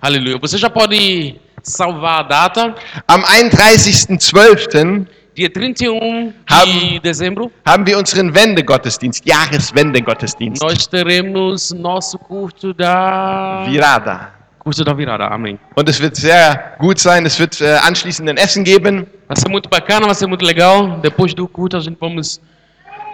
Aleluia. 0.00 0.38
Você 0.40 0.58
já 0.58 0.70
pode 0.70 1.36
salvar 1.62 2.20
a 2.20 2.22
data. 2.22 2.74
Am 3.06 3.22
31.12. 3.22 5.06
Dia 5.34 5.48
31 5.48 6.30
de 6.30 6.34
Haben- 6.52 7.00
dezembro, 7.00 7.52
haben 7.64 7.86
wir 7.86 7.96
unseren 7.96 8.34
Wendegottesdienst, 8.34 9.24
Jahreswendegottesdienst. 9.24 10.60
nós 10.60 10.88
teremos 10.88 11.70
nosso 11.72 12.18
curso 12.18 12.74
da 12.74 13.64
Virada. 13.68 14.32
curso 14.58 14.82
da 14.84 14.92
virada. 14.92 15.26
Amém. 15.28 15.56
Und 15.76 15.88
es 15.88 16.00
wird 16.00 16.16
sehr 16.16 16.74
gut 16.80 16.98
sein. 16.98 17.24
Es 17.24 17.38
wird 17.38 17.60
äh, 17.60 17.78
anschließend 17.86 18.28
ein 18.28 18.36
Essen 18.36 18.64
geben. 18.64 19.06
Vai 19.28 19.36
ser 19.36 19.48
muito 19.48 19.68
bacana, 19.68 20.06
vai 20.06 20.14
ser 20.16 20.26
muito 20.26 20.44
legal. 20.44 20.98
Depois 21.02 21.32
do 21.34 21.46
culto 21.46 21.76
a 21.76 21.80
gente 21.80 21.96
vamos 22.00 22.40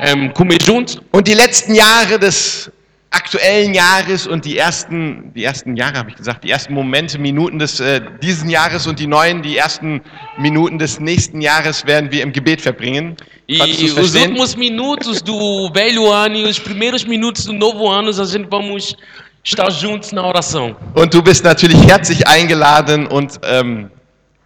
em, 0.00 0.30
comer 0.30 0.58
juntos. 0.62 0.98
Und 1.12 1.28
die 1.28 1.34
letzten 1.34 1.74
Jahre 1.74 2.18
des 2.18 2.70
aktuellen 3.14 3.74
Jahres 3.74 4.26
und 4.26 4.44
die 4.44 4.58
ersten, 4.58 5.32
die 5.34 5.44
ersten 5.44 5.76
Jahre 5.76 5.98
habe 5.98 6.10
ich 6.10 6.16
gesagt, 6.16 6.42
die 6.42 6.50
ersten 6.50 6.74
Momente, 6.74 7.18
Minuten 7.18 7.58
des 7.58 7.78
äh, 7.78 8.00
diesen 8.20 8.50
Jahres 8.50 8.86
und 8.86 8.98
die 8.98 9.06
neuen, 9.06 9.42
die 9.42 9.56
ersten 9.56 10.02
Minuten 10.38 10.78
des 10.78 10.98
nächsten 10.98 11.40
Jahres 11.40 11.86
werden 11.86 12.10
wir 12.10 12.22
im 12.22 12.32
Gebet 12.32 12.60
verbringen. 12.60 13.16
E 13.46 13.60
os 13.60 14.14
últimos 14.14 14.56
minutos 14.56 15.22
do 15.22 15.70
velho 15.72 16.10
ano 16.10 16.36
e 16.36 16.44
os 16.44 16.58
primeiros 16.58 17.04
minutos 17.04 17.44
do 17.44 17.52
novo 17.52 17.88
ano 17.90 18.08
a 18.08 18.24
gente 18.24 18.48
vamos 18.50 18.96
estar 19.44 19.70
juntos 19.70 20.12
na 20.12 20.26
oração. 20.26 20.74
Und 20.94 21.12
du 21.14 21.22
bist 21.22 21.44
natürlich 21.44 21.80
herzlich 21.86 22.26
eingeladen 22.26 23.06
und 23.06 23.38
ähm, 23.44 23.90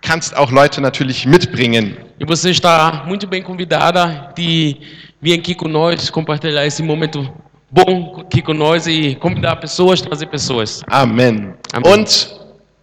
kannst 0.03 0.37
auch 0.37 0.51
Leute 0.51 0.81
natürlich 0.81 1.25
mitbringen. 1.27 1.97
E 2.21 2.25
você 2.25 2.51
está 2.51 3.05
muito 3.07 3.27
bem 3.27 3.43
convidada 3.43 4.33
de 4.37 4.77
vir 5.23 5.39
aqui 5.39 5.57
nós, 5.69 6.11
compartilhar 6.11 6.67
esse 6.67 6.83
momento 6.83 7.33
bom 7.71 8.21
aqui 8.21 8.43
nós 8.55 8.87
e 8.87 9.15
convidar 9.17 9.57
pessoas, 9.57 10.01
trazer 10.01 10.27
pessoas. 10.27 10.83
Amen. 10.89 11.55
Amen. 11.73 11.93
Und 11.93 12.35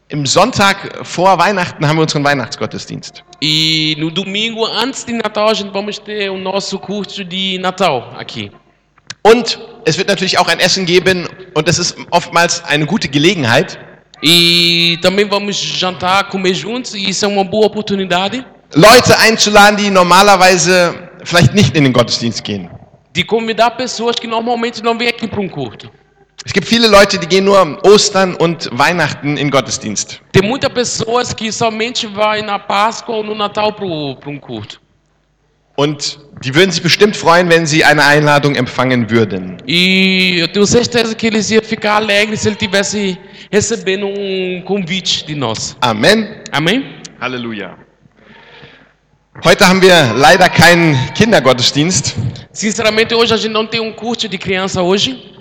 im 0.10 0.26
Sonntag 0.26 1.06
vor 1.06 1.38
Weihnachten 1.38 1.88
haben 1.88 1.98
wir 1.98 2.04
unseren 2.04 2.24
Weihnachtsgottesdienst. 2.24 3.24
E 3.42 3.96
no 3.98 4.10
domingo, 4.10 4.66
antes 4.66 5.06
de 5.06 5.14
Natal, 5.14 5.50
a 5.50 5.54
gente 5.54 5.74
vamos 5.74 6.00
ter 6.00 6.30
o 6.30 6.38
nosso 6.38 6.80
curso 6.80 7.24
de 7.24 7.58
Natal 7.58 8.14
aqui. 8.18 8.52
Und 9.24 9.60
es 9.86 9.98
wird 9.98 10.08
natürlich 10.08 10.38
auch 10.38 10.48
ein 10.48 10.60
Essen 10.60 10.86
geben 10.86 11.28
und 11.56 11.68
das 11.68 11.80
ist 11.80 11.98
oftmals 12.12 12.64
eine 12.66 12.86
gute 12.86 13.08
Gelegenheit, 13.10 13.80
E 14.22 14.98
também 15.02 15.26
vamos 15.26 15.58
jantar, 15.58 16.24
comer 16.30 16.54
juntos, 16.54 16.94
e 16.96 17.10
isso 17.10 17.26
é 17.26 17.28
uma 17.28 17.44
boa 17.44 17.68
oportunidade 17.68 18.46
Leute 18.74 19.18
einzuladen, 19.20 19.78
die 19.78 19.90
normalerweise 19.90 20.96
vielleicht 21.24 21.54
nicht 21.54 21.76
in 21.76 21.84
den 21.84 21.94
Gottesdienst 21.94 22.44
gehen. 22.44 22.70
De 23.16 23.24
convidar 23.24 23.72
pessoas 23.72 24.18
que 24.18 24.28
normalmente 24.28 24.84
não 24.84 24.98
vêm 24.98 25.08
aqui 25.08 25.26
para 25.26 25.40
um 25.40 25.48
culto. 25.48 25.90
Es 26.46 26.52
gibt 26.52 26.68
viele 26.68 26.88
Leute, 26.88 27.18
die 27.18 27.26
gehen 27.26 27.46
nur 27.46 27.58
am 27.58 27.78
Ostern 27.84 28.36
und 28.36 28.70
Weihnachten 28.74 29.38
in 29.38 29.50
Gottesdienst. 29.50 30.22
Tem 30.34 30.44
muitas 30.44 30.72
pessoas 30.72 31.34
que 31.34 31.50
somente 31.52 32.06
vai 32.06 32.42
na 32.42 32.60
Páscoa 32.60 33.16
ou 33.16 33.24
no 33.24 33.34
Natal 33.34 33.72
para 33.72 33.86
um 33.86 34.38
culto. 34.38 34.82
Und 35.78 36.20
die 36.44 36.54
würden 36.54 36.72
sich 36.72 36.84
bestimmt 36.84 37.16
freuen, 37.16 37.50
wenn 37.50 37.66
sie 37.66 37.84
eine 37.84 38.04
Einladung 38.06 38.56
empfangen 38.56 39.10
würden. 39.10 39.58
E 39.66 40.38
eu 40.40 40.48
tenho 40.50 40.66
certeza 40.66 41.16
que 41.16 41.26
eles 41.28 41.50
iam 41.52 41.64
ficar 41.64 41.96
alegres 41.96 42.42
se 42.42 42.50
ele 42.50 42.56
tivesse 42.58 43.18
recebendo 43.52 44.06
um 44.08 44.62
convite 44.66 45.26
de 45.26 45.36
nós. 45.36 45.76
Amen. 45.82 46.44
Amém? 46.52 46.84
Halleluja. 47.20 47.85
Heute 49.44 49.68
haben 49.68 49.82
wir 49.82 50.14
leider 50.14 50.48
keinen 50.48 50.96
Kindergottesdienst. 51.14 52.16
Sinceramente, 52.54 53.14
hoje 53.14 53.34
a 53.34 53.38
gente 53.38 53.52
não 53.52 53.68
tem 53.68 53.82
um 53.82 53.92
curso 53.92 54.30
de 54.30 54.38
criança 54.38 54.82
hoje. 54.82 55.34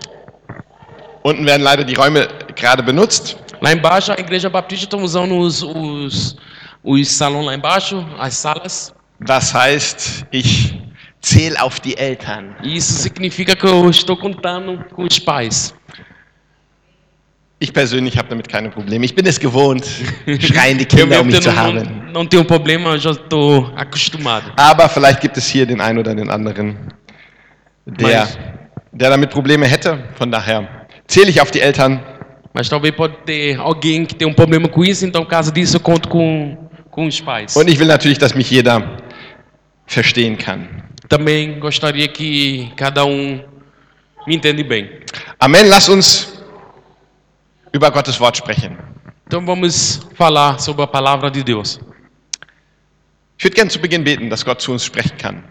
Unten 1.25 1.47
werden 1.47 1.64
leider 1.64 1.84
die 1.84 1.95
Räume 1.95 2.27
gerade 2.56 2.83
benutzt. 2.83 3.37
Lá 3.62 3.72
embaixo, 3.72 4.12
a 4.12 4.17
Igreja 4.19 4.50
Batista 4.50 4.87
está 4.87 4.97
usando 4.97 5.39
os, 5.39 5.62
os, 5.62 6.37
os 6.83 7.09
salões 7.09 7.47
lá 7.47 7.55
embaixo, 7.55 8.05
as 8.19 8.34
salas. 8.34 8.92
Das 9.20 9.55
heißt, 9.55 10.27
ich 10.33 10.75
zähle 11.22 11.56
auf 11.61 11.78
die 11.78 11.97
Eltern. 11.97 12.56
Isso 12.65 12.94
significa 12.94 13.55
que 13.55 13.65
eu 13.65 13.88
estou 13.88 14.16
contando 14.16 14.84
com 14.93 15.05
os 15.05 15.19
pais. 15.21 15.72
Ich 17.60 17.72
persönlich 17.72 18.19
habe 18.19 18.28
damit 18.28 18.48
keine 18.48 18.69
Probleme. 18.69 19.04
Ich 19.04 19.15
bin 19.15 19.25
es 19.26 19.38
gewohnt, 19.41 19.87
schreiende 20.41 20.84
Kinder 20.84 21.20
um 21.20 21.26
mich 21.26 21.41
zu 21.41 21.54
haben. 21.54 21.76
não, 22.06 22.12
não 22.22 22.26
tenho 22.26 22.44
problema, 22.44 22.91
eu 22.91 22.98
já 22.98 23.12
estou 23.12 23.70
acostumado. 23.76 24.53
Aber 24.56 24.88
vielleicht 24.88 25.20
gibt 25.20 25.37
es 25.38 25.47
hier 25.48 25.64
den 25.64 25.81
einen 25.81 25.98
oder 25.98 26.14
den 26.14 26.31
anderen, 26.31 26.76
der, 27.87 28.20
Mas- 28.20 28.38
der 28.93 29.10
damit 29.10 29.31
Probleme 29.31 29.66
hätte. 29.66 29.98
Von 30.19 30.31
daher 30.31 30.69
zähle 31.06 31.31
ich 31.31 31.41
auf 31.41 31.50
die 31.53 31.60
Eltern. 31.60 32.00
Mas 32.53 32.69
talvez 32.69 32.93
pode 32.94 33.16
ter 33.25 33.59
alguém 33.59 34.04
que 34.04 34.14
tem 34.14 34.28
um 34.28 34.34
problema 34.34 34.69
com 34.69 34.84
isso, 34.84 35.04
então, 35.06 35.25
caso 35.25 35.50
disso, 35.50 35.76
eu 35.76 35.81
conto 35.81 36.09
com, 36.09 36.56
com 36.91 37.06
os 37.06 37.20
pais. 37.20 37.56
Und 37.56 37.69
ich 37.69 37.78
will 37.78 37.88
natürlich, 37.88 38.19
dass 38.19 38.34
mich 38.34 38.50
jeder 38.50 38.82
verstehen 39.87 40.37
kann. 40.37 40.69
Também 41.09 41.59
gostaria 41.60 42.09
que 42.09 42.70
cada 42.76 43.04
um 43.04 43.41
me 44.26 44.34
entende 44.34 44.62
bem. 44.64 44.88
Amen. 45.41 45.69
Lass 45.69 45.88
uns 45.88 46.34
über 47.75 47.91
Gottes 47.91 48.21
Wort 48.21 48.37
sprechen. 48.37 48.79
Então 49.27 49.45
vamos 49.45 50.01
falar 50.17 50.61
sobre 50.61 50.85
a 50.85 50.87
palavra 50.87 51.29
de 51.29 51.43
Deus. 51.43 51.81
Ich 53.37 53.45
würde 53.45 53.57
gerne 53.57 53.71
zu 53.71 53.81
Beginn 53.81 54.05
beten, 54.05 54.31
dass 54.31 54.45
Gott 54.45 54.61
zu 54.61 54.73
uns 54.73 54.85
sprechen 54.85 55.19
kann. 55.19 55.43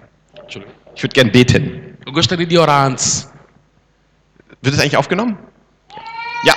Ich 0.95 1.03
würde 1.03 1.13
gerne 1.13 1.31
beten. 1.31 1.97
Eu 2.05 2.13
gostaria 2.13 2.45
de 2.45 2.57
orar 2.57 2.85
antes. 2.85 3.29
Wird 4.61 4.75
es 4.75 4.79
eigentlich 4.79 4.95
aufgenommen? 4.95 5.37
Ja. 6.45 6.53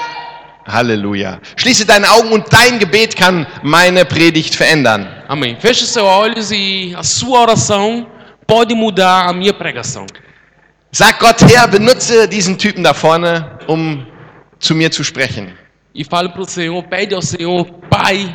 Halleluja. 0.66 1.40
Schließe 1.56 1.84
deine 1.84 2.08
Augen 2.12 2.30
und 2.30 2.44
dein 2.52 2.78
Gebet 2.78 3.16
kann 3.16 3.44
meine 3.62 4.04
Predigt 4.04 4.54
verändern. 4.54 5.08
Amém. 5.26 5.56
Feche 5.58 5.84
seus 5.84 6.04
olhos 6.04 6.52
e 6.52 6.94
a 6.96 7.02
sua 7.02 7.40
oração 7.40 8.06
pode 8.46 8.72
mudar 8.74 9.28
a 9.28 9.32
minha 9.32 9.52
pregação. 9.52 10.06
Sag 10.92 11.18
Gott, 11.18 11.42
Herr, 11.42 11.66
benutze 11.66 12.28
diesen 12.28 12.56
Typen 12.56 12.84
da 12.84 12.94
vorne, 12.94 13.44
um 13.66 14.06
zu 14.58 14.74
mir 14.74 14.90
zu 14.90 15.02
sprechen. 15.02 15.52
E 15.94 16.04
fale 16.04 16.28
para 16.28 16.42
o 16.42 16.46
Senhor, 16.46 16.82
pede 16.84 17.14
ao 17.14 17.22
Senhor, 17.22 17.64
Pai, 17.88 18.34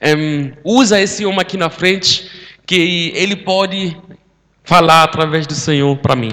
em, 0.00 0.52
usa 0.64 1.00
esse 1.00 1.24
homem 1.26 1.40
aqui 1.40 1.56
na 1.56 1.68
frente, 1.68 2.30
que 2.66 3.12
ele 3.14 3.36
pode 3.36 3.96
falar 4.64 5.04
através 5.04 5.46
do 5.46 5.54
Senhor 5.54 5.96
para 5.98 6.16
mim. 6.16 6.32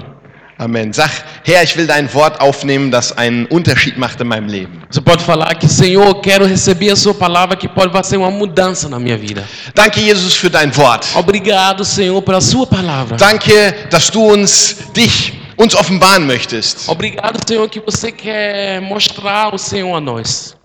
Amen. 0.60 0.92
Sag, 0.92 1.10
Herr, 1.44 1.62
ich 1.64 1.74
will 1.74 1.86
dein 1.86 2.12
Wort 2.12 2.38
aufnehmen, 2.38 2.90
das 2.90 3.16
einen 3.16 3.46
Unterschied 3.46 3.96
macht 3.96 4.20
in 4.20 4.28
meinem 4.28 4.46
Leben. 4.46 4.82
Você 4.90 5.00
pode 5.00 5.24
falar 5.24 5.54
que, 5.54 5.66
Senhor, 5.66 6.20
quero 6.20 6.44
receber 6.44 6.90
a 6.90 6.96
sua 6.96 7.14
palavra 7.14 7.56
que 7.56 7.66
pode 7.66 7.90
fazer 7.90 8.18
uma 8.18 8.30
mudança 8.30 8.86
na 8.86 8.98
minha 8.98 9.16
vida. 9.16 9.42
Danke, 9.74 10.02
Jesus, 10.02 10.36
für 10.36 10.50
dein 10.50 10.70
Wort. 10.76 11.06
Obrigado, 11.14 11.82
Senhor, 11.82 12.20
pela 12.20 12.42
sua 12.42 12.66
palavra. 12.66 13.16
Danke, 13.16 13.88
dass 13.90 14.10
du 14.10 14.20
uns, 14.22 14.92
dich, 14.92 15.39
uns 15.60 15.74
offenbaren 15.74 16.26
möchtest. 16.26 16.88
Obrigado, 16.88 17.38
Senhor, 17.46 17.68
que 17.68 17.80
você 17.80 18.10
quer 18.10 18.80
mostrar 18.80 19.54
o 19.54 19.58
Senhor 19.58 19.94
a 19.94 20.00
nós. 20.00 20.56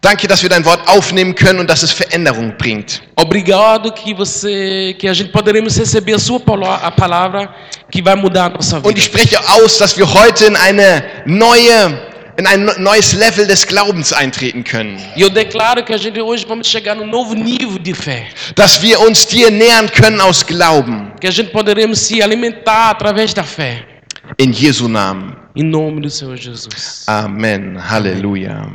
Danke, 0.00 0.28
dass 0.28 0.42
wir 0.42 0.50
dein 0.50 0.64
Wort 0.64 0.86
aufnehmen 0.88 1.34
können 1.34 1.58
und 1.58 1.68
dass 1.68 1.82
es 1.82 1.90
Veränderung 1.90 2.54
bringt. 2.58 3.02
Obrigado 3.16 3.90
que 3.92 4.14
você, 4.14 4.94
que 4.98 5.08
a 5.08 5.14
gente 5.14 5.32
poderemos 5.32 5.76
receber 5.76 6.14
a 6.14 6.18
sua 6.18 6.40
a 6.82 6.90
palavra 6.90 7.52
que 7.90 8.02
vai 8.02 8.14
mudar 8.14 8.46
a 8.46 8.48
nossa 8.50 8.78
Und 8.78 8.96
ich 8.98 9.08
vida. 9.08 9.18
spreche 9.18 9.38
aus, 9.54 9.78
dass 9.78 9.96
wir 9.96 10.06
heute 10.12 10.44
in 10.44 10.54
eine 10.54 11.02
neue, 11.24 11.98
in 12.38 12.46
ein 12.46 12.70
neues 12.78 13.14
Level 13.14 13.46
des 13.46 13.66
Glaubens 13.66 14.12
eintreten 14.12 14.62
können. 14.62 15.00
E 15.16 15.22
eu 15.22 15.30
declaro 15.30 15.82
que 15.82 15.94
a 15.94 15.98
gente 15.98 16.20
hoje 16.20 16.44
vamos 16.46 16.68
chegar 16.68 16.94
num 16.94 17.06
novo 17.06 17.34
nível 17.34 17.78
de 17.78 17.94
fé. 17.94 18.26
Dass 18.54 18.80
wir 18.82 19.00
uns 19.00 19.26
dir 19.26 19.50
nähern 19.50 19.90
können 19.90 20.20
aus 20.20 20.44
Glauben. 20.46 21.10
Que 21.20 21.26
a 21.26 21.32
gente 21.32 21.50
poderemos 21.50 21.98
se 22.00 22.22
alimentar 22.22 22.90
através 22.90 23.32
da 23.32 23.42
fé. 23.42 23.95
In 24.38 24.52
Jesu 24.52 24.88
Namen. 24.88 25.36
Em 25.54 25.62
nome 25.62 26.00
do 26.00 26.10
Senhor 26.10 26.36
Jesus. 26.36 27.04
Amen. 27.06 27.78
Halleluja. 27.78 28.66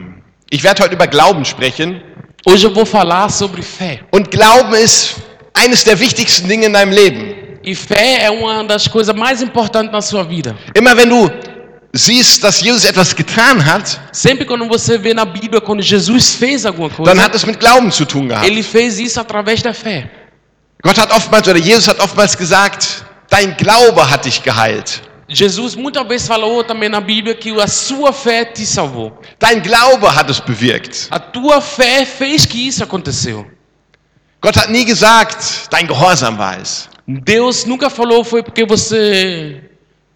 Ich 0.49 0.63
werde 0.63 0.83
heute 0.83 0.95
über 0.95 1.07
Glauben 1.07 1.45
sprechen. 1.45 2.01
Hoje 2.45 2.67
eu 2.67 2.73
vou 2.73 2.85
falar 2.85 3.29
sobre 3.29 3.61
fé. 3.61 3.99
Und 4.11 4.31
Glauben 4.31 4.73
ist 4.73 5.15
eines 5.53 5.83
der 5.83 5.99
wichtigsten 5.99 6.47
Dinge 6.47 6.65
in 6.65 6.73
deinem 6.73 6.91
Leben. 6.91 7.35
E 7.63 7.75
fé 7.75 8.23
é 8.23 8.31
uma 8.31 8.63
das 8.63 8.87
coisas 8.87 9.15
mais 9.15 9.41
importantes 9.41 9.91
na 9.91 10.01
sua 10.01 10.23
vida. 10.23 10.55
Immer 10.73 10.97
wenn 10.97 11.09
du 11.09 11.29
siehst, 11.93 12.43
dass 12.43 12.59
Jesus 12.61 12.85
etwas 12.85 13.13
getan 13.15 13.63
hat, 13.63 13.99
Sempre 14.11 14.45
quando 14.45 14.67
você 14.67 14.97
vê 14.97 15.13
na 15.13 15.25
Bíblia 15.25 15.61
quando 15.61 15.83
Jesus 15.83 16.33
fez 16.33 16.65
alguma 16.65 16.89
dann 16.89 16.97
coisa, 17.05 17.21
hat 17.23 17.35
es 17.35 17.45
mit 17.45 17.59
Glauben 17.59 17.91
zu 17.91 18.05
tun 18.05 18.29
gehabt. 18.29 18.47
ele 18.47 18.63
fez 18.63 18.97
isso 18.97 19.19
através 19.19 19.61
da 19.61 19.73
fé. 19.73 20.09
Gott 20.81 20.97
hat 20.97 21.11
oftmals 21.11 21.47
oder 21.47 21.59
Jesus 21.59 21.87
hat 21.87 21.99
oftmals 21.99 22.35
gesagt, 22.35 23.05
dein 23.29 23.55
Glaube 23.57 24.09
hat 24.09 24.25
dich 24.25 24.41
geheilt. 24.41 25.01
Jesus 25.33 25.75
muitas 25.75 26.05
vezes 26.07 26.27
falou 26.27 26.63
também 26.63 26.89
na 26.89 26.99
Bíblia 26.99 27.33
que 27.33 27.51
a 27.59 27.67
sua 27.67 28.11
fé 28.11 28.43
te 28.45 28.65
salvou. 28.65 29.17
Dein 29.39 29.61
Glaube 29.61 30.05
hat 30.07 30.29
es 30.29 30.39
bewirkt. 30.39 31.07
A 31.09 31.19
tua 31.19 31.61
fé 31.61 32.05
fez 32.05 32.45
que 32.45 32.67
isso 32.67 32.83
aconteceu. 32.83 33.45
Gott 34.41 34.57
hat 34.57 34.69
nie 34.69 34.85
gesagt, 34.85 35.71
dein 35.71 35.87
Gehorsam 35.87 36.37
war 36.37 36.59
es. 36.59 36.89
Deus 37.07 37.65
nunca 37.65 37.89
falou 37.89 38.23
foi 38.23 38.43
porque 38.43 38.65
você 38.65 39.61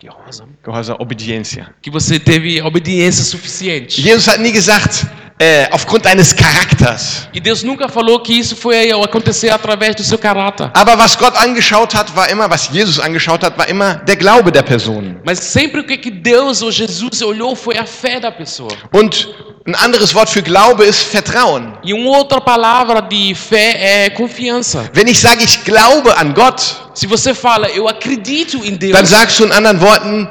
rosa, 0.07 0.45
Gehorsam, 0.63 0.95
Obedientia. 0.99 1.73
que 1.81 1.89
você 1.89 2.19
teve 2.19 2.61
obediência 2.61 3.23
suficiente. 3.23 4.01
Jesus 4.01 4.27
hat 4.27 4.39
nie 4.39 4.51
gesagt, 4.51 5.07
äh, 5.39 5.67
aufgrund 5.71 6.05
deines 6.05 6.33
Charakters. 6.33 7.27
E 7.33 7.39
Deus 7.39 7.63
nunca 7.63 7.89
falou 7.89 8.19
que 8.21 8.33
isso 8.33 8.55
foi 8.55 8.91
acontecer 8.91 9.49
através 9.49 9.95
do 9.95 10.03
seu 10.03 10.17
caráter. 10.17 10.71
Aber 10.73 10.97
was 10.97 11.15
Gott 11.15 11.37
angeschaut 11.37 11.93
hat, 11.95 12.15
war 12.15 12.29
immer, 12.29 12.49
was 12.49 12.69
Jesus 12.71 12.99
angeschaut 12.99 13.43
hat, 13.43 13.57
war 13.57 13.67
immer 13.67 13.95
der 13.95 14.15
Glaube 14.15 14.51
der 14.51 14.63
Person. 14.63 15.17
Mas 15.25 15.39
sempre 15.39 15.81
o 15.81 15.83
que 15.83 15.97
que 15.97 16.11
Deus 16.11 16.61
ou 16.61 16.71
Jesus 16.71 17.21
olhou 17.21 17.55
foi 17.55 17.77
a 17.77 17.85
fé 17.85 18.19
da 18.19 18.31
pessoa. 18.31 18.71
Und 18.91 19.29
ein 19.65 19.75
anderes 19.75 20.13
Wort 20.13 20.29
für 20.29 20.41
Glaube 20.41 20.85
ist 20.85 21.01
Vertrauen. 21.03 21.73
E 21.83 21.93
uma 21.93 22.17
outra 22.17 22.39
palavra 22.39 23.01
de 23.01 23.35
fé 23.35 24.05
é 24.05 24.09
confiança. 24.09 24.89
Wenn 24.93 25.07
ich 25.07 25.19
sage, 25.19 25.43
ich 25.43 25.63
glaube 25.65 26.17
an 26.17 26.33
Gott, 26.33 26.85
Se 26.95 27.05
você 27.07 27.33
fala, 27.33 27.67
eu 27.71 27.89
acredito 27.89 28.63
em 28.63 28.77
Deus, 28.77 28.93
dann 28.93 29.05
sagst 29.05 29.37
du 29.37 29.43
in 29.43 29.51
anderen 29.51 29.81
Worten, 29.81 30.29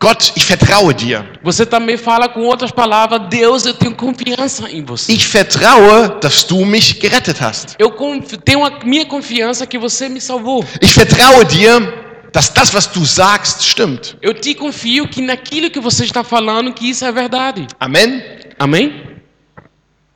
Gott, 0.00 0.32
ich 0.36 0.44
vertraue 0.44 0.92
dir. 0.92 1.24
você 1.42 1.64
também 1.64 1.96
fala 1.96 2.28
com 2.28 2.42
outras 2.42 2.70
palavras, 2.70 3.22
Deus, 3.30 3.64
eu 3.64 3.74
tenho 3.74 3.94
confiança 3.94 4.68
em 4.70 4.84
você. 4.84 5.12
Ich 5.12 5.26
vertraue, 5.26 6.20
dass 6.20 6.44
du 6.44 6.64
mich 6.64 6.98
gerettet 7.00 7.40
hast. 7.40 7.74
Eu 7.78 7.90
tenho 8.44 8.64
a 8.64 8.70
minha 8.84 9.06
confiança 9.06 9.66
que 9.66 9.78
você 9.78 10.08
me 10.08 10.20
salvou. 10.20 10.64
Ich 10.82 10.92
vertraue 10.92 11.44
dir, 11.46 12.04
dass 12.32 12.48
das, 12.50 12.74
was 12.74 12.86
du 12.86 13.06
sagst, 13.06 13.62
stimmt. 13.62 14.16
Eu 14.20 14.34
te 14.34 14.54
confio 14.54 15.08
que 15.08 15.22
naquilo 15.22 15.70
que 15.70 15.80
você 15.80 16.04
está 16.04 16.24
falando, 16.24 16.72
que 16.72 16.90
isso 16.90 17.04
é 17.04 17.12
verdade. 17.12 17.66
Amen. 17.80 18.22
Amém? 18.58 19.14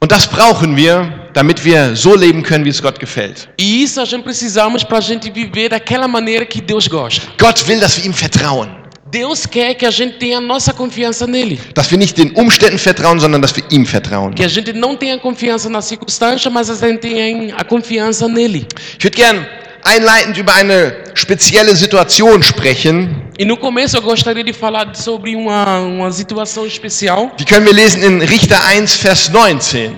Und 0.01 0.13
das 0.13 0.27
brauchen 0.27 0.77
wir, 0.77 1.31
damit 1.33 1.65
wir 1.65 1.97
so 1.97 2.15
leben 2.15 2.43
können, 2.43 2.65
wie 2.65 2.71
es 2.71 2.81
Gott 2.81 3.01
gefällt. 3.01 3.49
E 3.59 3.83
isso 3.83 4.01
a 4.01 4.05
gente 4.05 4.23
precisamos 4.23 4.85
para 4.85 4.99
a 4.99 5.01
gente 5.01 5.31
viver 5.31 5.71
daquela 5.71 6.07
maneira 6.07 6.45
que 6.45 6.61
Deus 6.61 6.87
gosta. 6.87 7.27
Gott 7.41 7.67
will, 7.67 7.81
dass 7.81 7.97
wir 7.97 8.05
ihm 8.05 8.13
vertrauen. 8.13 8.78
Deus 9.11 9.47
quer 9.47 9.75
que 9.75 9.87
a 9.87 9.91
gente 9.91 10.19
tenha 10.19 10.41
nossa 10.41 10.73
confiança 10.73 11.27
nele. 11.27 11.59
Dass 11.75 11.91
wir 11.91 11.99
nicht 11.99 12.17
den 12.17 12.33
Umständen 12.33 12.79
vertrauen, 12.79 13.19
sondern 13.19 13.41
dass 13.41 13.57
wir 13.57 13.65
ihm 13.71 13.87
vertrauen. 13.87 14.35
Que 14.35 14.45
a 14.45 14.49
gente 14.49 14.73
não 14.73 14.97
tenha 14.97 15.19
confiança 15.19 15.69
na 15.71 15.81
circunstância, 15.81 16.51
mas 16.51 16.69
a 16.69 16.75
gente 16.75 17.01
tenha 17.01 17.55
a 17.57 17.65
confiança 17.65 18.29
nele. 18.29 18.67
Ich 18.99 19.05
würde 19.05 19.17
gern 19.17 19.47
einleitend 19.85 20.37
über 20.37 20.55
eine 20.55 21.05
spezielle 21.15 21.75
Situation 21.75 22.43
sprechen. 22.43 23.09
E 23.39 23.45
no 23.45 23.57
começo 23.57 23.97
eu 23.97 24.03
gostaria 24.03 24.45
de 24.45 24.53
falar 24.53 24.95
sobre 24.95 25.35
uma, 25.35 25.81
uma 25.81 26.13
situação 26.13 26.67
especial. 26.67 27.33
Die 27.39 27.45
können 27.47 27.65
wir 27.65 27.75
lesen 27.75 28.03
in 28.03 28.21
Richter 28.21 28.59
1, 28.63 28.97
Vers 29.03 29.29
19. 29.29 29.91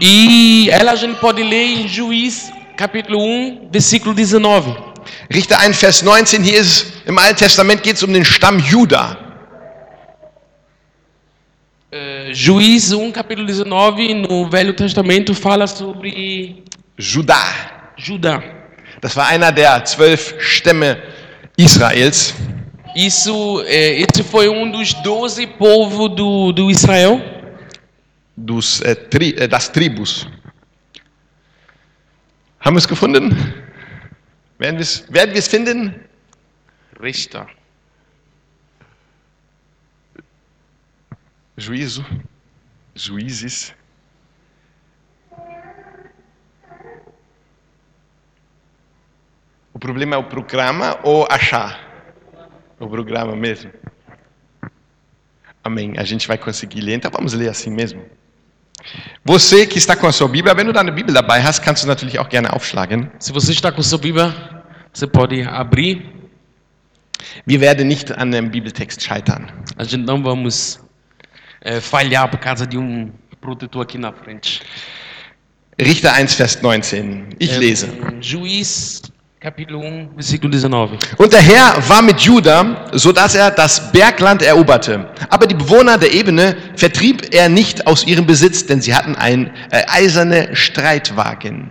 E 0.00 0.68
ela 0.70 0.92
a 0.92 0.96
gente 0.96 1.18
pode 1.20 1.42
ler 1.42 1.82
em 1.82 1.88
Juiz, 1.88 2.50
capítulo 2.76 3.18
1, 3.22 3.68
versículo 3.70 4.12
19. 4.12 4.95
Richter 5.32 5.58
1, 5.60 5.78
Vers 5.78 6.02
19, 6.02 6.42
hier 6.42 6.60
ist 6.60 6.86
im 7.06 7.18
Alten 7.18 7.36
Testament 7.36 7.82
geht 7.82 7.96
es 7.96 8.02
um 8.02 8.12
den 8.12 8.24
Stamm 8.24 8.58
Juda. 8.58 9.16
Eh, 11.90 12.32
Juiz 12.32 12.92
1, 12.92 13.12
capítulo 13.12 13.46
19, 13.46 14.22
no 14.22 14.50
Velho 14.50 14.72
Testamento, 14.72 15.34
fala 15.34 15.66
sobre 15.66 16.62
Juda. 16.98 17.40
Judá. 17.96 18.42
Das 19.00 19.16
war 19.16 19.28
einer 19.28 19.52
der 19.52 19.84
zwölf 19.84 20.34
Stämme 20.38 20.98
Israels. 21.56 22.34
Isso, 22.94 23.62
eh, 23.66 24.02
esse 24.02 24.24
foi 24.24 24.48
um 24.48 24.70
dos 24.70 24.94
doze 25.02 25.46
povos 25.46 26.14
do, 26.14 26.52
do 26.52 26.70
Israel. 26.70 27.20
Dus, 28.36 28.80
äh, 28.80 28.94
tri, 28.94 29.34
äh, 29.34 29.48
das 29.48 29.70
Tribus. 29.70 30.26
Haben 32.60 32.76
wir 32.76 32.78
es 32.78 32.88
gefunden? 32.88 33.54
Werden 34.58 34.78
wir 34.78 35.38
es 35.38 35.48
finden? 35.48 36.04
Richter. 37.00 37.46
Juízo. 41.56 42.04
Juízes. 42.94 43.74
O 49.74 49.78
problema 49.78 50.16
é 50.16 50.18
o 50.18 50.24
programa 50.24 50.98
ou 51.02 51.26
achar? 51.30 51.84
O 52.80 52.88
programa 52.88 53.36
mesmo. 53.36 53.70
Amém. 55.62 55.92
A 55.98 56.04
gente 56.04 56.26
vai 56.26 56.38
conseguir 56.38 56.80
ler, 56.80 56.94
então 56.94 57.10
vamos 57.10 57.34
ler 57.34 57.50
assim 57.50 57.70
mesmo. 57.70 58.15
Você 59.24 59.66
que 59.66 59.78
está 59.78 59.96
com 59.96 60.06
a 60.06 60.12
sua 60.12 60.28
Bíblia, 60.28 60.54
wenn 60.56 60.66
du 60.66 60.72
deine 60.72 60.92
Bibel 60.92 61.12
dabei 61.12 61.42
hast, 61.42 61.62
kannst 61.62 61.82
du 61.84 61.88
natürlich 61.88 62.18
auch 62.18 62.28
gerne 62.28 62.52
aufschlagen. 62.52 63.10
Se 63.18 63.32
você 63.32 63.52
está 63.52 63.72
com 63.72 63.82
sua 63.82 63.98
Bíblia, 63.98 64.32
você 64.92 65.06
pode 65.06 65.42
abrir. 65.48 66.02
Wir 67.46 67.60
werden 67.60 67.88
nicht 67.88 68.12
an 68.16 68.30
dem 68.30 68.50
Bibeltext 68.50 69.02
scheitern. 69.02 69.48
A 69.76 69.84
gente 69.84 70.04
não 70.04 70.22
vamos 70.22 70.78
eh, 71.62 71.80
falhar 71.80 72.28
por 72.30 72.38
causa 72.38 72.66
de 72.66 72.78
um 72.78 73.10
protetor 73.40 73.82
aqui 73.82 73.98
na 73.98 74.12
frente. 74.12 74.60
Richter 75.78 76.12
1, 76.14 76.34
Vers 76.36 76.56
19. 76.56 77.36
Ich 77.40 77.52
Eh, 77.52 77.58
lese. 77.58 77.88
Juiz, 78.20 79.02
capítulo 79.46 79.80
1, 79.80 80.08
versículo 80.16 80.50
19. 80.50 80.98
Und 81.18 81.32
der 81.32 81.40
Herr 81.40 81.88
war 81.88 82.02
mit 82.02 82.20
Juda, 82.20 82.88
so 82.94 83.12
dass 83.12 83.36
er 83.36 83.52
das 83.52 83.92
Bergland 83.92 84.42
eroberte. 84.42 85.08
Aber 85.30 85.46
die 85.46 85.54
Bewohner 85.54 85.96
der 85.96 86.12
Ebene 86.12 86.56
vertrieb 86.74 87.32
er 87.32 87.48
nicht 87.48 87.86
aus 87.86 88.04
ihrem 88.04 88.26
Besitz, 88.26 88.66
denn 88.66 88.82
sie 88.82 88.92
hatten 88.92 89.14
ein 89.14 89.52
äh, 89.70 89.84
eiserne 89.86 90.48
Streitwagen. 90.52 91.70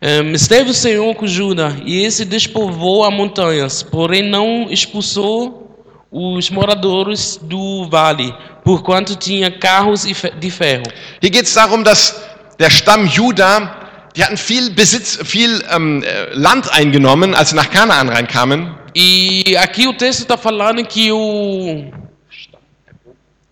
Um, 0.00 0.32
esteve 0.32 0.70
o 0.70 0.72
Senhor 0.72 1.12
com 1.16 1.26
Judá, 1.26 1.72
e 1.84 2.04
esse 2.04 2.24
despovoou 2.24 3.04
as 3.04 3.12
montanhas, 3.12 3.82
porém 3.82 4.30
não 4.30 4.70
expulsou 4.70 5.76
os 6.12 6.50
moradores 6.50 7.40
do 7.42 7.88
vale, 7.90 8.32
porquanto 8.62 9.16
tinha 9.16 9.50
carros 9.50 10.04
e 10.04 10.14
de 10.38 10.50
ferro. 10.52 10.84
Hier 11.20 11.30
geht 11.30 11.46
es 11.46 11.54
darum, 11.54 11.82
dass 11.82 12.14
der 12.60 12.70
Stamm 12.70 13.08
Juda, 13.08 13.77
die 14.18 14.24
hatten 14.24 14.36
viel 14.36 14.70
Besitz, 14.72 15.16
viel 15.24 15.64
ähm, 15.70 16.02
äh, 16.02 16.34
Land 16.34 16.68
eingenommen, 16.72 17.34
als 17.36 17.50
sie 17.50 17.54
nach 17.56 17.70
Kanaan 17.70 18.08
reinkamen. 18.08 18.74
E 18.92 19.56
aqui 19.56 19.86
o 19.86 19.92
texto 19.92 20.22
está 20.22 20.36
falando 20.36 20.84
que 20.84 21.12
o, 21.12 21.92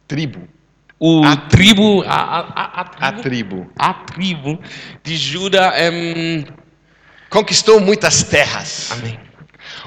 Tribu. 0.08 0.40
o 0.98 1.22
A- 1.24 1.36
tribo, 1.48 2.02
a, 2.06 2.16
a, 2.16 2.80
a, 2.80 3.08
A 3.08 3.12
tribo, 3.12 3.70
a 3.78 3.94
tribo 3.94 4.58
de 5.04 5.16
Judá, 5.16 5.72
um, 5.92 6.44
Conquistou 7.30 7.80
muitas 7.80 8.24
terras. 8.24 8.90
amém. 8.92 9.19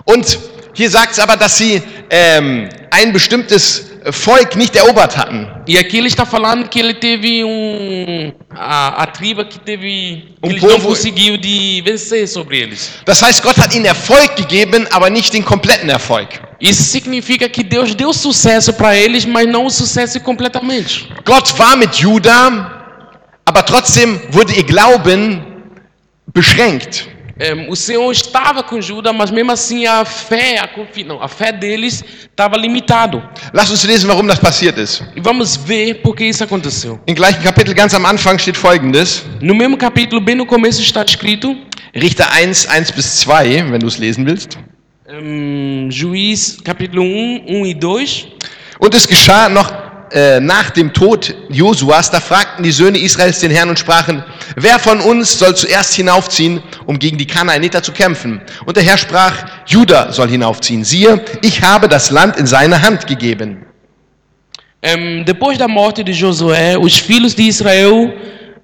Und 0.05 0.39
hier 0.73 0.89
sagt 0.89 1.13
es 1.13 1.19
aber, 1.19 1.35
dass 1.35 1.57
sie 1.57 1.81
ähm, 2.09 2.69
ein 2.91 3.11
bestimmtes 3.11 3.88
Volk 4.05 4.55
nicht 4.55 4.75
erobert 4.75 5.17
hatten. 5.17 5.47
E 5.67 5.77
aqui 5.77 5.97
ele 5.97 6.07
está 6.07 6.25
falando 6.25 6.69
que 6.69 6.79
ele 6.79 6.93
teve 6.93 7.43
um 7.43 8.31
a, 8.49 9.03
a 9.03 9.07
tribo 9.07 9.43
que 9.45 9.59
teve 9.59 10.35
Um 10.41 10.49
eles 10.51 10.61
não 10.61 10.69
povo- 10.69 10.87
conseguiu 10.89 11.37
de 11.37 11.81
vencer 11.85 12.27
sobre 12.27 12.59
eles. 12.59 12.91
Das 13.05 13.21
heißt, 13.21 13.41
Gott 13.43 13.57
hat 13.57 13.73
ihnen 13.75 13.85
Erfolg 13.85 14.35
gegeben, 14.35 14.87
aber 14.91 15.09
nicht 15.09 15.33
den 15.33 15.43
kompletten 15.43 15.89
Erfolg. 15.89 16.27
Isso 16.61 16.83
significa 16.83 17.47
que 17.49 17.63
Deus 17.63 17.93
deu 17.95 18.11
sucesso 18.13 18.73
para 18.73 18.95
eles, 18.95 19.25
mas 19.25 19.47
não 19.47 19.65
o 19.65 19.69
sucesso 19.69 20.19
completamente. 20.21 21.07
Gott 21.25 21.57
war 21.59 21.75
mit 21.77 21.95
Juda, 21.95 22.85
aber 23.45 23.63
trotzdem 23.65 24.19
wurde 24.31 24.53
ihr 24.53 24.63
Glauben 24.63 25.41
beschränkt. 26.33 27.07
Em, 27.39 27.69
o 27.69 27.75
Senhor 27.75 28.11
estava 28.11 28.61
com 28.61 28.81
Judá, 28.81 29.13
mas 29.13 29.31
mesmo 29.31 29.51
assim 29.51 29.85
a 29.85 30.03
fé, 30.03 30.59
a, 30.59 30.67
confi... 30.67 31.03
não, 31.05 31.21
a 31.21 31.27
fé 31.27 31.51
deles 31.53 32.03
estava 32.29 32.57
limitado. 32.57 33.23
Lass 33.53 33.71
uns 33.71 33.83
lesen, 33.83 34.09
warum 34.09 34.27
das 34.27 34.39
passiert 34.39 34.77
ist. 34.77 35.01
E 35.15 35.21
vamos 35.21 35.55
ver 35.55 36.01
por 36.01 36.15
que 36.15 36.25
isso 36.25 36.43
aconteceu. 36.43 36.99
Im 37.07 37.15
gleichen 37.15 37.41
Kapitel 37.41 37.73
ganz 37.73 37.93
am 37.93 38.05
Anfang 38.05 38.37
steht 38.37 38.57
folgendes. 38.57 39.23
No 39.41 39.55
mesmo 39.55 39.77
capítulo, 39.77 40.19
bem 40.19 40.35
no 40.35 40.45
começo, 40.45 40.81
está 40.81 41.01
escrito, 41.01 41.55
Richter 41.95 42.27
1, 42.31 42.67
1 42.67 42.91
bis 42.93 43.21
2, 43.21 43.71
wenn 43.71 43.79
du 43.79 43.87
es 43.87 43.97
lesen 43.97 44.25
willst. 44.25 44.57
em, 45.09 45.89
Juiz, 45.89 46.57
capítulo 46.63 47.03
1, 47.03 47.43
1 47.47 47.65
e 47.65 47.73
2. 47.73 48.27
Und 48.79 48.93
es 48.95 49.05
geschah 49.07 49.49
noch 49.49 49.71
äh, 50.11 50.39
nach 50.39 50.71
dem 50.71 50.93
Tod 50.93 51.35
Josuas, 51.49 52.09
da 52.09 52.19
fragten 52.19 52.63
die 52.63 52.71
Söhne 52.71 52.97
Israels 52.97 53.39
den 53.39 53.51
Herrn 53.51 53.69
und 53.69 53.77
sprachen, 53.77 54.23
wer 54.55 54.79
von 54.79 54.99
uns 55.01 55.37
soll 55.37 55.55
zuerst 55.55 55.93
hinaufziehen, 55.93 56.61
um 56.85 56.97
gegen 56.97 57.17
die 57.17 57.27
Kanaaniter 57.27 57.83
zu 57.83 57.91
kämpfen? 57.91 58.41
Und 58.65 58.75
der 58.77 58.83
Herr 58.83 58.97
sprach, 58.97 59.33
Juda 59.67 60.11
soll 60.11 60.29
hinaufziehen. 60.29 60.83
Siehe, 60.83 61.23
ich 61.41 61.61
habe 61.61 61.87
das 61.87 62.11
Land 62.11 62.37
in 62.37 62.47
seine 62.47 62.81
Hand 62.81 63.07
gegeben. 63.07 63.65
Em, 64.81 65.25
depois 65.25 65.57
da 65.57 65.67
morte 65.67 66.03
de 66.03 66.13
Josué, 66.13 66.77
os 66.77 66.97
filhos 66.97 67.35
de 67.35 67.43
Israel 67.43 68.13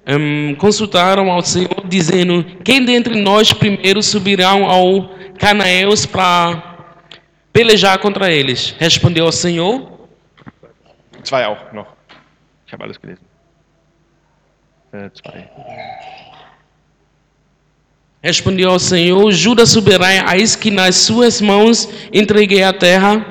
em, 0.06 0.54
consultaram 0.54 1.30
ao 1.30 1.42
Senhor, 1.42 1.84
dizendo: 1.86 2.44
Quem 2.64 2.84
dentre 2.84 3.20
nós 3.20 3.52
primeiro 3.52 4.02
subirão 4.02 4.64
ao 4.64 5.10
Canaéus 5.38 6.06
para 6.06 6.76
pelejar 7.52 7.98
contra 7.98 8.32
eles? 8.32 8.74
Respondeu 8.78 9.26
ao 9.26 9.32
Senhor: 9.32 9.95
Zwei 11.26 11.44
auch 11.44 11.72
noch. 11.72 11.88
Ich 12.66 12.72
habe 12.72 12.84
alles 12.84 13.00
gelesen. 13.00 13.24
Äh, 14.92 15.10
zwei. 15.10 15.50
Respondeu 18.22 18.70
ao 18.70 18.78
Senhor: 18.78 19.32
Judas 19.32 19.72
subirá, 19.72 20.30
eis 20.30 20.54
que 20.54 20.70
nas 20.70 20.94
suas 20.94 21.40
mãos 21.40 21.88
entreguei 22.12 22.62
a 22.62 22.72
terra. 22.72 23.24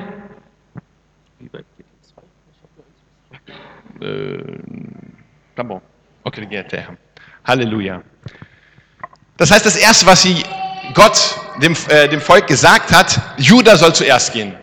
Tá 5.54 5.64
bom. 5.64 5.80
Ok, 6.22 6.36
obrigado, 6.36 6.68
terra. 6.68 6.98
Halleluja. 7.46 8.02
Das 9.38 9.50
heißt, 9.50 9.64
das 9.64 9.76
erste, 9.76 10.04
was 10.04 10.20
sie 10.20 10.44
Gott 10.92 11.16
dem, 11.62 11.74
äh, 11.88 12.08
dem 12.08 12.20
Volk 12.20 12.46
gesagt 12.46 12.92
hat, 12.92 13.18
Juda 13.38 13.74
soll 13.76 13.94
zuerst 13.94 14.34
gehen. 14.34 14.54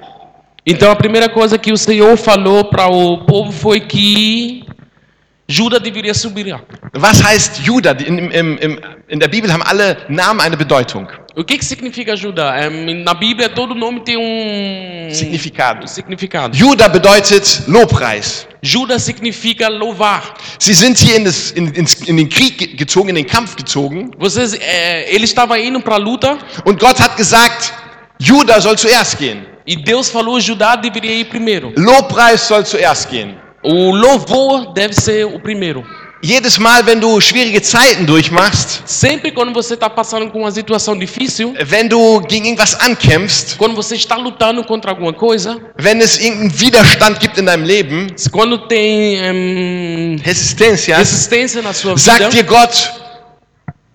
Então 0.65 0.89
a 0.91 0.96
primeira 0.96 1.27
coisa 1.29 1.58
que 1.58 1.72
o 1.74 1.77
Senhor 1.77 2.15
falou 2.17 2.65
para 2.65 2.88
o 2.88 3.25
povo 3.25 3.51
foi 3.51 3.82
que 3.82 4.63
Judas 5.48 5.82
deveria 5.82 6.13
subir. 6.13 6.55
Was 6.98 7.22
heißt 7.22 7.62
Juda? 7.65 7.91
In, 8.08 8.17
im, 8.32 8.58
im, 8.60 8.79
in 9.10 9.20
der 9.20 9.27
Bibel 9.27 9.51
haben 9.51 9.62
alle 9.63 9.98
Namen 10.08 10.39
eine 10.39 10.55
Bedeutung. 10.55 11.08
O 11.36 11.43
que, 11.43 11.58
que 11.58 11.65
significa 11.65 12.15
Judá? 12.15 12.53
Na 13.03 13.13
Bíblia 13.13 13.50
todo 13.50 13.74
nome 13.75 14.01
tem 14.01 14.15
um 14.17 15.13
Significado. 15.13 15.86
significado. 15.88 16.55
Juda 16.55 16.88
bedeutet 16.88 17.63
Lobpreis. 17.67 18.48
Judas 18.62 19.01
significa 19.03 19.67
louvar. 19.67 20.36
Sie 20.60 20.74
sind 20.74 20.98
hier 20.98 21.17
in, 21.17 21.25
das, 21.25 21.51
in, 21.51 21.74
in 22.08 22.15
den 22.17 22.29
Krieg 22.29 22.58
ge- 22.58 22.75
gezogen, 22.77 23.10
in 23.10 23.15
den 23.15 23.25
Kampf 23.27 23.55
gezogen. 23.58 24.12
Vocês, 24.17 24.53
é, 24.53 25.13
ele 25.13 25.25
estava 25.25 25.60
indo 25.60 25.82
para 25.82 25.96
a 25.96 26.00
luta 26.00 26.38
Und 26.63 26.79
Gott 26.79 27.00
hat 27.01 27.17
gesagt, 27.17 27.74
Juda 28.20 28.62
soll 28.62 28.77
zuerst 28.77 29.17
gehen. 29.17 29.46
E 29.65 29.75
Deus 29.75 30.10
falou 30.10 30.39
Judá 30.39 30.75
deveria 30.75 31.15
ir 31.15 31.25
primeiro. 31.25 31.74
Lobpreis 31.77 32.41
soll 32.41 32.65
zuerst 32.65 33.10
gehen. 33.10 33.36
O 33.63 33.91
louvor 33.91 34.74
deve 34.74 34.93
ser 34.93 35.25
o 35.25 35.39
primeiro. 35.39 35.86
Jedes 36.25 36.58
Mal, 36.58 36.86
wenn 36.86 37.01
du 37.01 37.20
schwierige 37.20 37.62
Zeiten 37.62 38.05
durchmachst, 38.05 38.84
Sempre 38.86 39.29
quando 39.32 39.53
você 39.53 39.74
está 39.74 39.89
passando 39.89 40.32
com 40.32 40.39
uma 40.39 40.51
situação 40.51 40.98
difícil, 40.98 41.53
wenn 41.67 41.89
du 41.89 42.22
gegen 42.29 42.46
irgendwas 42.46 42.77
ankämpfst, 42.79 43.58
quando 43.58 43.75
você 43.75 43.96
está 43.96 44.15
lutando 44.15 44.63
contra 44.63 44.91
alguma 44.91 45.12
coisa, 45.12 45.60
wenn 45.77 46.00
es 46.00 46.17
irgendeinen 46.17 46.58
Widerstand 46.58 47.20
gibt 47.20 47.38
in 47.38 47.46
deinem 47.46 47.65
Leben, 47.65 48.08
quando 48.32 48.58
tem 48.70 49.17
em, 49.17 50.15
Resistencia, 50.24 50.96
resistência 50.96 51.62
na 51.62 51.74
sua 51.74 51.96
vida, 51.96 52.00
sagt 52.00 52.32
dir 52.32 52.43
Gott, 52.43 52.89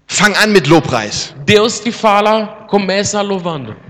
fang 0.07 0.35
an 0.37 0.53
mit 0.53 0.67
Lobpreis. 0.67 1.35
Deus 1.47 1.81
te 1.81 1.91
fala, 1.91 2.67
começa 2.69 3.23
louvando. 3.23 3.88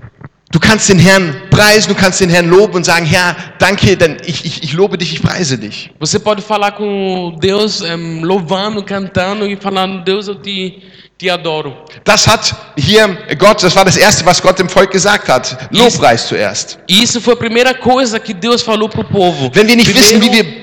Du 0.51 0.59
kannst 0.59 0.89
den 0.89 0.97
Herrn 0.97 1.43
preisen, 1.51 1.89
du 1.89 1.95
kannst 1.95 2.21
den 2.21 2.29
Herrn 2.29 2.49
loben 2.49 2.73
und 2.77 2.83
sagen, 2.83 3.05
Herr, 3.05 3.35
danke, 3.59 3.95
denn 3.95 4.17
ich, 4.25 4.43
ich, 4.43 4.63
ich 4.63 4.73
lobe 4.73 4.97
dich, 4.97 5.13
ich 5.13 5.21
preise 5.21 5.59
dich. 5.59 5.91
Você 5.99 6.17
pode 6.17 6.41
falar 6.41 6.71
com 6.71 7.37
Deus 7.39 7.81
em, 7.81 8.21
louvando, 8.23 8.83
cantando 8.83 9.45
e 9.45 9.55
falando, 9.55 10.03
Deus, 10.03 10.27
eu 10.27 10.33
te, 10.33 10.81
te 11.19 11.29
adoro. 11.29 11.85
Das 12.03 12.25
hat 12.27 12.55
hier 12.75 13.15
Gott, 13.37 13.61
das 13.61 13.75
war 13.75 13.85
das 13.85 13.95
Erste, 13.95 14.25
was 14.25 14.41
Gott 14.41 14.57
dem 14.57 14.69
Volk 14.69 14.89
gesagt 14.89 15.29
hat. 15.29 15.55
Lobpreis 15.69 16.27
zuerst. 16.27 16.79
Isso 16.87 17.21
foi 17.21 17.33
a 17.33 17.37
primeira 17.37 17.75
coisa 17.75 18.19
que 18.19 18.33
Deus 18.33 18.63
falou 18.63 18.89
para 18.89 19.01
o 19.01 19.03
povo. 19.03 19.51
Wenn 19.53 19.67
wir 19.67 19.75
nicht 19.75 19.93
wissen, 19.93 20.19
wie 20.19 20.29
Primeiro, 20.29 20.49
wir, 20.49 20.58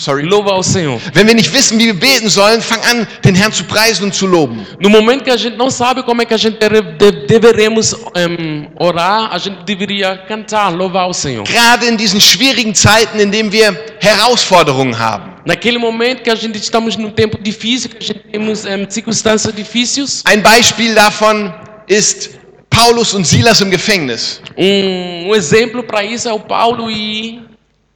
sorry, 0.00 0.22
louva 0.24 0.52
ao 0.52 0.62
Senhor. 0.62 0.98
wenn 1.14 1.26
wir 1.26 1.34
nicht 1.34 1.52
wissen, 1.52 1.78
wie 1.78 1.86
wir 1.86 1.94
beten 2.00 2.28
sollen, 2.28 2.60
fang 2.62 2.80
an, 2.90 3.06
den 3.24 3.34
Herrn 3.34 3.52
zu 3.52 3.64
preisen 3.64 4.04
und 4.04 4.14
zu 4.14 4.26
loben. 4.26 4.66
No 4.80 4.88
momento 4.88 5.24
que 5.24 5.30
a 5.30 5.36
gente 5.36 5.56
não 5.56 5.70
sabe 5.70 6.02
como 6.02 6.22
é 6.22 6.24
que 6.24 6.34
a 6.34 6.38
gente 6.38 6.58
deve- 6.58 6.80
de- 6.98 7.26
deveremos 7.26 7.94
em, 8.16 8.68
orar, 8.78 9.30
a 9.32 9.38
gente 9.38 9.62
deveria 9.64 10.16
cantar, 10.26 10.70
louvar 10.70 11.02
ao 11.04 11.12
Senhor. 11.14 11.44
Gerade 11.44 11.86
in 11.86 11.96
diesen 11.96 12.20
schwierigen 12.20 12.74
Zeiten, 12.74 13.20
in 13.20 13.30
denen 13.30 13.52
wir 13.52 13.76
Herausforderungen 14.00 14.98
haben. 14.98 15.30
Naquele 15.44 15.78
momento 15.78 16.22
que 16.22 16.30
a 16.30 16.34
gente 16.34 16.56
estamos 16.58 16.96
num 16.96 17.10
tempo 17.10 17.38
difícil, 17.40 17.90
que 17.90 17.98
a 17.98 18.06
gente 18.06 18.20
temos 18.30 18.64
em, 18.66 18.88
circunstâncias 18.90 19.54
difíceis, 19.54 20.22
Ein 20.26 20.42
Beispiel 20.42 20.94
davon 20.94 21.52
ist 21.88 22.38
Paulus 22.68 23.14
und 23.14 23.24
Silas 23.26 23.60
im 23.60 23.70
Gefängnis. 23.70 24.40
um, 24.56 25.28
um 25.30 25.34
exemplo 25.34 25.82
para 25.82 26.04
isso 26.04 26.28
é 26.28 26.32
o 26.32 26.38
Paulo 26.40 26.90
e 26.90 27.40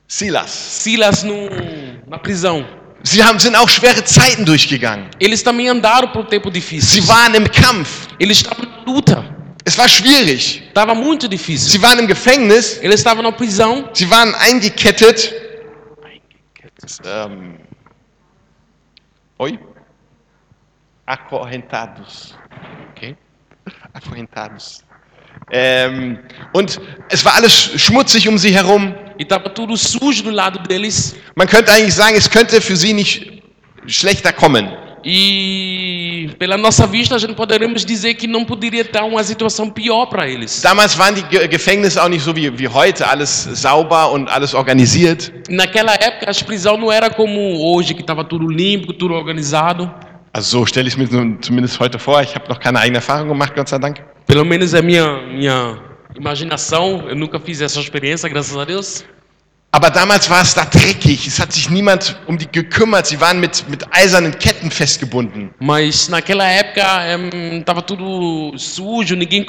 Silas. 0.09 0.51
Silas 0.51 1.23
no, 1.23 1.35
na 2.07 2.19
prisão. 2.19 2.67
Sie 3.03 3.23
haben, 3.23 3.39
sind 3.39 3.55
auch 3.55 3.69
schwere 3.69 4.03
Zeiten 4.05 4.45
durchgegangen. 4.47 5.11
Eles 5.21 5.43
também 5.43 5.69
andaram 5.69 6.11
por 6.11 6.27
tempo 6.27 6.51
difícil. 6.51 7.03
Sie 7.03 7.09
waren 7.09 7.35
im 7.35 7.51
Kampf. 7.51 8.09
Eles 8.19 8.39
estavam 8.39 8.67
na 8.67 8.83
luta. 8.85 9.25
Es 9.65 9.77
war 9.77 9.89
schwierig. 9.89 10.63
Estava 10.69 10.95
muito 10.95 11.29
difícil. 11.29 11.71
Sie 11.71 11.83
waren 11.83 11.99
im 11.99 12.07
Gefängnis. 12.07 12.79
Eles 12.79 13.01
estavam 13.01 13.23
na 13.23 13.33
prisão. 13.33 13.91
Sie 13.93 14.09
waren 14.11 14.35
eingekettet. 14.35 15.35
Ähm, 17.05 17.59
oi? 19.39 19.59
Acorrentados. 21.07 22.35
Okay? 22.91 23.17
Acorrentados. 23.93 24.83
Ähm, 25.51 26.19
und 26.53 26.81
es 27.11 27.25
war 27.25 27.35
alles 27.35 27.53
schmutzig 27.77 28.29
um 28.29 28.39
sie 28.39 28.55
herum. 28.55 28.95
Estava 29.19 29.49
tudo 29.51 29.77
sujo 29.77 30.23
do 30.25 30.31
lado 30.31 30.59
deles. 30.61 31.15
Man 31.37 31.47
könnte 31.47 31.71
eigentlich 31.73 31.95
sagen, 31.95 32.17
es 32.17 32.29
könnte 32.29 32.61
für 32.61 32.77
sie 32.77 32.93
nicht 32.93 33.43
schlechter 33.87 34.33
kommen. 34.33 34.69
E 35.07 36.31
pela 36.39 36.57
nossa 36.57 36.87
vista, 36.87 37.15
a 37.15 37.19
gente 37.19 37.35
poderíamos 37.35 37.85
dizer 37.85 38.15
que 38.15 38.27
não 38.27 38.43
poderia 38.43 38.81
estar 38.81 39.05
uma 39.05 39.23
situação 39.23 39.69
pior 39.69 40.07
para 40.07 40.27
eles. 40.27 40.63
Damals 40.63 40.97
waren 40.99 41.15
die 41.15 41.23
Ge- 41.25 41.47
Gefängnisse 41.47 42.03
auch 42.03 42.09
nicht 42.09 42.25
so 42.25 42.35
wie, 42.35 42.59
wie 42.59 42.67
heute, 42.67 43.07
alles 43.07 43.47
sauber 43.53 44.11
und 44.11 44.31
alles 44.31 44.55
organisiert. 44.55 45.31
Naquela 45.51 45.93
época, 45.95 46.31
as 46.31 46.43
prisões 46.43 46.81
não 46.81 46.91
era 46.91 47.11
como 47.11 47.39
hoje, 47.61 47.93
que 47.93 48.01
estava 48.01 48.25
tudo 48.25 48.49
limpo, 48.49 48.95
tudo 48.95 49.13
organizado. 49.15 49.93
Also 50.35 50.59
so 50.59 50.67
stelle 50.67 50.89
ich 50.89 50.95
es 50.95 50.99
mir 50.99 51.39
zumindest 51.41 51.79
heute 51.79 51.97
vor. 52.01 52.21
Ich 52.21 52.35
habe 52.35 52.49
noch 52.49 52.59
keine 52.59 52.81
eigene 52.81 52.99
Erfahrung 52.99 53.29
gemacht, 53.29 53.55
Gott 53.55 53.69
sei 53.69 53.79
Dank. 53.79 54.03
Pelo 54.27 54.45
menos 54.45 54.75
é 54.75 54.83
minha 54.83 55.23
minha 55.29 55.79
imaginação. 56.17 57.09
Eu 57.09 57.15
nunca 57.15 57.39
fiz 57.39 57.61
essa 57.61 57.79
experiência, 57.79 58.29
graças 58.29 58.57
a 58.57 58.65
Deus. 58.65 59.05
Aber 59.71 59.91
damals 59.91 60.29
war 60.29 60.43
es 60.43 60.53
da 60.53 60.65
dreckig. 60.65 61.25
Es 61.29 61.39
hat 61.39 61.53
sich 61.53 61.71
niemand 61.71 62.17
um 62.27 62.37
die 62.37 62.49
gekümmert. 62.51 63.07
Sie 63.07 63.21
waren 63.21 63.39
mit, 63.39 63.65
mit 63.69 63.85
eisernen 63.93 64.37
Ketten 64.37 64.73
festgebunden. 64.73 65.51
Mas 65.61 66.09
naquela 66.09 66.49
época 66.49 66.83
estava 67.57 67.83
tudo 67.83 68.59
sujo, 68.59 69.15
ninguém 69.15 69.45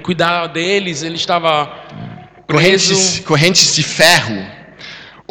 cuidava 0.00 0.48
deles, 0.48 1.02
ele 1.02 1.16
estava. 1.16 1.70
Correntes, 2.48 3.20
Correntes 3.26 3.74
de 3.74 3.82
Ferro. 3.82 4.59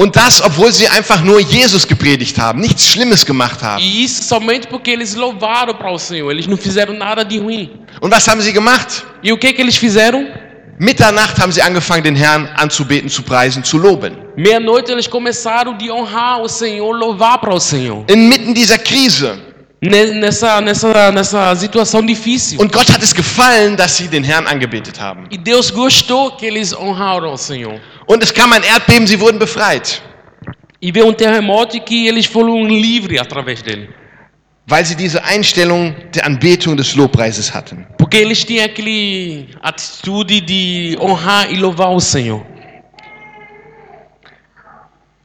Und 0.01 0.15
das, 0.15 0.41
obwohl 0.41 0.71
sie 0.71 0.87
einfach 0.87 1.21
nur 1.21 1.41
Jesus 1.41 1.85
gepredigt 1.85 2.37
haben, 2.39 2.61
nichts 2.61 2.87
Schlimmes 2.87 3.25
gemacht 3.25 3.61
haben. 3.61 3.81
E 3.83 4.03
isso 4.05 4.23
somente 4.23 4.65
porque 4.69 4.91
eles 4.91 5.13
louvaram 5.13 5.73
para 5.75 5.91
o 5.91 5.97
Senhor, 5.99 6.31
eles 6.31 6.47
não 6.47 6.55
fizeram 6.55 6.93
nada 6.93 7.25
de 7.25 7.37
ruim. 7.37 7.69
Und 7.99 8.09
was 8.09 8.25
haben 8.29 8.39
sie 8.41 8.53
gemacht? 8.53 9.03
E 9.21 9.33
o 9.33 9.37
que 9.37 9.51
que 9.51 9.61
eles 9.61 9.75
fizeram? 9.75 10.25
Mitternacht 10.79 11.37
haben 11.41 11.51
sie 11.51 11.61
angefangen, 11.61 12.03
den 12.03 12.15
Herrn 12.15 12.47
anzubeten, 12.55 13.09
zu 13.09 13.23
preisen, 13.23 13.61
zu 13.65 13.77
loben. 13.77 14.15
Meia-noite 14.37 14.93
eles 14.93 15.05
começaram 15.07 15.75
de 15.75 15.91
honrar 15.91 16.41
o 16.41 16.47
Senhor, 16.47 16.93
louvar 16.95 17.37
para 17.41 17.53
o 17.53 17.59
Senhor. 17.59 18.05
Inmitten 18.07 18.53
dieser 18.53 18.77
Krise. 18.77 19.37
Ne- 19.81 20.13
Nessa, 20.13 20.59
nessa, 20.61 21.11
nessa 21.11 21.55
situação 21.55 22.01
difícil. 22.05 22.59
Und 22.61 22.71
Gott 22.71 22.89
hat 22.91 23.01
es 23.03 23.13
gefallen, 23.13 23.75
dass 23.75 23.97
sie 23.97 24.07
den 24.07 24.23
Herrn 24.23 24.47
angebetet 24.47 24.97
haben. 24.99 25.25
E 25.29 25.37
Deus 25.37 25.69
gostou 25.71 26.31
que 26.31 26.45
eles 26.45 26.73
honraram 26.73 27.33
o 27.33 27.37
Senhor. 27.37 27.79
Und 28.11 28.23
es 28.23 28.33
kam 28.33 28.51
ein 28.53 28.63
Erdbeben, 28.63 29.05
sie 29.05 29.19
wurden 29.19 29.37
befreit, 29.37 30.01
E 30.81 30.91
veio 30.91 31.05
um 31.05 31.13
terremoto 31.13 31.77
e 31.77 31.79
que 31.79 32.07
eles 32.07 32.25
foram 32.25 32.65
livres 32.65 33.21
através 33.21 33.61
dele. 33.61 33.87
weil 34.65 34.83
sie 34.83 34.95
diese 34.95 35.23
Einstellung 35.23 35.95
der 36.15 36.25
Anbetung 36.25 36.75
des 36.75 36.95
Lobpreises 36.95 37.53
hatten. 37.53 37.85
Porque 37.99 38.17
eles 38.17 38.43
tinham 38.43 38.65
aquele 38.65 39.45
atitude 39.61 40.41
de 40.41 40.97
honrar 40.99 41.51
e 41.51 41.55
louvar 41.55 41.91
o 41.91 41.99
Senhor. 41.99 42.43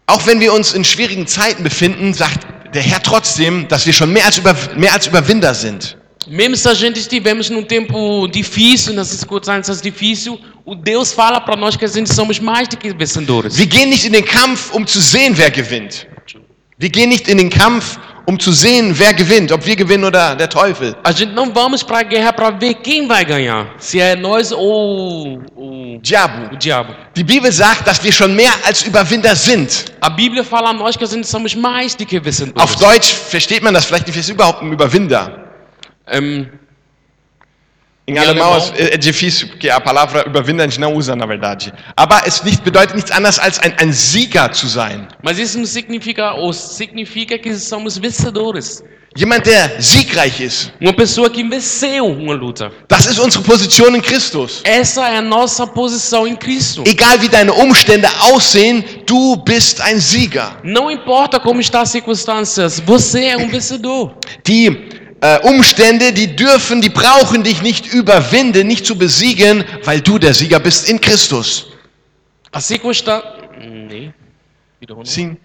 Auch 0.07 0.27
wenn 0.27 0.41
wir 0.41 0.53
uns 0.53 0.75
in 0.75 0.85
schwierigen 0.85 1.27
Zeiten 1.27 1.63
befinden, 1.63 2.13
sagt 2.13 2.47
der 2.75 2.83
Herr 2.83 3.03
trotzdem, 3.03 3.67
dass 3.69 3.87
wir 3.87 3.95
schon 3.95 4.13
mehr 4.13 4.27
als, 4.27 4.37
über, 4.37 4.55
mehr 4.77 4.93
als 4.93 5.07
Überwinder 5.07 5.55
sind. 5.55 5.97
Mesmo 6.27 6.57
se 6.57 6.69
a 6.69 6.75
gente 6.75 6.99
estivemos 6.99 7.51
num 7.51 7.63
tempo 7.63 8.27
difícil, 8.29 8.95
nessas 8.95 9.19
circunstâncias 9.19 9.81
difíceis, 9.81 10.37
o 10.65 10.75
Deus 10.75 11.13
fala 11.13 11.41
para 11.41 11.57
nós 11.57 11.77
que 11.77 11.85
a 11.85 11.89
gente 11.89 12.13
somos 12.13 12.39
mais 12.39 12.67
do 12.69 12.77
que 12.77 12.93
vencedores. 12.93 13.57
Wir 13.57 13.67
gehen 13.67 13.89
nicht 13.91 14.07
in 14.07 14.13
den 14.13 14.25
Kampf, 14.25 14.73
um 14.73 14.87
zu 14.87 15.01
sehen, 15.01 15.37
wer 15.37 15.51
gewinnt. 15.51 16.07
Wir 16.79 16.89
gehen 16.89 17.09
nicht 17.09 17.29
in 17.29 17.37
den 17.37 17.51
Kampf, 17.51 17.99
um 18.27 18.39
zu 18.39 18.53
sehen, 18.53 18.95
wer 18.99 19.13
gewinnt, 19.13 19.53
ob 19.53 19.67
wir 19.67 19.77
gewinnen 19.77 20.05
oder 20.05 20.35
der 20.35 20.49
Teufel. 20.49 20.97
A 21.05 21.13
gente 21.13 21.33
não 21.33 21.53
vamos 21.53 21.83
para 21.83 21.99
a 21.99 22.03
guerra 22.03 22.33
para 22.33 22.51
ver 22.51 22.75
quem 22.75 23.07
vai 23.07 23.25
ganhar, 23.25 23.75
se 23.79 24.01
é 24.01 24.17
nós 24.17 24.51
ou 24.51 25.41
o, 25.55 25.99
Diabo. 26.01 26.55
o 26.55 26.57
diabo. 26.57 26.95
Die 27.15 27.23
Bibel 27.25 27.53
sagt, 27.53 27.87
dass 27.87 28.03
wir 28.03 28.13
schon 28.13 28.35
mehr 28.35 28.53
als 28.65 28.83
Überwinder 28.83 29.37
sind. 29.37 29.85
A 30.01 30.09
Bíblia 30.09 30.43
fala 30.43 30.71
a 30.71 30.73
nós 30.73 30.97
que 30.97 31.05
a 31.05 31.07
gente 31.07 31.27
somos 31.27 31.55
mais 31.55 31.95
do 31.95 32.07
que 32.07 32.19
vencedores. 32.19 32.63
Auf 32.63 32.77
Deutsch 32.77 33.13
versteht 33.13 33.63
man 33.63 33.75
das 33.75 33.85
vielleicht 33.85 34.07
nicht, 34.07 34.17
wer 34.17 34.21
ist 34.21 34.31
überhaupt 34.31 34.63
ein 34.63 34.73
Überwinder? 34.73 35.44
Em, 36.11 36.49
Em 38.07 38.15
Em 38.17 38.19
alemão 38.19 38.53
alemão. 38.53 38.75
é, 38.77 38.99
difícil, 38.99 39.49
porque 39.49 39.71
a 39.71 39.81
palavra 39.81 40.25
überwinder 40.27 40.67
a 40.67 40.69
gente 40.69 40.79
não 40.79 40.93
usa, 40.95 41.17
na 41.17 41.25
verdade. 41.25 41.73
Aber 41.97 42.23
es 42.27 42.43
nicht, 42.45 42.63
bedeutet 42.63 42.95
nichts 42.95 43.11
anderes 43.11 43.39
als 43.39 43.59
ein, 43.61 43.73
ein 43.79 43.93
Sieger 43.95 44.53
zu 44.53 44.67
sein. 44.69 45.09
mas 45.23 45.39
isso 45.39 45.65
significa 45.65 46.35
ou 46.35 46.53
significa 46.53 47.39
que 47.39 47.55
somos 47.57 47.97
vencedores. 47.97 48.85
Jemand, 49.17 49.47
der 49.47 49.81
siegreich 49.81 50.43
ist. 50.43 50.73
Uma 50.81 50.93
pessoa 50.93 51.31
que 51.31 51.43
venceu 51.45 52.05
uma 52.07 52.35
luta. 52.35 52.71
Das 52.89 53.07
ist 53.07 53.19
unsere 53.19 53.43
Position 53.45 53.95
in 53.95 54.03
Christus. 54.03 54.61
Essa 54.65 55.09
é 55.09 55.17
a 55.19 55.23
nossa 55.23 55.67
posição 55.67 56.27
em 56.27 56.35
Cristo. 56.37 56.83
Egal 56.85 57.19
wie 57.23 57.29
deine 57.31 57.53
Umstände 57.53 58.09
aussehen, 58.21 58.85
du 59.07 59.37
bist 59.37 59.81
ein 59.81 59.99
Sieger. 60.01 60.59
Não 60.65 60.91
importa 60.91 61.39
como 61.41 61.61
estão 61.61 61.81
as 61.81 61.91
circunstâncias, 61.91 62.81
você 62.81 63.27
é 63.27 63.37
um 63.39 63.49
vencedor. 63.49 64.15
Die 64.45 64.91
äh, 65.25 65.39
Umstände, 65.41 66.13
die 66.13 66.37
dürfen, 66.37 66.83
die 66.83 66.91
brauchen 66.91 67.43
dich 67.43 67.63
nicht 67.63 67.87
überwinden, 67.87 68.67
nicht 68.67 68.85
zu 68.85 68.99
besiegen, 68.99 69.65
weil 69.83 70.03
du 70.03 70.19
der 70.19 70.35
Sieger 70.35 70.61
bist 70.61 70.89
in 70.91 71.01
Christus. 71.01 71.69
A 72.53 72.61
circunstância. 72.61 73.33
Nee. 73.59 74.13
Wiederholung. 74.81 75.07
Sim. 75.07 75.39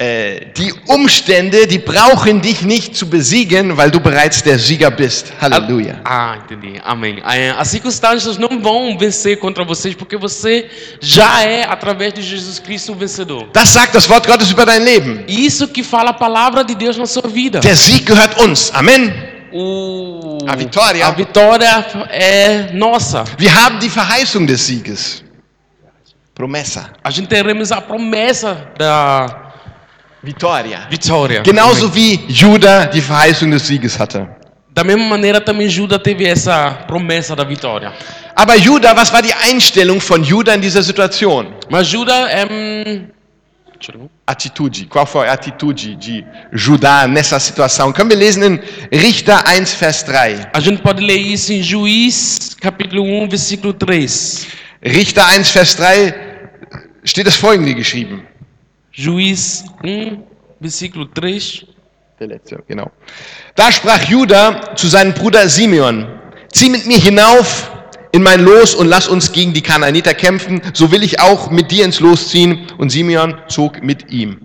Äh, 0.00 0.52
die 0.56 0.72
Umstände, 0.86 1.66
die 1.66 1.80
brauchen 1.80 2.40
dich 2.40 2.62
nicht 2.62 2.94
zu 2.94 3.10
besiegen, 3.10 3.76
weil 3.76 3.90
du 3.90 3.98
bereits 3.98 4.40
der 4.44 4.56
Sieger 4.56 4.92
bist. 4.92 5.32
Halleluja. 5.40 5.96
Ah, 6.04 6.36
entendi. 6.36 6.80
Amém. 6.84 7.20
É, 7.28 7.50
As 7.50 7.66
circunstâncias 7.66 8.38
não 8.38 8.60
vão 8.60 8.96
vencer 8.96 9.40
contra 9.40 9.64
vocês, 9.64 9.96
porque 9.96 10.16
você 10.16 10.70
já 11.00 11.42
é, 11.42 11.64
através 11.64 12.14
de 12.14 12.22
Jesus 12.22 12.60
Cristo, 12.60 12.92
o 12.92 12.94
vencedor. 12.94 13.48
Das 13.52 13.70
sagt 13.70 13.92
das 13.92 14.08
Wort 14.08 14.24
Gottes 14.28 14.48
über 14.52 14.64
dein 14.64 14.84
Leben. 14.84 15.24
Isso 15.26 15.66
que 15.66 15.82
fala 15.82 16.10
a 16.10 16.14
palavra 16.14 16.62
de 16.62 16.76
Deus 16.76 16.96
na 16.96 17.06
sua 17.06 17.26
vida. 17.28 17.58
Der 17.58 17.74
Sieg 17.76 18.04
gehört 18.04 18.40
uns. 18.40 18.70
Amen. 18.72 19.12
O... 19.52 20.38
A 20.46 20.54
vitória. 20.54 21.08
A 21.08 21.10
vitória 21.10 21.86
é 22.10 22.70
nossa. 22.72 23.24
Wir 23.36 23.52
haben 23.52 23.80
die 23.80 23.90
Verheißung 23.90 24.46
des 24.46 24.60
Sieges. 24.60 25.24
Promessa. 26.36 26.92
A 27.02 27.10
gente 27.10 27.26
teremos 27.26 27.72
a 27.72 27.80
promessa 27.80 28.70
da 28.78 29.47
Vitória. 30.28 30.86
vitória. 30.90 31.42
Genauso 31.42 31.94
wie 31.94 32.20
Judah 32.28 32.86
die 32.86 33.00
Verheißung 33.00 33.50
des 33.50 33.66
Sieges 33.66 33.98
hatte. 33.98 34.28
Da 34.74 34.84
mesma 34.84 35.04
maneira, 35.04 35.40
também 35.40 35.68
Judas 35.68 36.00
teve 36.02 36.26
essa 36.26 36.70
promessa 36.86 37.34
da 37.34 37.44
vitória. 37.44 37.92
Aber 38.36 38.54
Judah, 38.56 38.94
was 38.94 39.10
war 39.10 39.22
die 39.22 39.32
Einstellung 39.32 40.00
von 40.00 40.22
Judah 40.22 40.54
in 40.54 40.60
dieser 40.60 40.82
Situation? 40.82 41.46
Mas 41.70 41.88
Judas 41.88 42.28
Entschuldigung. 43.78 44.10
Atitude. 44.26 44.86
Qual 44.86 45.06
foi 45.06 45.28
a 45.28 45.32
atitude 45.32 45.96
de 45.96 46.24
Judá 46.52 47.06
nessa 47.08 47.40
situação? 47.40 47.92
Können 47.92 48.10
wir 48.10 48.18
lesen 48.18 48.42
in 48.42 48.60
Richter 48.92 49.46
1, 49.46 49.72
Vers 49.74 50.04
3. 50.04 50.48
A 50.52 50.60
gente 50.60 50.82
pode 50.82 51.02
ler 51.02 51.16
isso 51.16 51.52
em 51.52 51.62
Juiz, 51.62 52.54
capítulo 52.60 53.02
1, 53.02 53.28
versículo 53.30 53.72
3. 53.72 54.46
Richter 54.84 55.24
1, 55.26 55.50
Vers 55.50 55.76
3 55.76 56.14
steht 57.04 57.26
das 57.26 57.36
folgende 57.36 57.74
geschrieben. 57.74 58.27
Juiz 58.98 59.64
1, 59.84 60.18
versículo 60.60 61.06
3. 61.14 61.68
Der 62.18 62.26
letzte, 62.26 62.60
genau. 62.66 62.90
Da 63.54 63.70
sprach 63.70 64.02
Judah 64.08 64.74
zu 64.74 64.88
seinem 64.88 65.14
Bruder 65.14 65.48
Simeon, 65.48 66.04
zieh 66.52 66.68
mit 66.68 66.84
mir 66.84 66.98
hinauf 66.98 67.70
in 68.10 68.24
mein 68.24 68.40
Los 68.40 68.74
und 68.74 68.88
lass 68.88 69.06
uns 69.06 69.30
gegen 69.30 69.52
die 69.52 69.62
Kanaaniter 69.62 70.14
kämpfen, 70.14 70.60
so 70.72 70.90
will 70.90 71.04
ich 71.04 71.20
auch 71.20 71.48
mit 71.48 71.70
dir 71.70 71.84
ins 71.84 72.00
Los 72.00 72.30
ziehen. 72.30 72.66
Und 72.76 72.90
Simeon 72.90 73.36
zog 73.46 73.80
mit 73.84 74.10
ihm. 74.10 74.40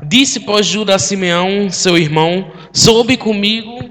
Disse, 0.00 0.38
pois, 0.38 0.64
Judas 0.64 1.02
a 1.02 1.06
Simeão, 1.08 1.68
seu 1.68 1.96
irmão: 1.98 2.52
Soube 2.72 3.16
comigo 3.16 3.90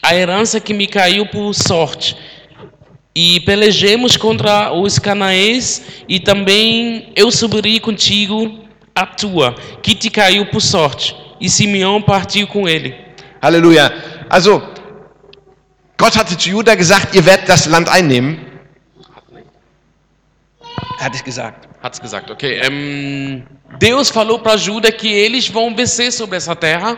a 0.00 0.14
herança 0.14 0.60
que 0.60 0.72
me 0.72 0.86
caiu 0.86 1.26
por 1.26 1.52
sorte. 1.54 2.16
E 3.20 3.40
pelejemos 3.40 4.16
contra 4.16 4.72
os 4.72 4.96
canaãs, 4.96 5.82
e 6.08 6.20
também 6.20 7.12
eu 7.16 7.32
subirei 7.32 7.80
contigo 7.80 8.60
a 8.94 9.04
tua, 9.04 9.56
que 9.82 9.92
te 9.92 10.08
caiu 10.08 10.46
por 10.46 10.62
sorte. 10.62 11.16
E 11.40 11.50
Simeão 11.50 12.00
partiu 12.00 12.46
com 12.46 12.68
ele. 12.68 12.94
Halleluja. 13.42 13.92
Also, 14.30 14.62
Gott 15.98 16.16
hatte 16.16 16.36
zu 16.36 16.50
Judah 16.50 16.76
gesagt, 16.76 17.16
ihr 17.16 17.26
werdet 17.26 17.48
das 17.48 17.66
Land 17.66 17.88
einnehmen. 17.88 18.38
Er 21.00 21.06
hat 21.06 21.14
es 21.16 21.24
gesagt. 21.24 21.68
Hat's 21.82 22.00
gesagt, 22.00 22.30
ok. 22.30 22.60
Em, 22.62 23.42
Deus 23.80 24.10
falou 24.10 24.38
para 24.38 24.56
Judas 24.56 24.92
que 24.92 25.08
eles 25.08 25.48
vão 25.48 25.74
vencer 25.74 26.12
sobre 26.12 26.36
essa 26.36 26.54
terra. 26.54 26.96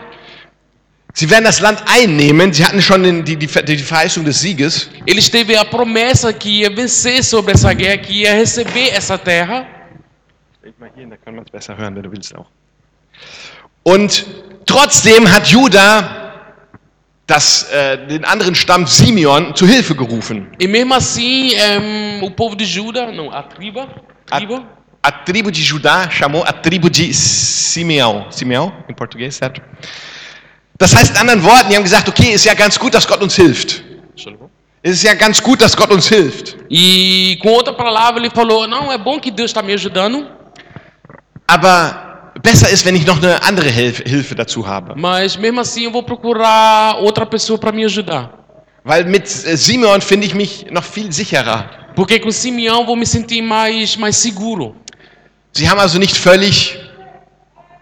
Sie 1.13 1.29
werden 1.29 1.45
das 1.45 1.59
Land 1.59 1.83
einnehmen. 1.87 2.53
Sie 2.53 2.65
hatten 2.65 2.81
schon 2.81 3.03
den, 3.03 3.23
die, 3.23 3.35
die, 3.35 3.47
die 3.47 3.77
Verheißung 3.77 4.23
des 4.23 4.39
Sieges. 4.41 4.89
Eles 5.05 5.29
teve 5.29 5.59
a 5.59 5.65
promessa 5.65 6.31
que 6.33 6.49
ia 6.61 6.69
vencer 6.69 7.21
sobre 7.23 7.53
essa 7.53 7.73
guerra, 7.73 7.97
que 7.97 8.13
ia 8.21 8.33
receber 8.33 8.93
essa 8.93 9.17
terra. 9.17 9.65
Leg 10.63 10.73
mal 10.79 10.89
hier, 10.95 11.07
da 11.07 11.17
kann 11.17 11.35
man 11.35 11.43
es 11.43 11.51
besser 11.51 11.75
hören, 11.75 11.95
wenn 11.95 12.03
du 12.03 12.11
willst 12.11 12.35
auch. 12.35 12.47
Und 13.83 14.25
trotzdem 14.65 15.29
hat 15.29 15.47
Judah 15.47 16.21
das, 17.27 17.69
äh, 17.71 18.07
den 18.07 18.25
anderen 18.25 18.55
Stamm 18.55 18.85
Simeon 18.85 19.55
zu 19.55 19.65
Hilfe 19.65 19.95
gerufen. 19.95 20.47
E 20.59 20.67
mesmo 20.67 20.93
assim, 20.93 21.53
em, 21.53 22.21
o 22.21 22.29
povo 22.31 22.55
de 22.55 22.65
Juda, 22.65 23.11
não, 23.11 23.31
a 23.31 23.43
tribo, 23.43 23.87
tribo 24.25 24.65
A, 25.01 25.07
a 25.07 25.11
tribo 25.11 25.51
de 25.51 25.63
Judá 25.63 26.09
chamou 26.09 26.43
a 26.43 26.53
tribo 26.53 26.89
de 26.89 27.13
Simeão. 27.13 28.27
Simeão, 28.29 28.71
em 28.87 28.93
português, 28.93 29.35
certo? 29.35 29.61
Das 30.81 30.95
heißt 30.95 31.11
in 31.11 31.17
anderen 31.17 31.43
Worten, 31.43 31.69
die 31.69 31.75
haben 31.75 31.83
gesagt, 31.83 32.09
okay, 32.09 32.31
ist 32.33 32.43
ja 32.43 32.55
ganz 32.55 32.79
gut, 32.79 32.95
dass 32.95 33.07
Gott 33.07 33.21
uns 33.21 33.35
hilft. 33.35 33.83
Es 34.81 34.93
ist 34.93 35.03
ja 35.03 35.13
ganz 35.13 35.39
gut, 35.39 35.61
dass 35.61 35.77
Gott 35.77 35.91
uns 35.91 36.07
hilft. 36.09 36.57
E 36.71 37.37
com 37.39 37.49
outra 37.49 37.71
palavra 37.71 38.19
ele 38.19 38.31
falou: 38.31 38.67
Não, 38.67 38.91
é 38.91 38.97
bom 38.97 39.19
que 39.19 39.29
Deus 39.29 39.51
está 39.51 39.61
me 39.61 39.73
ajudando, 39.73 40.25
Aber 41.45 42.33
besser 42.41 42.67
ist, 42.71 42.83
wenn 42.83 42.95
ich 42.95 43.05
noch 43.05 43.17
eine 43.17 43.43
andere 43.43 43.69
Hilfe, 43.69 44.01
Hilfe 44.09 44.33
dazu 44.33 44.65
habe. 44.65 44.99
mas 44.99 45.37
mesmo 45.37 45.59
assim 45.61 45.83
eu 45.83 45.91
vou 45.91 46.01
procurar 46.01 46.97
outra 46.97 47.27
pessoa 47.27 47.59
para 47.59 47.71
me 47.71 47.85
ajudar. 47.85 48.31
Weil 48.83 49.05
mit 49.05 49.25
äh, 49.45 49.55
Simeon 49.55 50.01
finde 50.01 50.25
ich 50.25 50.33
mich 50.33 50.65
noch 50.71 50.83
viel 50.83 51.11
sicherer. 51.11 51.69
Porque 51.95 52.19
com 52.19 52.31
Simeão 52.31 52.87
vou 52.87 52.95
me 52.95 53.05
sentir 53.05 53.43
mais, 53.43 53.95
mais 53.97 54.17
seguro. 54.17 54.75
Sie 55.53 55.69
haben 55.69 55.79
also 55.79 55.99
nicht 55.99 56.17
völlig 56.17 56.79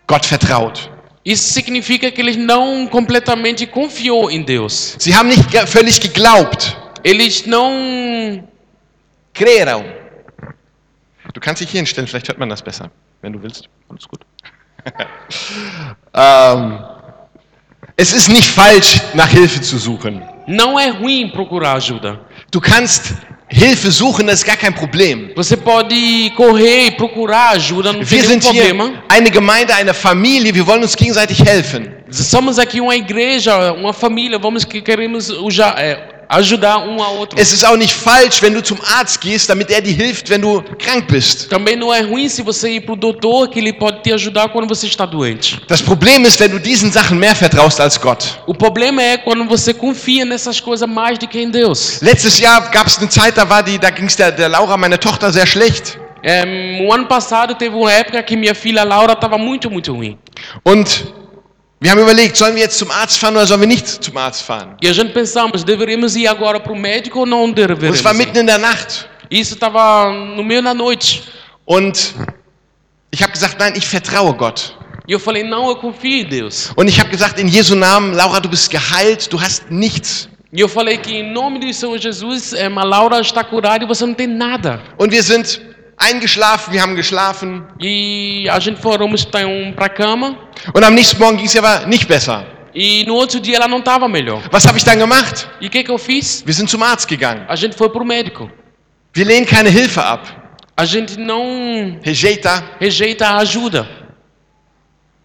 Gott 0.06 0.26
vertraut. 0.26 0.90
Isso 1.26 1.54
significa 1.54 2.10
que 2.12 2.22
eles 2.22 2.38
não 2.38 2.88
completamente 2.88 3.68
confiou 3.68 4.32
em 4.32 4.42
Deus. 4.42 4.96
Sie 5.00 5.14
haben 5.14 5.30
nicht 5.30 5.50
völlig 5.68 6.00
geglaubt. 6.00 6.76
Eles 7.04 7.46
não. 7.46 8.48
Creram. 9.34 9.84
Du 11.34 11.40
kannst 11.40 11.62
dich 11.62 11.70
hier 11.70 11.80
hinstellen, 11.80 12.08
vielleicht 12.08 12.28
hört 12.28 12.40
man 12.40 12.50
das 12.50 12.62
besser, 12.62 12.90
wenn 13.22 13.34
du 13.34 13.42
willst. 13.42 13.70
Alles 13.90 14.08
gut. 14.08 14.22
ähm, 16.14 16.80
es 17.96 18.14
ist 18.14 18.30
nicht 18.30 18.50
falsch, 18.50 19.02
nach 19.14 19.30
Hilfe 19.30 19.62
zu 19.62 19.78
suchen. 19.78 20.24
Não 20.48 20.80
é 20.80 20.90
ruim 20.90 21.32
procurar 21.32 21.76
ajuda. 21.76 22.20
Du 22.52 22.60
kannst 22.60 23.14
Hilfe 23.52 23.92
suchen, 23.92 24.28
das 24.28 24.40
ist 24.40 24.46
gar 24.46 24.58
kein 24.58 24.74
Problem. 24.74 25.32
Você 25.36 25.58
pode 25.58 26.32
correr 26.36 26.86
e 26.88 26.92
procurar 26.92 27.50
ajuda, 27.52 27.92
não 27.94 28.02
tem 28.02 28.20
Wir 28.22 28.28
nenhum 28.28 28.40
problema. 28.42 29.04
eine 29.10 29.32
Gemeinde, 29.32 29.74
eine 29.74 29.94
Familie, 29.94 30.54
wir 30.54 30.66
wollen 30.68 30.84
uns 30.84 30.96
gegenseitig 30.96 31.40
helfen. 31.44 31.92
Somos 32.12 32.60
aqui 32.60 32.80
uma 32.80 32.96
igreja, 32.96 33.74
uma 33.74 33.92
família, 33.94 34.38
vamos 34.38 34.64
que 34.66 34.82
queremos 34.82 35.30
uja- 35.32 35.74
é, 35.78 36.19
ajudar 36.30 36.78
um 36.78 37.02
ao 37.02 37.18
outro. 37.18 37.40
Es 37.40 37.52
ist 37.52 37.66
auch 37.66 37.76
nicht 37.76 37.94
falsch, 37.94 38.42
wenn 38.42 38.54
du 38.54 38.62
zum 38.62 38.80
Arzt 38.82 39.20
gehst, 39.20 39.50
damit 39.50 39.72
er 39.72 39.82
dir 39.82 39.94
hilft, 39.94 40.30
wenn 40.30 40.42
du 40.42 40.62
krank 40.78 41.08
bist. 41.08 41.50
Também 41.50 41.76
não 41.76 41.92
é 41.92 42.02
ruim 42.02 42.30
se 42.30 42.44
você 42.44 42.70
ir 42.74 42.82
para 42.82 42.94
o 42.94 42.96
doutor, 42.96 43.50
que 43.50 43.60
ele 43.60 43.74
pode 43.74 44.04
te 44.04 44.14
ajudar 44.14 44.50
quando 44.50 44.68
você 44.68 44.86
está 44.86 45.06
doente. 45.06 45.60
Das 45.68 45.82
Problem 45.82 46.26
ist, 46.26 46.40
wenn 46.40 46.52
du 46.52 46.60
diesen 46.60 46.92
Sachen 46.92 47.18
mehr 47.18 47.36
vertraust 47.36 47.82
als 47.82 48.00
Gott. 48.00 48.40
O 48.46 48.54
problema 48.54 49.02
é 49.02 49.18
quando 49.18 49.44
você 49.46 49.74
confia 49.74 50.24
nessas 50.24 50.60
coisas 50.60 50.88
mais 50.88 51.18
do 51.18 51.28
que 51.28 51.42
em 51.42 51.50
Deus. 51.50 52.00
Letztes 52.02 52.38
Jahr 52.38 52.70
gab 52.70 52.88
es 52.88 53.00
eine 53.00 53.10
Zeit, 53.10 53.36
da 53.36 53.50
war 53.50 53.64
die, 53.64 53.80
da 53.80 53.90
ging 53.90 54.06
es 54.06 54.16
der, 54.16 54.32
der 54.32 54.50
Laura, 54.50 54.78
meine 54.78 55.00
Tochter, 55.00 55.32
sehr 55.32 55.48
schlecht. 55.48 56.00
É, 56.22 56.44
o 56.86 56.94
ano 56.94 57.06
passado 57.06 57.56
teve 57.56 57.76
uma 57.76 57.92
época 57.92 58.22
que 58.22 58.36
minha 58.36 58.54
filha 58.54 58.84
Laura 58.84 59.14
estava 59.14 59.38
muito, 59.38 59.72
muito 59.72 59.94
ruim. 59.94 60.18
Und 60.66 61.08
wir 61.82 61.92
haben 61.92 62.00
überlegt, 62.00 62.36
sollen 62.36 62.56
wir 62.56 62.62
jetzt 62.64 62.78
zum 62.78 62.92
Arzt 62.92 63.18
fahren 63.18 63.36
oder 63.36 63.46
sollen 63.48 63.62
wir 63.62 63.68
nicht 63.68 63.88
zum 63.88 64.18
Arzt 64.18 64.42
fahren? 64.44 64.76
E 64.82 64.90
a 64.90 64.94
gente 64.94 65.14
pensamos, 65.14 65.64
deveríamos 65.64 66.16
ir 66.16 66.28
agora 66.28 66.60
para 66.60 66.74
o 66.74 66.76
médico 66.76 67.20
ou 67.20 67.26
não 67.26 67.44
Und 67.46 67.56
deveríamos? 67.58 68.00
es 68.00 68.04
war 68.04 68.14
mitten 68.14 68.38
in 68.38 68.46
der 68.48 68.58
Nacht. 68.58 69.08
Isso 69.30 69.54
estava 69.54 70.12
no 70.12 70.44
meio 70.44 70.62
da 70.62 70.74
noite. 70.74 71.22
Und 71.66 72.14
ich 73.12 73.22
habe 73.22 73.32
gesagt, 73.32 73.60
nein, 73.60 73.74
ich 73.76 73.88
vertraue 73.88 74.34
Gott. 74.34 74.76
E 75.08 75.14
eu 75.14 75.20
falei, 75.20 75.44
não, 75.44 75.70
eu 75.70 75.76
confio 75.78 76.22
em 76.22 76.28
Deus. 76.28 76.72
Und 76.76 76.88
ich 76.88 77.00
habe 77.00 77.10
gesagt, 77.10 77.40
in 77.40 77.48
Jesu 77.48 77.76
Namen, 77.76 78.14
Laura, 78.14 78.40
du 78.40 78.50
bist 78.50 78.70
geheilt, 78.70 79.32
du 79.32 79.40
hast 79.40 79.72
nichts. 79.72 80.28
E 80.52 80.60
eu 80.60 80.68
falei 80.68 80.98
que 80.98 81.12
em 81.14 81.32
nome 81.32 81.60
do 81.60 81.72
Senhor 81.74 81.98
Jesus, 81.98 82.54
a 82.54 82.84
Laura 82.84 83.20
está 83.20 83.44
curada 83.44 83.84
e 83.84 83.88
você 83.88 84.06
não 84.06 84.14
tem 84.16 84.28
nada. 84.28 84.82
Und 84.98 85.12
wir 85.12 85.24
sind 85.24 85.62
eingeschlafen, 86.00 86.74
wir 86.74 86.82
haben 86.82 86.96
geschlafen. 86.96 87.64
E 87.80 88.48
a 88.50 88.60
gente 88.60 88.82
fomos 88.82 89.26
para 89.26 89.90
cama 89.90 90.36
Und 90.74 90.84
am 90.84 90.96
nächsten 90.96 91.20
Morgen 91.20 91.38
ging 91.38 91.46
es 91.46 91.56
aber 91.56 91.86
nicht 91.88 92.08
besser. 92.08 92.46
e 92.74 93.04
no 93.06 93.16
outro 93.16 93.40
dia 93.40 93.58
ela 93.58 93.68
não 93.68 93.80
estava 93.80 94.08
melhor. 94.08 94.42
Was 94.52 94.66
habe 94.68 94.78
ich 94.78 94.84
dann 94.84 94.98
gemacht? 95.00 95.48
E 95.60 95.68
o 95.68 95.70
que, 95.70 95.84
que 95.84 95.92
eu 95.92 95.98
fiz? 95.98 96.44
Wir 96.46 96.54
sind 96.54 96.70
zum 96.70 96.82
Arzt 96.82 97.08
gegangen. 97.08 97.44
A 97.48 97.56
gente 97.56 97.76
foi 97.76 97.90
para 97.90 98.02
o 98.02 98.06
médico. 98.06 98.50
Wir 99.14 99.26
lehnen 99.26 99.46
keine 99.46 99.70
Hilfe 99.70 100.02
ab. 100.04 100.22
A 100.78 100.86
gente 100.86 101.20
não 101.20 102.00
Rejeita. 102.02 102.64
rejeita 102.80 103.28
a 103.28 103.38
ajuda. 103.40 103.86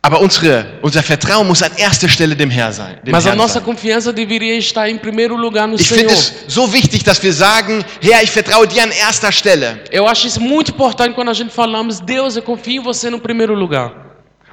Aber 0.05 0.21
unsere, 0.21 0.67
unser 0.83 1.03
Vertrauen 1.03 1.47
muss 1.47 1.63
an 1.63 1.73
erster 1.79 2.11
Stelle 2.11 2.37
dem 2.37 2.51
Herr 2.51 2.71
sein. 2.75 2.99
Dem 3.07 3.13
Mas 3.13 3.27
a 3.27 3.35
nossa 3.35 3.55
sein. 3.55 3.63
confiança 3.65 4.13
deveria 4.13 4.55
estar 4.59 4.87
em 4.87 4.99
primeiro 4.99 5.35
lugar 5.35 5.67
no 5.67 5.77
Ich 5.77 5.89
finde 5.89 6.15
Senhor. 6.15 6.45
es 6.47 6.55
so 6.55 6.71
wichtig, 6.75 7.03
dass 7.05 7.23
wir 7.23 7.33
sagen, 7.33 7.83
Herr, 8.03 8.23
ich 8.23 8.31
vertraue 8.31 8.67
dir 8.69 8.83
an 8.83 8.91
erster 8.93 9.33
Stelle. 9.33 9.81
Eu 9.91 10.07
acho 10.07 10.27
isso 10.27 10.43
muito 10.43 10.73
importante 10.73 11.15
quando 11.15 11.31
a 11.31 11.33
gente 11.33 11.55
falamos, 11.55 12.01
Deus, 12.01 12.37
eu 12.37 12.43
confio 12.43 12.83
em 12.83 12.85
você 12.85 13.09
no 13.09 13.19
primeiro 13.19 13.55
lugar. 13.55 13.95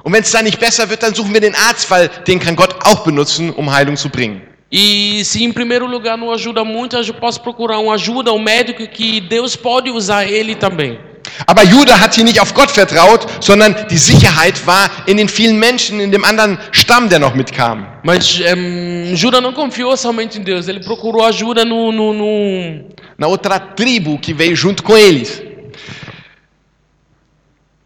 Und 0.06 0.14
wenn 0.14 0.24
es 0.24 0.32
dann 0.32 0.46
nicht 0.46 0.58
besser 0.58 0.90
wird, 0.90 1.04
dann 1.04 1.14
suchen 1.14 1.34
wir 1.34 1.42
den 1.42 1.54
Arzt, 1.54 1.92
weil 1.92 2.10
den 2.26 2.40
kann 2.40 2.56
Gott 2.56 2.74
auch 2.86 3.04
benutzen, 3.04 3.50
um 3.52 3.70
Heilung 3.74 3.98
zu 3.98 4.08
bringen. 4.08 4.42
E 4.72 5.22
se 5.26 5.44
em 5.44 5.52
primeiro 5.52 5.86
lugar 5.86 6.18
não 6.18 6.32
ajuda 6.32 6.64
muito, 6.64 6.96
eu 6.96 7.14
posso 7.16 7.42
procurar 7.42 7.78
uma 7.80 7.96
ajuda, 7.96 8.32
um 8.32 8.42
médico 8.42 8.88
que 8.88 9.20
Deus 9.20 9.58
pode 9.58 9.92
usar 9.92 10.24
ele 10.26 10.56
também. 10.56 10.98
Aber 11.47 11.63
Judah 11.63 11.99
hat 11.99 12.15
hier 12.15 12.23
nicht 12.23 12.39
auf 12.39 12.54
Gott 12.54 12.71
vertraut, 12.71 13.25
sondern 13.43 13.75
die 13.89 13.97
Sicherheit 13.97 14.65
war 14.67 14.89
in 15.08 15.17
den 15.17 15.27
vielen 15.30 15.58
Menschen, 15.60 15.99
in 15.99 16.12
dem 16.12 16.23
anderen 16.23 16.58
Stamm, 16.71 17.10
der 17.10 17.19
noch 17.19 17.34
mitkam. 17.36 17.88
Mas 18.04 18.39
em, 18.39 19.15
Judá 19.15 19.41
não 19.41 19.54
confiou 19.54 19.95
somente 19.97 20.38
em 20.39 20.43
Deus, 20.43 20.67
ele 20.67 20.80
procurou 20.82 21.25
ajuda 21.25 21.65
no, 21.65 21.91
no, 21.91 22.13
no, 22.13 22.86
Na 23.17 23.27
outra 23.27 23.60
tribo 23.60 24.17
que 24.19 24.34
veio 24.34 24.56
junto 24.56 24.84
com 24.84 24.97
eles. 24.97 25.41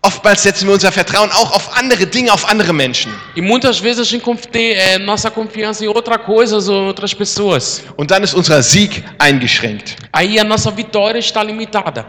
Oftmals 0.03 0.41
setzen 0.43 0.67
wir 0.67 0.75
unser 0.75 0.91
Vertrauen 0.91 1.31
auch 1.31 1.51
auf 1.51 1.75
andere 1.79 2.05
Dinge, 2.05 2.31
auf 2.31 2.47
andere 2.47 2.73
Menschen. 2.73 3.11
E 3.35 3.41
muitas 3.41 3.79
vezes 3.79 4.01
a 4.01 4.03
gente 4.03 4.23
conf- 4.23 4.45
tem 4.45 4.73
é, 4.73 4.99
nossa 4.99 5.31
confiança 5.31 5.83
em 5.83 5.87
outra 5.87 6.19
coisa 6.19 6.57
ou 6.71 6.85
outras 6.87 7.11
pessoas. 7.13 7.83
Und 7.97 8.11
dann 8.11 8.23
ist 8.23 8.35
unser 8.35 8.61
Sieg 8.61 9.03
eingeschränkt. 9.17 9.95
Aí 10.13 10.39
a 10.39 10.43
nossa 10.43 10.69
vitória 10.69 11.17
está 11.17 11.41
limitada. 11.41 12.05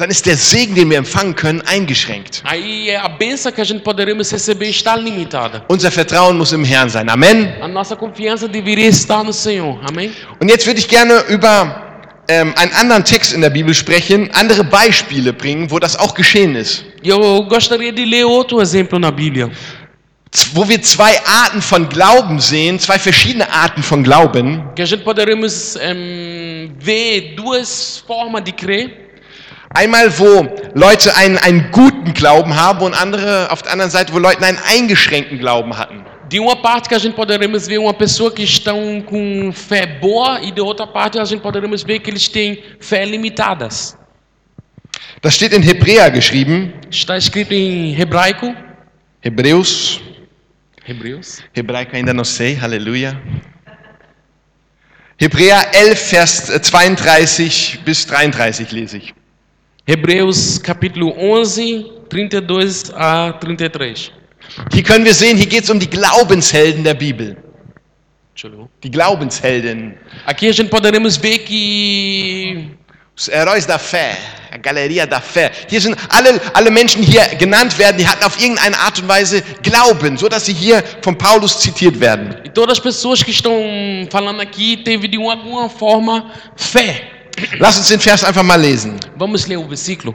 Dann 0.00 0.08
ist 0.08 0.24
der 0.24 0.38
Segen, 0.38 0.74
den 0.74 0.88
wir 0.88 0.96
empfangen 0.96 1.36
können, 1.36 1.60
eingeschränkt. 1.66 2.42
Aí 2.44 2.96
a 2.96 3.06
benção 3.06 3.52
que 3.52 3.60
a 3.60 3.64
gente 3.64 3.82
poderíamos 3.82 4.32
receber 4.32 4.70
está 4.70 4.96
limitada. 4.96 5.62
Unser 5.68 5.90
Vertrauen 5.90 6.38
muss 6.38 6.52
im 6.52 6.64
Herrn 6.64 6.88
sein. 6.88 7.06
Amen. 7.10 7.52
A 7.60 7.68
nossa 7.68 7.94
confiança 7.94 8.48
deveria 8.48 8.88
estar 8.88 9.22
no 9.22 9.30
Senhor. 9.30 9.78
Amém? 9.86 10.10
Und 10.40 10.48
jetzt 10.48 10.66
würde 10.66 10.80
ich 10.80 10.88
gerne 10.88 11.22
über 11.28 11.82
ähm, 12.28 12.54
einen 12.56 12.72
anderen 12.72 13.04
Text 13.04 13.34
in 13.34 13.42
der 13.42 13.50
Bibel 13.50 13.74
sprechen, 13.74 14.30
andere 14.32 14.64
Beispiele 14.64 15.34
bringen, 15.34 15.70
wo 15.70 15.78
das 15.78 15.98
auch 15.98 16.14
geschehen 16.14 16.56
ist. 16.56 16.82
E 17.02 17.10
eu 17.10 17.42
gostaria 17.44 17.92
de 17.92 18.06
ler 18.06 18.26
outro 18.26 18.62
exemplo 18.62 18.98
na 18.98 19.10
Bíblia. 19.10 19.50
Wo 20.54 20.66
wir 20.66 20.80
zwei 20.80 21.20
Arten 21.26 21.60
von 21.60 21.86
Glauben 21.90 22.40
sehen, 22.40 22.78
zwei 22.78 22.98
verschiedene 22.98 23.52
Arten 23.52 23.82
von 23.82 24.02
Glauben. 24.02 24.62
Que 24.74 24.80
a 24.80 24.86
gente 24.86 25.04
poderíamos 25.04 25.76
em, 25.76 26.72
ver 26.78 27.34
duas 27.36 28.02
formas 28.06 28.42
de 28.42 28.52
crer. 28.52 29.09
Einmal, 29.72 30.18
wo 30.18 30.48
Leute 30.74 31.16
einen, 31.16 31.38
einen 31.38 31.70
guten 31.70 32.12
Glauben 32.12 32.56
haben 32.56 32.80
und 32.80 32.92
andere 32.92 33.50
auf 33.52 33.62
der 33.62 33.72
anderen 33.72 33.90
Seite, 33.90 34.12
wo 34.12 34.18
Leute 34.18 34.44
einen 34.44 34.58
eingeschränkten 34.68 35.38
Glauben 35.38 35.78
hatten. 35.78 36.04
De 36.28 36.40
uma 36.40 36.56
parte 36.56 36.88
que 36.88 36.94
a 36.94 36.98
gente 36.98 37.14
poderíamos 37.14 37.68
ver 37.68 37.78
uma 37.78 37.94
pessoa 37.94 38.32
que 38.32 38.42
estão 38.42 39.00
com 39.02 39.52
fé 39.52 39.86
boa 39.86 40.40
e 40.42 40.52
de 40.52 40.60
outra 40.60 40.86
parte 40.86 41.18
a 41.18 41.24
gente 41.24 41.40
poderíamos 41.40 41.84
ver 41.84 42.00
que 42.00 42.10
eles 42.10 42.28
têm 42.28 42.62
fé 42.80 43.04
limitadas. 43.04 43.96
Das 45.22 45.34
steht 45.34 45.52
in 45.52 45.62
Hebräer 45.62 46.10
geschrieben. 46.10 46.72
Está 46.90 47.16
escrito 47.16 47.52
em 47.52 47.94
hebraico. 48.00 48.54
Hebräus. 49.20 50.00
Hebreus. 50.84 51.42
Hebraico 51.54 51.94
ainda 51.94 52.12
não 52.12 52.24
sei, 52.24 52.56
Halleluja. 52.56 53.20
Hebräer 55.16 55.70
11, 55.74 55.94
Vers 55.96 56.46
32 56.62 57.80
bis 57.84 58.04
33 58.04 58.72
lese 58.72 58.96
ich. 58.96 59.19
Hebreus 59.90 60.60
capítulo 60.62 61.12
11, 61.18 61.84
32 62.08 62.94
a 62.94 63.32
33. 63.32 64.12
Hier 64.72 64.82
können 64.84 65.04
wir 65.04 65.12
sehen, 65.14 65.36
hier 65.36 65.46
geht 65.48 65.64
es 65.64 65.70
um 65.70 65.80
die 65.80 65.90
Glaubenshelden 65.90 66.84
der 66.84 66.94
Bibel. 66.94 67.36
Die 68.84 68.90
Glaubenshelden. 68.90 69.96
Aqui 70.26 70.48
a 70.48 70.52
gente 70.52 70.70
poderemos 70.70 71.16
ver 71.16 71.38
que 71.38 72.68
Os 73.18 73.26
heróis 73.28 73.66
da 73.66 73.78
fé. 73.80 74.16
A 74.52 74.56
galeria 74.58 75.06
da 75.08 75.20
fé. 75.20 75.50
Hier 75.68 75.80
sind 75.80 75.96
alle, 76.08 76.40
alle 76.54 76.70
Menschen 76.70 77.02
hier 77.02 77.22
genannt 77.36 77.76
werden, 77.76 77.98
die 77.98 78.06
hatten 78.06 78.22
auf 78.24 78.40
irgendeine 78.40 78.78
Art 78.78 78.96
und 79.02 79.08
Weise 79.08 79.42
Glauben, 79.62 80.16
so 80.16 80.28
dass 80.28 80.46
sie 80.46 80.52
hier 80.54 80.84
von 81.02 81.18
Paulus 81.18 81.58
zitiert 81.58 81.98
werden. 81.98 82.36
e 82.44 82.48
todas 82.48 82.78
as 82.78 82.80
pessoas 82.80 83.24
que 83.24 83.32
estão 83.32 83.52
falando 84.08 84.40
aqui 84.40 84.76
teve 84.84 85.08
de 85.08 85.18
uma- 85.18 85.32
alguma 85.32 85.68
forma 85.68 86.30
fé. 86.56 87.19
Lass 87.58 87.78
uns 87.78 87.88
den 87.88 88.00
Vers 88.00 88.24
einfach 88.24 88.42
mal 88.42 88.60
lesen. 88.60 88.96
Vamos 89.16 89.46
ler 89.46 89.60
o 89.60 89.66
versículo. 89.66 90.14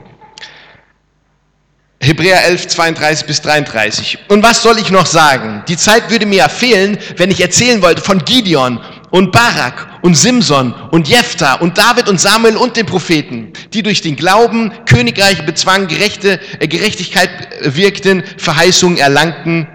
Hebräer 2.00 2.44
11, 2.44 2.68
32 2.68 3.26
bis 3.26 3.40
33. 3.40 4.18
Und 4.28 4.42
was 4.42 4.62
soll 4.62 4.78
ich 4.78 4.90
noch 4.90 5.06
sagen? 5.06 5.62
Die 5.66 5.76
Zeit 5.76 6.10
würde 6.10 6.26
mir 6.26 6.36
ja 6.36 6.48
fehlen, 6.48 6.98
wenn 7.16 7.30
ich 7.30 7.40
erzählen 7.40 7.82
wollte 7.82 8.02
von 8.02 8.24
Gideon 8.24 8.80
und 9.10 9.32
Barak 9.32 9.88
und 10.02 10.14
Simson 10.14 10.72
und 10.90 11.08
Jephthah 11.08 11.54
und 11.54 11.78
David 11.78 12.08
und 12.08 12.20
Samuel 12.20 12.56
und 12.56 12.76
den 12.76 12.86
Propheten, 12.86 13.52
die 13.72 13.82
durch 13.82 14.02
den 14.02 14.14
Glauben 14.14 14.72
Königreiche 14.84 15.42
bezwangen, 15.42 15.88
gerechte, 15.88 16.38
äh, 16.60 16.68
Gerechtigkeit 16.68 17.30
wirkten, 17.62 18.22
Verheißungen 18.36 18.98
erlangten, 18.98 19.66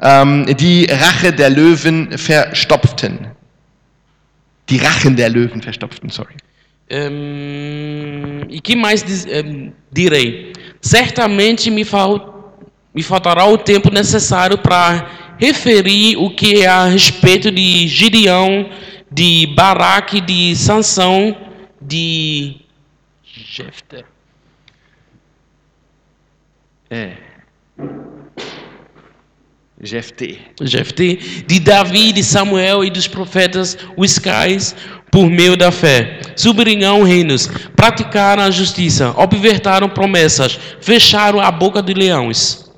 ähm, 0.00 0.46
die 0.56 0.86
Rache 0.86 1.32
der 1.32 1.50
Löwen 1.50 2.16
verstopften. 2.16 3.26
Die 4.68 4.78
Rachen 4.78 5.16
der 5.16 5.28
Löwen 5.28 5.60
verstopften, 5.60 6.10
sorry. 6.10 6.34
Hum, 6.90 8.40
e 8.48 8.60
que 8.60 8.74
mais 8.74 9.02
diz- 9.02 9.26
hum, 9.26 9.72
direi? 9.92 10.52
Certamente 10.80 11.70
me, 11.70 11.84
fal, 11.84 12.58
me 12.94 13.02
faltará 13.02 13.44
o 13.46 13.58
tempo 13.58 13.90
necessário 13.92 14.56
para 14.58 15.34
referir 15.38 16.16
o 16.16 16.30
que 16.30 16.62
é 16.62 16.66
a 16.66 16.86
respeito 16.86 17.50
de 17.50 17.86
Gideão, 17.86 18.70
de 19.10 19.46
Baraque, 19.54 20.20
de 20.20 20.56
Sansão, 20.56 21.36
de 21.80 22.56
Jefté. 23.22 24.04
É. 26.90 27.12
Jephthé. 29.80 30.38
Jefté, 30.60 31.18
de 31.46 31.60
Davi, 31.60 32.12
de 32.12 32.24
Samuel 32.24 32.84
e 32.84 32.90
dos 32.90 33.06
profetas, 33.06 33.78
os 33.96 34.18
quais, 34.18 34.74
por 35.10 35.28
meio 35.30 35.56
da 35.56 35.70
fé, 35.70 36.20
subirão 36.36 37.02
reinos, 37.02 37.46
praticaram 37.74 38.42
a 38.42 38.50
justiça, 38.50 39.12
obvertaram 39.16 39.88
promessas, 39.88 40.58
fecharam 40.80 41.40
a 41.40 41.50
boca 41.50 41.82
de 41.82 41.94
leões. 41.94 42.68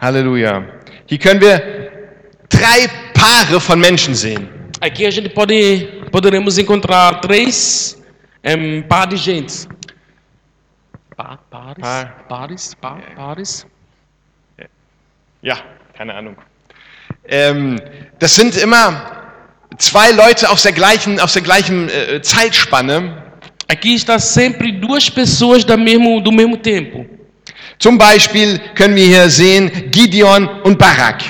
Halleluja. 0.00 0.64
Hier 1.06 1.18
können 1.18 1.40
wir 1.40 1.60
drei 2.48 2.88
Paare 3.12 3.60
von 3.60 3.78
Menschen 3.78 4.14
sehen. 4.14 4.48
Aqui 4.80 5.04
a 5.04 5.10
gente 5.10 5.28
pode 5.28 6.06
poderemos 6.10 6.56
encontrar 6.56 7.20
três 7.20 8.00
em, 8.42 8.82
par 8.82 9.06
de 9.06 9.16
gente. 9.16 9.68
Pa, 11.14 11.38
pares, 11.50 11.82
Par. 11.82 12.24
pares, 12.28 12.74
pa, 12.80 12.98
pares. 13.14 13.66
Ja, 15.42 15.58
keine 15.92 16.14
Ahnung. 16.14 16.36
Ähm, 17.24 17.78
das 18.18 18.34
sind 18.34 18.56
immer 18.56 19.19
zwei 19.80 20.12
Leute 20.12 20.48
aus 20.48 20.62
der 20.62 20.72
gleichen, 20.72 21.18
aus 21.18 21.32
der 21.32 21.42
gleichen 21.42 21.88
äh, 21.88 22.20
Zeitspanne. 22.22 23.16
Aqui 23.68 23.94
está 23.94 24.18
sempre 24.18 24.72
duas 24.72 25.08
pessoas 25.08 25.64
da 25.64 25.76
mesmo, 25.76 26.20
do 26.20 26.32
mesmo 26.32 26.56
tempo. 26.56 27.06
Zum 27.78 27.96
Beispiel 27.96 28.58
können 28.74 28.94
wir 28.96 29.06
hier 29.06 29.30
sehen 29.30 29.90
Gideon 29.90 30.48
und 30.64 30.76
Barak. 30.78 31.22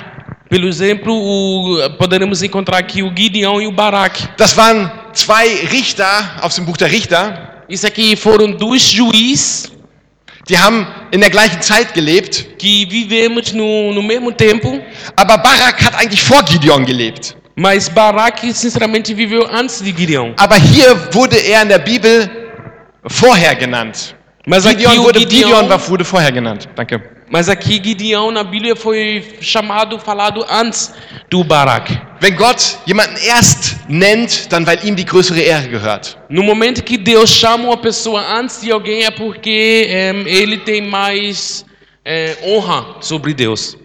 Pelo 0.48 0.66
exemplo, 0.66 1.14
o, 1.14 1.90
poderemos 1.96 2.42
encontrar 2.42 2.78
aqui 2.78 3.04
o 3.04 3.12
Gideão 3.16 3.60
e 3.62 3.68
o 3.68 3.72
Baraque. 3.72 4.26
Das 4.36 4.56
waren 4.56 4.90
zwei 5.12 5.46
Richter 5.70 6.38
aus 6.40 6.56
dem 6.56 6.64
Buch 6.64 6.76
der 6.76 6.90
Richter. 6.90 7.64
Isso 7.68 7.86
aqui 7.86 8.16
foram 8.16 8.50
dois 8.50 8.82
juízes 8.82 9.70
Die 10.48 10.58
haben 10.58 10.86
in 11.12 11.20
der 11.20 11.30
gleichen 11.30 11.60
Zeit 11.62 11.94
gelebt. 11.94 12.56
que 12.58 12.84
vivemos 12.90 13.52
no, 13.52 13.92
no 13.92 14.02
mesmo 14.02 14.32
tempo, 14.32 14.80
Aber 15.14 15.38
Barak 15.38 15.84
hat 15.84 15.94
eigentlich 15.94 16.22
vor 16.22 16.42
Gideon 16.42 16.84
gelebt. 16.84 17.36
Mas 17.56 17.88
Baraque, 17.88 18.52
sinceramente, 18.52 19.14
viveu 19.14 19.46
antes 19.50 19.80
de 19.82 19.92
Gideão. 19.92 20.34
Aber 20.38 20.56
hier 20.56 21.12
wurde 21.12 21.36
er 21.36 21.62
in 21.62 21.68
der 21.68 21.78
Bibel 21.78 22.28
vorher 23.04 23.54
genannt. 23.54 24.14
Mas 24.46 24.66
aqui 24.66 24.82
Gideon 24.82 25.00
o 25.00 25.04
wurde, 25.04 25.20
Gideon 25.20 25.48
Gideão, 25.48 25.68
war, 25.68 25.88
wurde 25.88 26.04
vorher 26.04 26.32
genannt. 26.32 26.68
Danke. 26.74 27.00
mas 27.30 27.48
aqui 27.48 27.80
Gideão 27.82 28.32
na 28.32 28.42
Bíblia 28.42 28.74
foi 28.74 29.24
chamado, 29.40 29.98
falado 30.00 30.44
antes 30.50 30.92
do 31.30 31.44
Baraque. 31.44 31.96
Wenn 32.20 32.34
Gott 32.34 32.78
jemanden 32.86 33.16
erst 33.24 33.76
nennt, 33.88 34.52
dann 34.52 34.66
weil 34.66 34.84
ihm 34.84 34.96
die 34.96 35.04
größere 35.04 35.40
Ehre 35.40 35.68
gehört. 35.68 36.18
No 36.28 36.42
momento 36.42 36.82
que 36.82 36.98
Deus 36.98 37.30
chama 37.30 37.68
uma 37.68 37.76
pessoa 37.76 38.20
antes 38.20 38.60
de 38.60 38.72
alguém 38.72 39.04
é 39.04 39.10
porque 39.12 39.86
em, 39.88 40.28
ele 40.28 40.58
tem 40.58 40.82
mais 40.82 41.64
eh, 42.04 42.36
honra 42.44 42.96
sobre 43.00 43.32
Deus, 43.32 43.76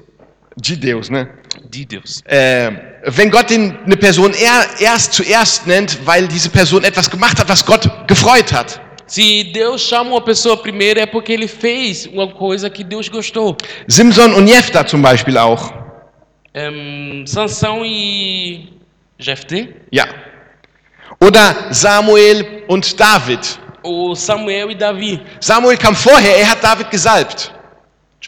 Die 0.58 0.80
Deus, 0.80 1.10
ne? 1.10 1.28
de 1.70 1.86
Deus. 1.86 2.22
Äh, 2.26 2.72
wenn 3.06 3.30
Gott 3.30 3.50
den, 3.50 3.78
eine 3.86 3.98
Person 3.98 4.34
er, 4.34 4.66
erst 4.80 5.14
zuerst 5.14 5.68
nennt, 5.68 6.06
weil 6.06 6.28
diese 6.28 6.50
Person 6.50 6.84
etwas 6.84 7.10
gemacht 7.10 7.40
hat, 7.40 7.50
was 7.50 7.66
Gott 7.66 7.90
gefreut 8.08 8.52
hat. 8.52 8.82
Se 9.08 9.44
Deus 9.54 9.88
chama 9.88 10.12
uma 10.12 10.22
pessoa 10.22 10.58
primeiro 10.58 11.00
é 11.00 11.06
porque 11.06 11.32
ele 11.34 11.48
fez 11.48 12.08
uma 12.08 12.28
coisa 12.34 12.70
que 12.70 12.84
Deus 12.84 13.08
gostou. 13.08 13.56
Simson 13.88 14.34
und 14.34 14.48
Jephthah 14.48 14.86
zum 14.86 15.02
Beispiel 15.02 15.38
auch. 15.38 15.72
Em, 16.54 17.24
Sansão 17.28 17.86
e 17.86 18.70
Jefté, 19.20 19.76
Ja. 19.92 20.08
Oder 21.20 21.72
Samuel 21.72 22.64
und 22.68 23.00
David. 23.00 23.40
o 23.84 24.16
Samuel 24.16 24.72
e 24.72 24.76
Davi. 24.76 25.22
Samuel 25.40 25.78
kam 25.78 25.94
vorher, 25.96 26.38
er 26.38 26.50
hat 26.50 26.64
David 26.64 26.90
gesalbt. 26.90 27.54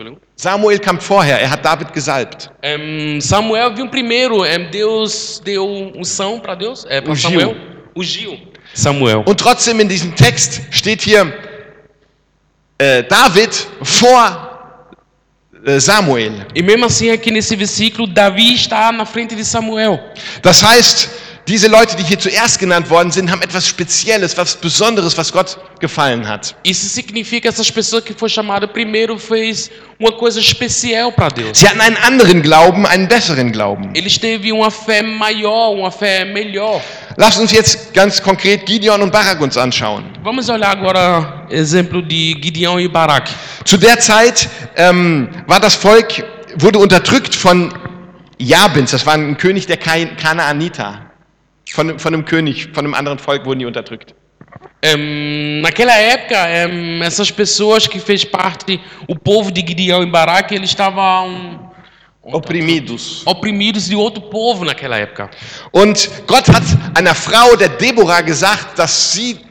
Ler. 0.03 0.17
Samuel 0.35 0.79
kam 0.79 0.99
vorher, 0.99 1.39
er 1.39 1.49
hat 1.49 1.63
David 1.63 1.93
gesalbt. 1.93 2.49
Em, 2.61 3.19
Samuel 3.21 3.73
viu 3.75 3.87
primeiro, 3.89 4.45
em, 4.45 4.69
Deus 4.69 5.41
deu 5.43 5.65
unção 5.95 6.39
para 6.39 6.55
Deus, 6.55 6.85
é 6.89 7.01
para. 7.01 7.15
Samuel. 7.15 7.55
Ungiu. 7.95 8.37
Samuel. 8.73 9.23
Und 9.25 9.39
trotzdem 9.39 9.79
in 9.79 9.87
diesem 9.87 10.15
Text 10.15 10.61
steht 10.71 11.01
hier 11.01 11.33
äh, 12.77 13.03
David 13.03 13.53
vor 13.81 14.47
äh, 15.65 15.79
Samuel. 15.79 16.45
E 16.53 16.61
mesmo 16.61 16.85
assim, 16.85 17.09
aqui 17.09 17.31
nesse 17.31 17.55
versículo, 17.55 18.07
Davi 18.07 18.53
está 18.53 18.91
na 18.91 19.05
frente 19.05 19.35
de 19.35 19.43
Samuel. 19.43 19.99
Das 20.41 20.63
heißt, 20.63 21.09
diese 21.47 21.67
Leute, 21.67 21.95
die 21.95 22.03
hier 22.03 22.19
zuerst 22.19 22.59
genannt 22.59 22.89
worden 22.89 23.09
sind, 23.11 23.31
haben 23.31 23.41
etwas 23.41 23.65
Spezielles, 23.65 24.35
was 24.35 24.57
Besonderes, 24.57 25.17
was 25.17 25.31
Gott 25.31 25.57
gefallen 25.79 26.27
hat. 26.27 26.55
Isso 26.63 26.89
significa 26.89 27.47
essas 27.47 27.71
pessoas 27.71 28.03
que 28.03 28.13
foi 28.13 28.27
chamada 28.27 28.67
primeiro 28.67 29.17
fez 29.17 29.71
uma 29.97 30.11
coisa 30.11 30.41
especial 30.41 31.11
para 31.11 31.29
Deus. 31.29 31.57
Sie 31.57 31.67
hatten 31.67 31.79
einen 31.79 31.97
anderen 31.97 32.41
Glauben, 32.41 32.85
einen 32.85 33.07
besseren 33.07 33.51
Glauben. 33.51 33.91
Eles 33.95 34.17
teve 34.17 34.51
uma 34.51 34.69
fé 34.69 35.01
maior, 35.01 35.73
uma 35.73 35.89
fé 35.89 36.25
melhor. 36.25 36.81
Lass 37.15 37.37
uns 37.37 37.51
jetzt 37.51 37.93
ganz 37.93 38.21
konkret 38.21 38.65
Gideon 38.65 39.01
und 39.01 39.11
Barak 39.11 39.39
uns 39.39 39.57
anschauen. 39.57 40.03
Vamos 40.23 40.49
olhar 40.49 40.71
agora 40.71 41.47
exemplo 41.49 42.01
de 42.01 42.35
Gideão 42.41 42.77
e 42.77 42.89
Baraque. 42.89 43.31
Zu 43.63 43.77
der 43.77 43.99
Zeit 43.99 44.49
ähm, 44.75 45.29
war 45.47 45.61
das 45.61 45.75
Volk, 45.75 46.25
wurde 46.55 46.77
unterdrückt 46.77 47.33
von 47.33 47.73
Jabins, 48.37 48.91
das 48.91 49.05
war 49.05 49.13
ein 49.13 49.37
König 49.37 49.65
der 49.65 49.77
Kanaaniter. 49.77 51.06
Von, 51.77 51.99
von 51.99 52.11
einem 52.11 52.25
König, 52.25 52.69
von 52.73 52.85
einem 52.85 52.95
anderen 52.95 53.19
Volk 53.19 53.45
wurden 53.45 53.59
die 53.59 53.65
unterdrückt. 53.67 54.15
Em, 54.81 55.61
naquela 55.61 55.95
época, 55.95 56.35
em, 56.49 57.03
essas 57.03 57.29
pessoas 57.29 57.85
que 57.85 57.99
fez 57.99 58.25
parte, 58.25 58.81
o 59.07 59.15
povo 59.15 59.51
de 59.51 59.61
Gideão 59.61 60.01
e 60.01 60.07
Baraque, 60.07 60.55
eles 60.55 60.71
estavam 60.71 61.71
Oprimidos. 62.23 63.21
oprimidos 63.27 63.87
de 63.87 63.95
outro 63.95 64.23
povo 64.23 64.65
naquela 64.65 64.97
época. 64.97 65.29
Und 65.71 66.09
Gott 66.25 66.49
hat 66.49 66.63
einer 66.95 67.13
Frau, 67.13 67.55
der 67.55 67.69
Deborah, 67.69 68.21
gesagt, 68.21 68.79
dass 68.79 69.13
sie, 69.13 69.33
ähm, 69.33 69.46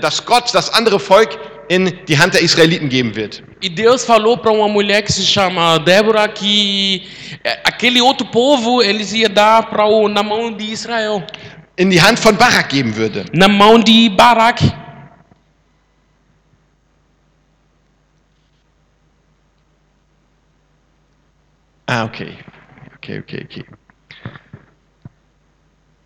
dass 0.00 0.24
Gott 0.24 0.54
das 0.54 0.72
andere 0.72 0.98
Volk 0.98 1.38
in 1.68 1.92
die 2.08 2.18
Hand 2.18 2.34
der 2.34 2.42
Israeliten 2.42 2.88
geben 2.88 3.14
wird. 3.14 3.42
E 3.60 3.68
Deus 3.68 4.04
falou 4.04 4.36
para 4.36 4.50
uma 4.52 4.68
mulher 4.68 5.02
que 5.02 5.12
se 5.12 5.22
chama 5.24 5.78
Débora 5.78 6.28
que 6.28 7.02
eh, 7.44 7.60
aquele 7.64 8.00
outro 8.02 8.26
povo 8.26 8.82
eles 8.82 9.12
ia 9.12 9.28
dar 9.28 9.70
para 9.70 9.86
o 9.86 10.08
na 10.08 10.22
mão 10.22 10.52
de 10.52 10.64
Israel, 10.72 11.22
In 11.78 11.88
die 11.90 12.00
Hand 12.00 12.18
von 12.18 12.34
Barak 12.36 12.68
geben 12.70 12.94
würde. 12.96 13.24
na 13.32 13.48
mão 13.48 13.78
de 13.78 14.08
Baraque. 14.10 14.70
Ah, 21.86 22.04
okay. 22.04 22.38
Okay, 22.96 23.18
okay, 23.18 23.44
okay. 23.44 23.64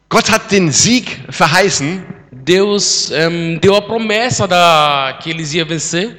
Gott 0.08 0.30
hat 0.30 0.50
den 0.50 0.70
Sieg 0.72 1.20
verheißen, 1.30 2.04
Deus 2.46 3.10
em, 3.10 3.58
deu 3.58 3.74
a 3.74 3.82
promessa 3.82 4.46
da 4.46 5.18
que 5.20 5.30
eles 5.30 5.52
iam 5.52 5.66
vencer, 5.66 6.16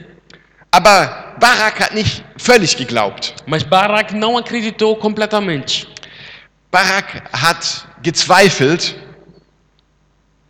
aber 0.69 1.35
Barak 1.39 1.81
hat 1.81 1.93
nicht 1.93 2.21
völlig 2.37 2.75
geglaubt. 2.75 3.33
mas 3.45 3.63
Baraque 3.63 4.13
não 4.13 4.37
acreditou 4.37 4.97
completamente. 4.97 5.87
Barak 6.69 7.23
hat 7.31 7.85
gezweifelt. 8.03 8.97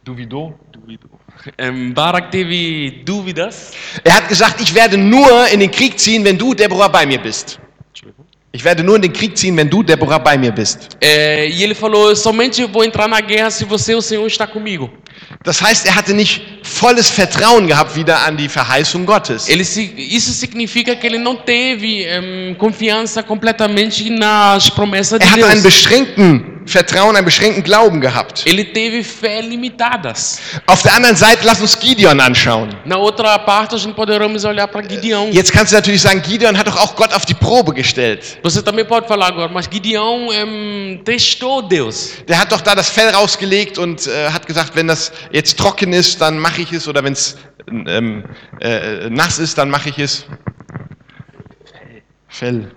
Duvido? 0.04 0.56
Em, 1.60 1.94
Baraque 1.94 2.32
teve 2.32 3.04
dúvidas. 3.06 3.74
Er 4.04 4.16
hat 4.16 4.28
gesagt, 4.28 4.60
ich 4.60 4.74
werde 4.74 4.98
nur 4.98 5.48
in 5.50 5.60
den 5.60 5.70
Krieg 5.70 6.00
ziehen, 6.00 6.24
wenn 6.24 6.38
du, 6.38 6.56
Deborah, 6.56 6.88
bei 6.88 7.06
mir 7.06 7.20
bist. 7.20 7.60
Ich 8.52 8.64
werde 8.64 8.82
nur 8.82 8.96
in 8.96 9.04
den 9.04 9.14
Krieg 9.14 9.38
ziehen, 9.38 9.56
wenn 9.56 9.70
du, 9.70 9.84
Deborah, 9.84 10.18
bei 10.18 10.38
mir 10.38 10.52
bist. 10.52 10.98
É, 11.00 11.48
e 11.48 11.64
ele 11.64 11.76
falou: 11.76 12.16
somente 12.16 12.66
vou 12.66 12.84
entrar 12.84 13.08
na 13.08 13.22
guerra 13.22 13.52
se 13.52 13.64
você, 13.64 13.94
o 13.94 14.02
Senhor, 14.02 14.26
está 14.26 14.48
comigo. 14.48 14.90
Das 15.44 15.62
heißt, 15.62 15.86
er 15.86 15.96
hatte 15.96 16.14
nicht 16.14 16.42
volles 16.64 17.10
Vertrauen 17.10 17.68
gehabt 17.68 17.96
wieder 17.96 18.26
an 18.26 18.38
die 18.38 18.50
Verheißung 18.50 19.06
Gottes. 19.06 19.48
Ele, 19.48 19.62
isso 19.62 20.32
significa 20.34 20.96
que 20.96 21.08
ele 21.08 21.20
não 21.20 21.36
teve 21.36 22.04
em, 22.04 22.56
confiança 22.56 23.24
completamente 23.24 24.10
nas 24.10 24.70
promessas 24.70 25.20
de 25.20 25.26
Er 25.26 25.32
hatte 25.32 25.46
einen 25.46 25.64
Deus. 25.64 25.74
beschränkten 25.74 26.57
Vertrauen, 26.68 27.16
einen 27.16 27.26
beschränkten 27.26 27.64
Glauben 27.64 28.02
gehabt. 28.02 28.46
Ele 28.46 28.66
teve 28.66 29.04
fé 29.04 29.42
limitadas. 29.42 30.40
Auf 30.66 30.82
der 30.84 30.94
anderen 30.96 31.16
Seite, 31.16 31.46
lass 31.46 31.62
uns 31.62 31.80
Gideon 31.80 32.20
anschauen. 32.20 32.76
Na 32.86 32.98
outra 32.98 33.38
parte, 33.40 33.76
a 33.76 33.78
gente 33.78 33.96
poderemos 33.96 34.46
olhar 34.46 34.68
para 34.68 34.82
Gideão. 34.82 35.30
Jetzt 35.32 35.52
kannst 35.52 35.72
du 35.72 35.76
natürlich 35.76 36.02
sagen, 36.02 36.22
Gideon 36.22 36.58
hat 36.58 36.68
doch 36.68 36.78
auch 36.78 36.96
Gott 36.96 37.14
auf 37.14 37.26
die 37.26 37.34
Probe 37.34 37.74
gestellt. 37.74 38.38
Você 38.44 38.62
também 38.62 38.86
pode 38.86 39.08
falar 39.08 39.28
agora, 39.28 39.48
mas 39.50 39.70
Gideão 39.70 40.32
em, 40.32 41.02
testou 41.04 41.62
Deus. 41.62 42.14
Der 42.28 42.40
hat 42.40 42.52
doch 42.52 42.62
da 42.62 42.76
das 42.76 42.90
Fell 42.90 43.10
rausgelegt 43.10 43.78
und 43.78 44.08
äh, 44.08 44.30
hat 44.30 44.46
gesagt, 44.46 44.76
wenn 44.76 44.88
das 44.88 45.12
jetzt 45.32 45.58
trocken 45.58 45.94
ist, 45.94 46.20
dann 46.22 46.40
mache 46.40 46.62
ich 46.62 46.72
es. 46.72 46.88
Oder 46.88 47.04
wenn 47.04 47.14
es 47.14 47.38
ähm, 47.68 48.24
äh, 48.60 49.10
nass 49.10 49.40
ist, 49.40 49.58
dann 49.58 49.70
mache 49.70 49.90
ich 49.90 50.00
es. 50.00 50.26
Fell. 52.28 52.72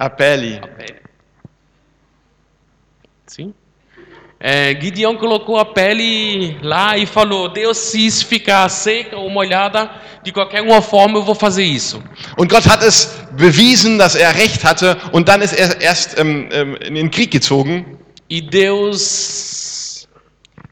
Ih. 0.00 0.04
Appelli. 0.04 0.60
Sim. 3.26 3.54
É, 4.42 4.74
Gideão 4.80 5.18
colocou 5.18 5.58
a 5.58 5.66
pele 5.66 6.56
lá 6.62 6.96
e 6.96 7.04
falou: 7.04 7.50
Deus, 7.50 7.76
se 7.76 8.06
isso 8.06 8.26
ficar 8.26 8.66
seca 8.70 9.18
ou 9.18 9.28
molhada, 9.28 9.90
de 10.24 10.32
qualquer 10.32 10.62
uma 10.62 10.80
forma 10.80 11.18
eu 11.18 11.22
vou 11.22 11.34
fazer 11.34 11.64
isso. 11.64 12.02
Und 12.38 12.48
Gott 12.48 12.66
hat 12.66 12.82
es 12.82 13.14
bewiesen, 13.32 13.98
dass 13.98 14.14
er 14.14 14.34
recht 14.34 14.64
hatte. 14.64 14.96
Und 15.12 15.28
dann 15.28 15.42
ist 15.42 15.52
er 15.52 15.78
erst 15.82 16.18
ähm, 16.18 16.48
ähm, 16.52 16.76
in 16.76 16.94
den 16.94 17.10
Krieg 17.10 17.30
gezogen. 17.30 17.98
E 18.30 18.40
Deus 18.40 20.08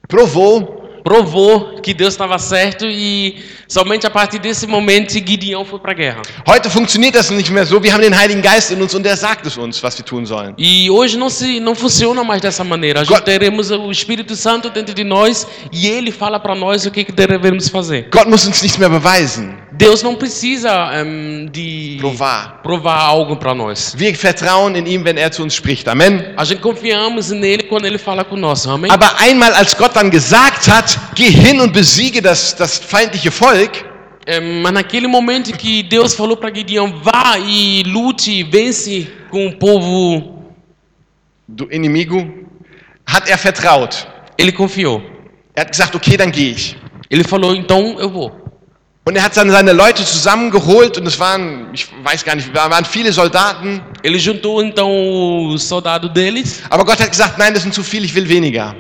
Provou. 0.08 0.87
Provou 1.08 1.80
que 1.80 1.94
Deus 1.94 2.12
estava 2.12 2.38
certo 2.38 2.84
e 2.86 3.36
somente 3.66 4.06
a 4.06 4.10
partir 4.10 4.38
desse 4.38 4.66
momento 4.66 5.12
Gideão 5.12 5.64
foi 5.64 5.78
para 5.78 5.92
a 5.92 5.94
guerra. 5.94 6.22
Heute 6.46 6.68
funktioniert 6.68 7.14
das 7.14 7.30
nicht 7.30 7.50
mehr 7.50 7.64
so. 7.64 7.80
Wir 7.82 7.94
haben 7.94 8.02
den 8.02 8.14
Heiligen 8.14 8.42
Geist 8.42 8.70
in 8.72 8.82
uns 8.82 8.94
und 8.94 9.06
er 9.06 9.16
sagt 9.16 9.46
es 9.46 9.56
uns, 9.56 9.82
was 9.82 9.96
wir 9.96 10.04
tun 10.04 10.26
sollen. 10.26 10.54
E 10.58 10.90
hoje 10.90 11.16
não 11.16 11.30
se 11.30 11.60
não 11.60 11.74
funciona 11.74 12.22
mais 12.22 12.42
dessa 12.42 12.62
maneira. 12.62 13.04
God- 13.06 13.22
teremos 13.24 13.70
o 13.70 13.90
Espírito 13.90 14.36
Santo 14.36 14.68
dentro 14.68 14.92
de 14.94 15.02
nós 15.02 15.46
e 15.72 15.86
ele 15.88 16.12
fala 16.12 16.38
para 16.38 16.54
nós 16.54 16.84
o 16.84 16.90
que, 16.90 17.04
que 17.04 17.12
devemos 17.12 17.68
fazer. 17.70 18.08
Gott 18.12 18.28
muss 18.28 18.46
uns 18.46 18.60
nichts 18.60 18.76
mehr 18.78 18.90
beweisen. 18.90 19.54
Deus 19.78 20.02
não 20.02 20.16
precisa 20.16 20.90
em, 21.00 21.46
de 21.46 21.96
Provar. 22.00 22.60
provar 22.62 23.00
algo 23.00 23.36
para 23.36 23.54
nós. 23.54 23.94
Wir 23.96 24.12
vertrauen 24.16 24.74
in 24.76 24.86
ihm, 24.86 25.04
wenn 25.04 25.16
er 25.16 25.30
zu 25.30 25.44
uns 25.44 25.54
spricht. 25.54 25.86
Amen. 25.88 26.34
A 26.36 26.44
gente 26.44 26.60
confiamos 26.60 27.30
nele 27.30 27.62
quando 27.62 27.86
ele 27.86 27.96
fala 27.98 28.24
conosco. 28.24 28.70
Amém? 28.70 28.90
Aber 28.90 29.18
einmal, 29.20 29.54
als 29.54 29.76
Gott 29.76 29.94
dann 29.94 30.10
gesagt 30.10 30.68
hat, 30.68 30.98
geh 31.14 31.30
hin 31.30 31.60
und 31.60 31.72
besiege 31.72 32.20
das, 32.20 32.56
das 32.56 32.78
feindliche 32.78 33.30
Volk, 33.30 33.86
É, 34.30 34.40
mas 34.40 34.72
naquele 34.72 35.06
momento 35.06 35.56
que 35.56 35.82
Deus 35.82 36.12
falou 36.14 36.36
para 36.36 36.54
Gideão, 36.54 36.92
vá 37.02 37.38
e 37.38 37.82
lute, 37.84 38.42
vence 38.42 39.08
com 39.30 39.46
o 39.46 39.56
povo, 39.56 40.52
du 41.48 41.66
Inimigo, 41.72 42.18
hat 43.06 43.26
er 43.30 43.38
vertraut. 43.38 44.06
ele 44.36 44.52
confiou. 44.52 45.00
Er 45.54 45.62
hat 45.62 45.70
gesagt, 45.70 45.94
okay, 45.94 46.18
dann 46.18 46.30
gehe 46.30 46.50
ich. 46.50 46.76
Ele 47.08 47.24
falou, 47.24 47.54
então 47.54 47.98
eu 47.98 48.10
vou. 48.10 48.47
Und 49.08 49.16
er 49.16 49.22
hat 49.22 49.38
dann 49.38 49.50
seine 49.50 49.72
Leute 49.72 50.04
zusammengeholt 50.04 50.98
und 50.98 51.06
es 51.06 51.18
waren, 51.18 51.68
ich 51.72 51.88
weiß 52.02 52.26
gar 52.26 52.36
nicht, 52.36 52.54
waren 52.54 52.84
viele 52.84 53.10
Soldaten. 53.10 53.80
Ele 54.02 54.18
juntou 54.18 54.62
então 54.62 55.46
os 55.46 55.62
soldados 55.66 56.12
deles 56.12 56.60
Aber 56.68 56.84
Gott 56.84 57.00
hat 57.00 57.10
gesagt, 57.10 57.38
nein, 57.38 57.54
das 57.54 57.62
sind 57.62 57.72
zu 57.72 57.82
viele, 57.82 58.04
ich 58.04 58.14
will 58.14 58.28
weniger. 58.28 58.74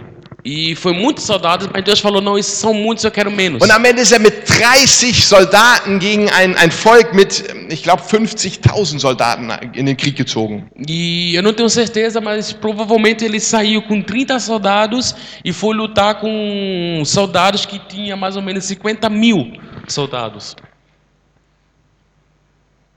e 0.44 0.74
foi 0.76 0.92
muitos 0.92 1.24
soldados, 1.24 1.68
mas 1.72 1.82
Deus 1.82 1.98
falou, 1.98 2.20
não, 2.20 2.38
esses 2.38 2.52
são 2.52 2.74
muitos, 2.74 3.04
eu 3.04 3.10
quero 3.10 3.30
menos. 3.30 3.62
Und 3.62 3.70
am 3.70 3.82
Ende 3.86 4.02
ist 4.02 4.12
er 4.12 4.18
mit 4.18 4.46
30 4.46 5.26
Soldaten 5.26 5.98
gegen 5.98 6.28
ein, 6.30 6.54
ein 6.56 6.70
Volk 6.70 7.14
mit, 7.14 7.44
ich 7.70 7.82
glaube, 7.82 8.02
50.000 8.02 8.98
Soldaten 8.98 9.50
in 9.74 9.86
den 9.86 9.96
Krieg 9.96 10.16
gezogen. 10.16 10.66
E 10.86 11.34
eu 11.34 11.42
não 11.42 11.54
tenho 11.54 11.70
certeza, 11.70 12.20
mas 12.20 12.52
provavelmente 12.52 13.24
ele 13.24 13.40
saiu 13.40 13.80
com 13.80 14.02
30 14.02 14.38
soldados 14.40 15.14
e 15.42 15.54
foi 15.54 15.74
lutar 15.74 16.16
com 16.16 17.02
soldados 17.06 17.64
que 17.64 17.78
tinha 17.78 18.14
mais 18.14 18.36
ou 18.36 18.42
menos 18.42 18.64
50 18.64 19.08
mil 19.08 19.52
soldados. 19.90 20.56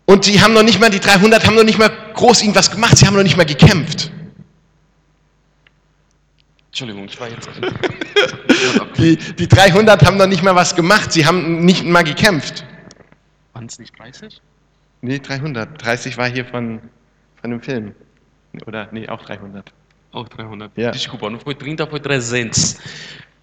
Und 0.06 0.26
die 0.26 0.42
haben 0.42 0.54
noch 0.54 0.64
nicht 0.64 0.80
mal, 0.80 0.90
die 0.90 1.00
300 1.00 1.46
haben 1.46 1.56
noch 1.56 1.64
nicht 1.64 1.80
mal 1.80 1.90
groß 2.14 2.42
irgendwas 2.42 2.70
gemacht, 2.70 2.98
sie 2.98 3.08
haben 3.08 3.16
noch 3.16 3.24
nicht 3.24 3.38
mal 3.38 3.46
gekämpft. 3.46 4.12
Entschuldigung, 6.68 7.06
ich 7.06 7.20
war 7.20 7.30
jetzt. 7.30 7.50
Die, 8.98 9.18
die 9.18 9.48
300 9.48 10.06
haben 10.06 10.18
noch 10.18 10.28
nicht 10.28 10.44
mal 10.44 10.56
was 10.56 10.76
gemacht, 10.76 11.12
sie 11.12 11.26
haben 11.26 11.66
nicht 11.66 11.84
mal 11.84 12.04
gekämpft. 12.04 12.64
Waren 13.54 13.66
es 13.66 13.80
nicht 13.80 13.98
30? 13.98 14.42
Nee, 15.02 15.20
300. 15.20 15.84
30 15.84 16.18
war 16.18 16.30
hier 16.30 16.46
von, 16.46 16.80
von 17.42 17.50
dem 17.50 17.62
Film. 17.62 17.96
Oder, 18.68 18.88
nee, 18.92 19.08
auch 19.10 19.24
300. 19.24 19.74
Oh, 20.14 20.24
300. 20.24 20.78
Yeah. 20.78 20.92
Desculpa, 20.92 21.30
não 21.30 21.40
foi 21.40 21.56
30, 21.56 21.90
foi 21.90 22.00
300 22.00 22.78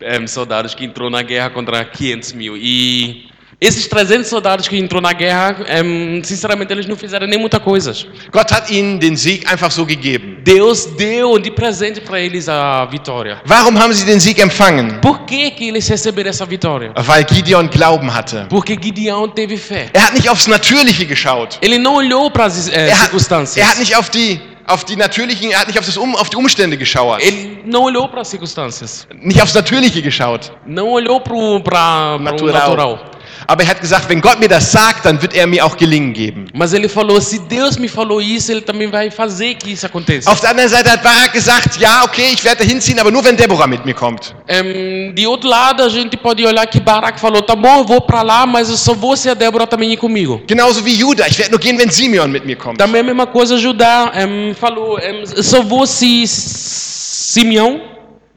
em, 0.01 0.27
soldados 0.27 0.75
que 0.75 0.85
entrou 0.85 1.11
na 1.11 1.23
guerra 1.23 1.51
contra 1.51 1.85
500 1.85 2.33
mil. 2.35 2.57
E 2.57 3.29
esses 3.61 3.89
300 3.89 4.27
soldados 4.29 4.69
que 4.69 4.79
entrou 4.79 5.03
na 5.03 5.13
guerra, 5.13 5.57
em, 5.69 6.23
sinceramente, 6.23 6.73
eles 6.73 6.87
não 6.87 6.95
fizeram 6.97 7.27
nem 7.27 7.39
muita 7.39 7.59
coisa. 7.59 7.93
Gott 8.31 8.53
hat 8.55 8.71
ihnen 8.71 8.99
den 8.99 9.17
Sieg 9.17 9.45
einfach 9.47 9.73
so 9.73 9.85
gegeben. 9.85 10.39
Deus 10.45 10.87
deu 10.97 11.39
de 11.41 11.51
presente 11.51 12.01
para 12.01 12.21
eles 12.21 12.49
a 12.49 12.85
vitória. 12.85 13.43
Warum 13.49 13.77
haben 13.77 13.93
sie 13.93 14.05
den 14.05 14.21
Sieg 14.21 14.41
empfangen? 14.41 15.01
Por 15.01 15.21
que, 15.27 15.51
que 15.51 15.69
eles 15.69 15.89
receberam 15.89 16.31
essa 16.31 16.47
vitória? 16.47 16.93
Weil 16.97 17.27
Gideon 17.29 17.67
Glauben 17.69 18.09
hatte. 18.15 18.47
Porque 18.49 18.79
Gideão 18.81 19.29
teve 19.29 19.57
fé. 19.57 19.91
Er 19.93 20.05
hat 20.05 20.15
nicht 20.15 20.29
aufs 20.29 20.47
Natürliche 20.47 21.05
geschaut. 21.05 21.59
Ele 21.61 21.79
não 21.79 21.97
olhou 21.97 22.31
para 22.31 22.45
as 22.45 22.69
eh, 22.69 22.89
Er 22.89 22.93
hat, 22.95 23.01
circunstâncias. 23.11 23.57
er 23.57 23.69
hat 23.73 23.79
nicht 23.81 23.97
auf 23.97 24.09
die, 24.09 24.41
auf 24.69 24.85
die 24.85 24.95
natürlichen, 24.95 25.51
er 25.51 25.61
hat 25.61 25.67
nicht 25.67 25.79
auf, 25.79 25.85
das 25.87 25.97
um, 25.97 26.15
auf 26.15 26.31
die 26.31 26.37
Umstände 26.37 26.77
geschaut. 26.77 27.21
Ele 27.21 27.61
não 27.65 27.83
olhou 27.83 28.07
para 28.09 28.21
as 28.21 28.29
circunstâncias. 28.29 29.09
Nicht 29.21 29.43
aufs 29.43 29.55
Natürliche 29.55 30.01
geschaut. 30.01 30.53
Não 30.65 30.89
olhou 30.91 31.21
para 31.21 31.35
o 31.35 31.59
natural. 31.59 32.53
natural. 32.53 33.01
Aber 33.47 33.63
er 33.63 33.71
hat 33.71 33.81
gesagt, 33.81 34.09
wenn 34.09 34.21
Gott 34.21 34.41
mir 34.41 34.49
das 34.49 34.73
sagt, 34.73 35.05
dann 35.07 35.21
wird 35.23 35.35
er 35.35 35.47
mir 35.47 35.65
auch 35.65 35.77
Gelingen 35.77 36.13
geben. 36.13 36.47
Mas 36.53 36.73
ele 36.73 36.89
falou: 36.89 37.21
se 37.21 37.39
Deus 37.39 37.79
me 37.79 37.89
falou 37.89 38.21
isso, 38.21 38.51
ele 38.51 38.61
também 38.61 38.89
vai 38.91 39.11
fazer 39.11 39.55
que 39.55 39.73
isso 39.73 39.87
aconteça. 39.87 40.31
Auf 40.31 40.41
der 40.41 40.51
anderen 40.51 40.69
Seite 40.69 40.91
hat 40.91 41.03
Barak 41.03 41.33
gesagt, 41.33 41.79
ja, 41.81 42.05
okay, 42.05 42.33
ich 42.33 42.43
werde 42.45 42.65
da 42.65 42.71
hinziehen, 42.71 42.99
aber 42.99 43.11
nur 43.11 43.25
wenn 43.25 43.37
Deborah 43.37 43.67
mit 43.67 43.85
mir 43.85 43.95
kommt. 43.95 44.35
Em, 44.49 45.13
de 45.15 45.27
outro 45.27 45.49
lado, 45.49 45.83
a 45.83 45.89
gente 45.89 46.17
pode 46.17 46.45
olhar 46.47 46.67
que 46.67 46.81
Barak 46.81 47.19
falou: 47.21 47.43
tá 47.43 47.55
bom, 47.55 47.79
eu 47.79 47.85
vou 47.85 48.01
para 48.01 48.23
lá, 48.23 48.47
mas 48.47 48.69
eu 48.69 48.77
só 48.77 48.95
vou 48.95 49.17
se 49.17 49.29
a 49.31 49.35
Débora 49.35 49.67
também 49.67 49.93
ir 49.93 49.97
comigo. 49.97 50.43
Genauso 50.49 50.85
wie 50.85 50.95
Judah, 50.99 51.29
ich 51.29 51.39
werde 51.39 51.51
nur 51.53 51.61
gehen, 51.61 51.79
wenn 51.79 51.91
Simeon 51.91 52.31
mit 52.31 52.45
mir 52.45 52.57
kommt. 52.57 52.79
Também 52.79 53.01
a 53.01 53.05
mesma 53.05 53.27
coisa, 53.27 53.57
Judá 53.59 54.13
em, 54.15 54.55
falou: 54.55 54.99
eu 54.99 55.43
só 55.43 55.63
vou 55.63 55.87
se 55.87 56.27
Simeão, 56.27 57.81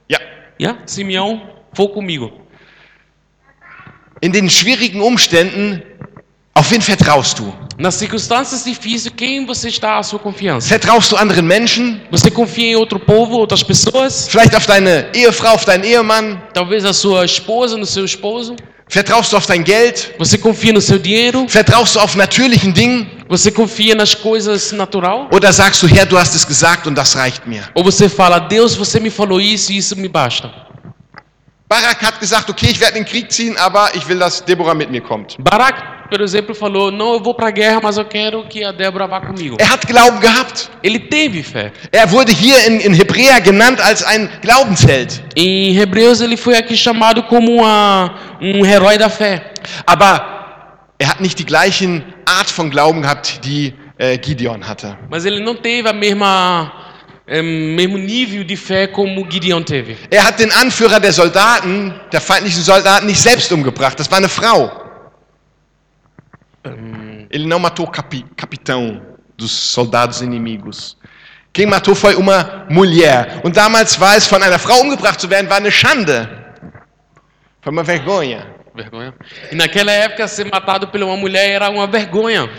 Ja. 0.10 0.20
yeah? 0.60 0.80
Simeão 0.86 1.42
for 1.74 1.90
comigo. 1.90 2.41
In 4.24 4.32
den 4.32 4.52
schwierigen 4.52 5.02
Umständen, 5.02 5.82
auf 6.54 6.70
wen 6.70 6.80
vertraust 6.80 7.40
du? 7.40 7.52
Nas 7.80 7.96
circunstâncias 7.96 8.64
difíceis, 8.64 9.12
quem 9.18 9.48
você 9.48 9.70
está 9.70 9.98
a 9.98 10.04
sua 10.04 10.20
confiança? 10.20 10.68
Vertraust 10.68 11.12
du 11.12 11.16
anderen 11.16 11.42
Menschen? 11.42 12.00
Você 12.12 12.30
confia 12.30 12.68
em 12.68 12.76
outro 12.76 13.00
povo, 13.00 13.38
outras 13.38 13.64
pessoas? 13.64 14.28
Vielleicht 14.30 14.56
auf 14.56 14.68
deine 14.68 15.08
Ehefrau, 15.16 15.56
auf 15.56 15.66
deinen 15.66 15.86
Ehemann? 15.86 16.40
Talvez 16.54 16.86
a 16.86 16.94
sua 16.94 17.26
esposa, 17.26 17.76
no 17.78 17.86
seu 17.88 18.06
esposo? 18.06 18.56
Vertraust 18.88 19.34
du 19.34 19.38
auf 19.38 19.48
dein 19.48 19.64
Geld? 19.64 20.14
Você 20.20 20.38
confia 20.38 20.72
no 20.72 20.82
seu 20.82 21.00
dinheiro? 21.00 21.48
Vertraust 21.48 21.96
du 21.96 22.00
auf 22.00 22.16
natürlichen 22.16 22.72
Dingen? 22.72 23.08
Você 23.28 23.50
confia 23.50 23.96
nas 23.96 24.14
coisas 24.14 24.72
natural? 24.72 25.30
Oder 25.34 25.52
sagst 25.52 25.82
du, 25.82 25.88
Herr, 25.88 26.06
du 26.06 26.16
hast 26.16 26.36
es 26.36 26.46
gesagt 26.46 26.86
und 26.86 26.94
das 26.94 27.16
reicht 27.16 27.48
mir? 27.48 27.64
Ou 27.74 27.84
você 27.84 28.08
fala, 28.08 28.38
Deus, 28.38 28.76
você 28.76 29.00
me 29.00 29.10
falou 29.10 29.42
isso 29.42 29.72
e 29.72 29.78
isso 29.78 29.96
me 29.96 30.08
basta? 30.08 30.70
Barak 31.72 32.04
hat 32.04 32.20
gesagt, 32.20 32.50
okay, 32.50 32.68
ich 32.70 32.82
werde 32.82 32.98
in 32.98 33.06
den 33.06 33.10
Krieg 33.10 33.32
ziehen, 33.32 33.56
aber 33.56 33.92
ich 33.94 34.06
will, 34.10 34.20
dass 34.20 34.44
Deborah 34.44 34.74
mit 34.74 34.92
mir 34.92 35.00
kommt. 35.00 35.38
Barak, 35.40 36.10
por 36.10 36.20
exemplo, 36.20 36.54
falou, 36.54 36.92
não, 36.92 37.14
eu 37.14 37.24
vou 37.24 37.34
para 37.34 37.48
a 37.48 37.52
guerra, 37.52 37.80
mas 37.82 37.98
eu 37.98 38.04
quero 38.04 38.44
que 38.44 38.62
a 38.62 38.74
Débora 38.74 39.08
vá 39.08 39.22
comigo. 39.22 39.56
Er 39.58 39.72
hat 39.72 39.88
Glauben 39.88 40.20
gehabt. 40.20 40.70
Ele 40.84 41.00
teve 41.00 41.42
fé. 41.42 41.72
Er 41.94 42.12
wurde 42.12 42.34
hier 42.34 42.58
in, 42.68 42.82
in 42.82 42.94
Hebräer 42.94 43.40
genannt 43.40 43.80
als 43.80 44.04
ein 44.04 44.30
Glaubensheld. 44.42 45.24
Em 45.34 45.74
Hebreus 45.74 46.20
ele 46.20 46.36
foi 46.36 46.58
aqui 46.58 46.76
chamado 46.76 47.24
como 47.24 47.62
uma, 47.62 48.16
um 48.42 48.66
herói 48.66 48.98
da 48.98 49.08
fé. 49.08 49.54
Aber 49.86 50.26
er 51.00 51.08
hat 51.08 51.22
nicht 51.22 51.40
die 51.40 51.46
gleichen 51.46 52.04
Art 52.26 52.50
von 52.50 52.70
Glauben 52.70 53.02
gehabt, 53.02 53.46
die 53.46 53.74
äh, 53.98 54.18
Gideon 54.18 54.68
hatte. 54.68 54.98
Mas 55.10 55.24
ele 55.24 55.40
não 55.40 55.56
teve 55.56 55.88
a 55.88 55.94
mesma 55.94 56.91
mesmo 57.40 57.98
nível 57.98 58.44
de 58.44 58.58
fé 58.58 58.88
como 58.88 59.26
Gideon 59.30 59.64
teve. 59.64 59.98
Er 60.10 60.26
hat 60.26 60.40
den 60.40 60.52
Anführer 60.52 61.00
der 61.00 61.14
Soldaten, 61.14 61.94
der 62.12 62.20
feindlichen 62.20 62.62
Soldaten, 62.62 63.06
nicht 63.06 63.22
selbst 63.22 63.52
umgebracht. 63.52 63.98
Das 63.98 64.12
war 64.12 64.18
eine 64.18 64.28
Frau. 64.28 64.70
Ele 67.30 67.46
não 67.46 67.60
matou 67.60 67.86
o 67.86 67.90
capi, 67.90 68.26
capitão 68.36 69.02
dos 69.38 69.52
soldados 69.52 70.22
inimigos. 70.22 70.98
Quem 71.54 71.66
matou 71.66 71.96
foi 71.96 72.16
uma 72.16 72.66
mulher. 72.70 73.42
Und 73.44 73.56
damals 73.56 74.00
war 74.00 74.18
es, 74.18 74.28
von 74.28 74.44
einer 74.44 74.60
Frau 74.60 74.82
umgebracht 74.82 75.20
zu 75.20 75.30
werden, 75.30 75.50
war 75.50 75.58
eine 75.58 75.72
Schande. 75.72 76.30
Foi 77.62 77.72
uma 77.72 77.84
vergonha. 77.84 78.46
Vergonha. 78.76 79.14
E 79.52 79.56
naquela 79.56 79.92
época 79.92 80.28
ser 80.28 80.46
matado 80.46 80.88
por 80.88 81.02
uma 81.02 81.16
mulher 81.16 81.52
era 81.52 81.70
uma 81.70 81.88
vergonha. 81.88 82.50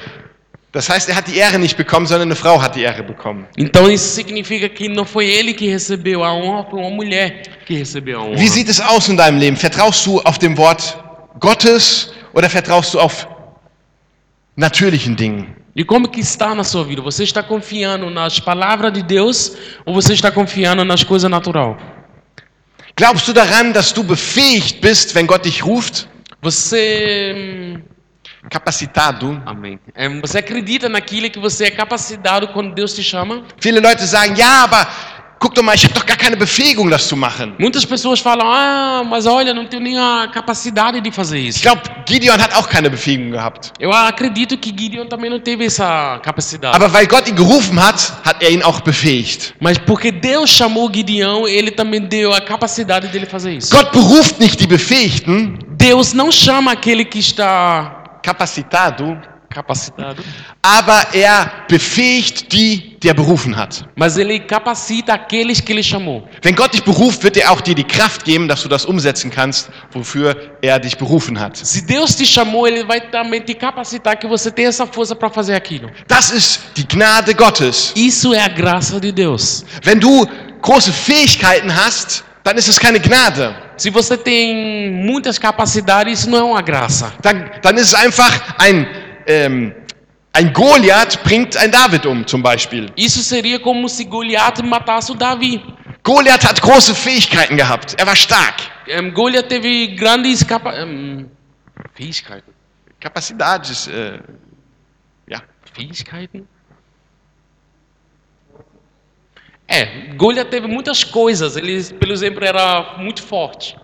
Das 0.73 0.89
heißt, 0.89 1.11
er 1.11 1.17
hat 1.17 1.29
die 1.29 1.37
Ehre 1.37 1.59
nicht 1.59 1.77
bekommen, 1.77 2.07
sondern 2.07 2.29
eine 2.29 2.37
Frau 2.37 2.61
hat 2.63 2.75
die 2.77 2.83
Ehre 2.83 3.03
bekommen. 3.03 3.47
Então 3.59 3.91
isso 3.91 4.15
significa 4.15 4.71
que 4.71 4.89
não 4.89 5.05
foi 5.05 5.27
ele 5.27 5.53
que 5.53 5.69
recebeu 5.69 6.25
a 6.25 6.33
honra, 6.33 6.65
foi 6.71 6.81
uma 6.81 6.91
mulher 6.91 7.43
que 7.67 7.75
recebeu 7.75 8.19
a 8.19 8.23
honra. 8.25 8.39
Wie 8.39 8.49
sieht 8.49 8.71
es 8.71 8.81
aus 8.81 9.09
in 9.09 9.17
deinem 9.19 9.39
Leben? 9.39 9.57
Vertraust 9.57 10.07
du 10.07 10.21
auf 10.21 10.39
dem 10.39 10.57
Wort 10.57 10.99
Gottes 11.39 12.11
oder 12.33 12.49
vertraust 12.49 12.95
du 12.95 13.01
auf 13.01 13.29
natürlichen 14.57 15.15
Dingen? 15.15 15.55
E 15.77 15.85
como 15.85 16.09
que 16.09 16.21
está 16.21 16.55
na 16.55 16.65
sua 16.65 16.85
vida? 16.85 17.03
Você 17.03 17.25
está 17.25 17.43
confiando 17.43 18.09
nas 18.09 18.41
palavras 18.41 18.93
de 18.95 19.03
Deus 19.03 19.55
ou 19.85 19.93
você 19.93 20.15
está 20.15 20.31
confiando 20.31 20.85
nas 20.87 21.05
coisas 21.05 21.31
natural? 21.31 21.77
Glaubst 22.97 23.27
du 23.29 23.35
daran, 23.35 23.73
dass 23.73 23.93
du 23.93 24.03
befähigt 24.03 24.81
bist, 24.81 25.15
wenn 25.15 25.27
Gott 25.27 25.45
dich 25.45 25.65
ruft? 25.65 26.09
Você 26.43 27.79
Capacitado. 28.51 29.41
Amém. 29.47 29.79
É, 29.95 30.09
você 30.21 30.39
acredita 30.39 30.89
naquilo 30.89 31.31
que 31.31 31.39
você 31.39 31.65
é 31.67 31.71
capacitado 31.71 32.49
quando 32.49 32.75
Deus 32.75 32.93
te 32.95 33.03
chama? 33.03 33.43
Viele 33.59 33.81
Leute 33.81 34.05
sagen, 34.05 34.35
ja, 34.37 34.65
aber 34.65 34.87
guck 35.41 35.55
doch 35.55 35.63
mal, 35.65 35.75
ich 35.75 35.85
habe 35.85 35.95
doch 35.95 36.07
gar 36.07 36.17
keine 36.17 36.37
Befähigung, 36.37 36.89
das 36.89 37.09
zu 37.09 37.17
machen. 37.17 37.55
Muitas 37.59 37.85
pessoas 37.85 38.21
falam: 38.21 38.47
"Ah, 38.47 39.03
mas 39.05 39.27
olha, 39.27 39.53
não 39.53 39.67
tenho 39.67 39.83
nem 39.83 39.99
a 39.99 40.29
capacidade 40.33 41.01
de 41.01 41.11
fazer 41.11 41.39
Ich 41.39 41.49
isso". 41.57 41.63
glaube, 41.63 41.83
Gideon 42.07 42.39
hat 42.41 42.53
auch 42.55 42.69
keine 42.69 42.89
Befähigung 42.91 43.31
gehabt. 43.33 43.73
Eu 43.81 43.93
acredito 43.93 44.57
que 44.57 44.71
Gideon 44.71 45.07
também 45.07 45.29
não 45.31 45.41
teve 45.41 45.65
essa 45.65 46.21
capacidade. 46.23 46.77
Aber 46.77 46.93
weil 46.93 47.07
Gott 47.09 47.29
ihn 47.29 47.35
gerufen 47.37 47.79
hat, 47.81 48.13
hat 48.25 48.41
er 48.43 48.51
ihn 48.51 48.63
auch 48.63 48.81
befähigt. 48.83 49.55
Mas 49.61 49.79
porque 49.79 50.13
Deus 50.13 50.51
chamou 50.51 50.89
Gideão, 50.93 51.49
ele 51.49 51.71
também 51.71 52.01
deu 52.01 52.33
a 52.33 52.41
capacidade 52.41 53.09
dele 53.09 53.27
fazer 53.27 53.53
isso. 53.57 53.71
Gott 53.75 53.91
beruft 53.93 54.39
nicht 54.41 54.61
die 54.61 54.67
Befähigten, 54.69 55.59
Deus 55.77 56.13
não 56.13 56.31
chama 56.31 56.73
aquele 56.73 57.05
que 57.05 57.19
está 57.19 58.02
capacitado, 58.23 59.19
capacitado, 59.51 60.23
aber 60.63 61.15
er 61.15 61.65
befähigt 61.69 62.53
die, 62.53 62.97
die 63.03 63.09
er 63.09 63.15
berufen 63.15 63.55
hat. 63.57 63.85
mas 63.97 64.17
ele 64.17 64.41
capacita 64.41 65.13
aqueles 65.13 65.61
que 65.61 65.73
ele 65.73 65.83
chamou. 65.83 66.27
Wenn 66.43 66.55
Gott 66.55 66.73
dich 66.73 66.83
beruft, 66.83 67.23
wird 67.23 67.37
er 67.37 67.51
auch 67.53 67.61
dir 67.61 67.75
die 67.75 67.85
Kraft 67.85 68.25
geben, 68.25 68.49
dass 68.49 68.63
du 68.63 68.69
das 68.69 68.87
umsetzen 68.87 69.31
kannst, 69.31 69.69
wofür 69.91 70.35
er 70.63 70.79
dich 70.79 70.97
berufen 70.97 71.39
hat. 71.39 71.57
Se 71.57 71.85
Deus 71.85 72.17
te 72.17 72.25
chamou, 72.25 72.67
ele 72.67 72.85
vai 72.85 73.01
também 73.11 73.41
te 73.41 73.55
capacitar 73.55 74.17
que 74.17 74.27
você 74.27 74.51
tenha 74.51 74.69
essa 74.69 74.87
força 74.87 75.15
para 75.15 75.29
fazer 75.29 75.55
aquilo. 75.55 75.91
Das 76.09 76.31
ist 76.31 76.61
die 76.77 76.87
Gnade 76.87 77.35
Gottes. 77.35 77.93
Isso 77.95 78.33
é 78.33 78.41
a 78.41 78.49
graça 78.49 78.99
de 78.99 79.13
Deus. 79.13 79.65
Wenn 79.85 80.01
du 80.01 80.27
große 80.63 80.93
Fähigkeiten 80.93 81.71
hast, 81.71 82.25
dann 82.45 82.57
ist 82.57 82.69
es 82.69 82.79
keine 82.79 83.01
Gnade. 83.01 83.55
Se 83.77 83.91
você 83.91 84.17
tem 84.17 84.91
muitas 84.91 85.39
capacidades, 85.39 86.21
isso 86.21 86.31
não 86.31 86.39
é 86.39 86.43
uma 86.43 86.63
graça. 86.63 87.13
Dann, 87.23 87.51
dann 87.63 87.77
ist 87.77 87.89
es 87.89 87.95
einfach 87.95 88.59
ein, 88.59 88.87
ähm, 89.27 89.75
ein 90.33 90.53
Goliath 90.53 91.23
bringt 91.23 91.57
ein 91.57 91.71
David 91.71 92.07
um, 92.07 92.27
zum 92.27 92.43
Beispiel. 92.43 92.91
Isso 92.97 93.23
seria 93.23 93.59
como 93.59 93.89
se 93.89 94.05
Goliat 94.05 94.63
matasse 94.63 95.13
o 95.13 95.15
Davi. 95.15 95.63
Goliath 96.03 96.45
hat 96.45 96.61
große 96.61 96.95
Fähigkeiten 96.95 97.57
gehabt. 97.57 97.95
Er 97.99 98.07
war 98.07 98.17
stark. 98.17 98.57
Em, 98.87 99.13
Goliat 99.15 99.49
teve 99.49 99.95
grandes 99.95 100.45
capa 100.47 100.73
em, 100.73 101.31
Fähigkeiten. 101.95 102.53
Kapacidades, 102.99 103.87
äh, 103.89 104.19
ja. 105.29 105.43
Fähigkeiten? 105.73 106.49
É, 109.69 109.85
Goliat 110.17 110.51
teve 110.51 110.67
muitas 110.67 111.05
coisas. 111.05 111.57
Ele, 111.57 111.83
pelo 111.95 112.13
exemplo, 112.13 112.45
era 112.45 112.97
muito 112.99 113.23
forte. 113.23 113.77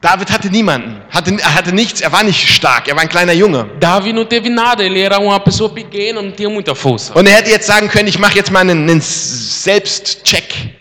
David 0.00 0.30
hatte 0.30 0.50
niemanden, 0.50 1.02
hatte, 1.10 1.30
er 1.40 1.54
hatte 1.54 1.72
nichts, 1.72 2.00
er 2.02 2.12
war 2.12 2.22
nicht 2.22 2.48
stark, 2.48 2.86
er 2.86 2.94
war 2.94 3.02
ein 3.02 3.08
kleiner 3.08 3.32
Junge. 3.32 3.64
Davi 3.80 4.12
não 4.12 4.26
teve 4.26 4.50
nada. 4.50 4.84
Ele 4.84 5.00
era 5.00 5.18
uma 5.18 5.40
pessoa 5.40 5.70
pequena, 5.70 6.20
não 6.20 6.30
tinha 6.30 6.50
muita 6.50 6.74
força. 6.74 7.18
Und 7.18 7.26
er 7.26 7.36
hätte 7.36 7.50
jetzt 7.50 7.66
sagen 7.66 7.88
können, 7.88 8.08
ich 8.08 8.18
mache 8.18 8.36
jetzt 8.36 8.50
mal 8.50 8.60
einen, 8.60 8.88
einen 8.88 9.00
Selbstcheck. 9.00 10.76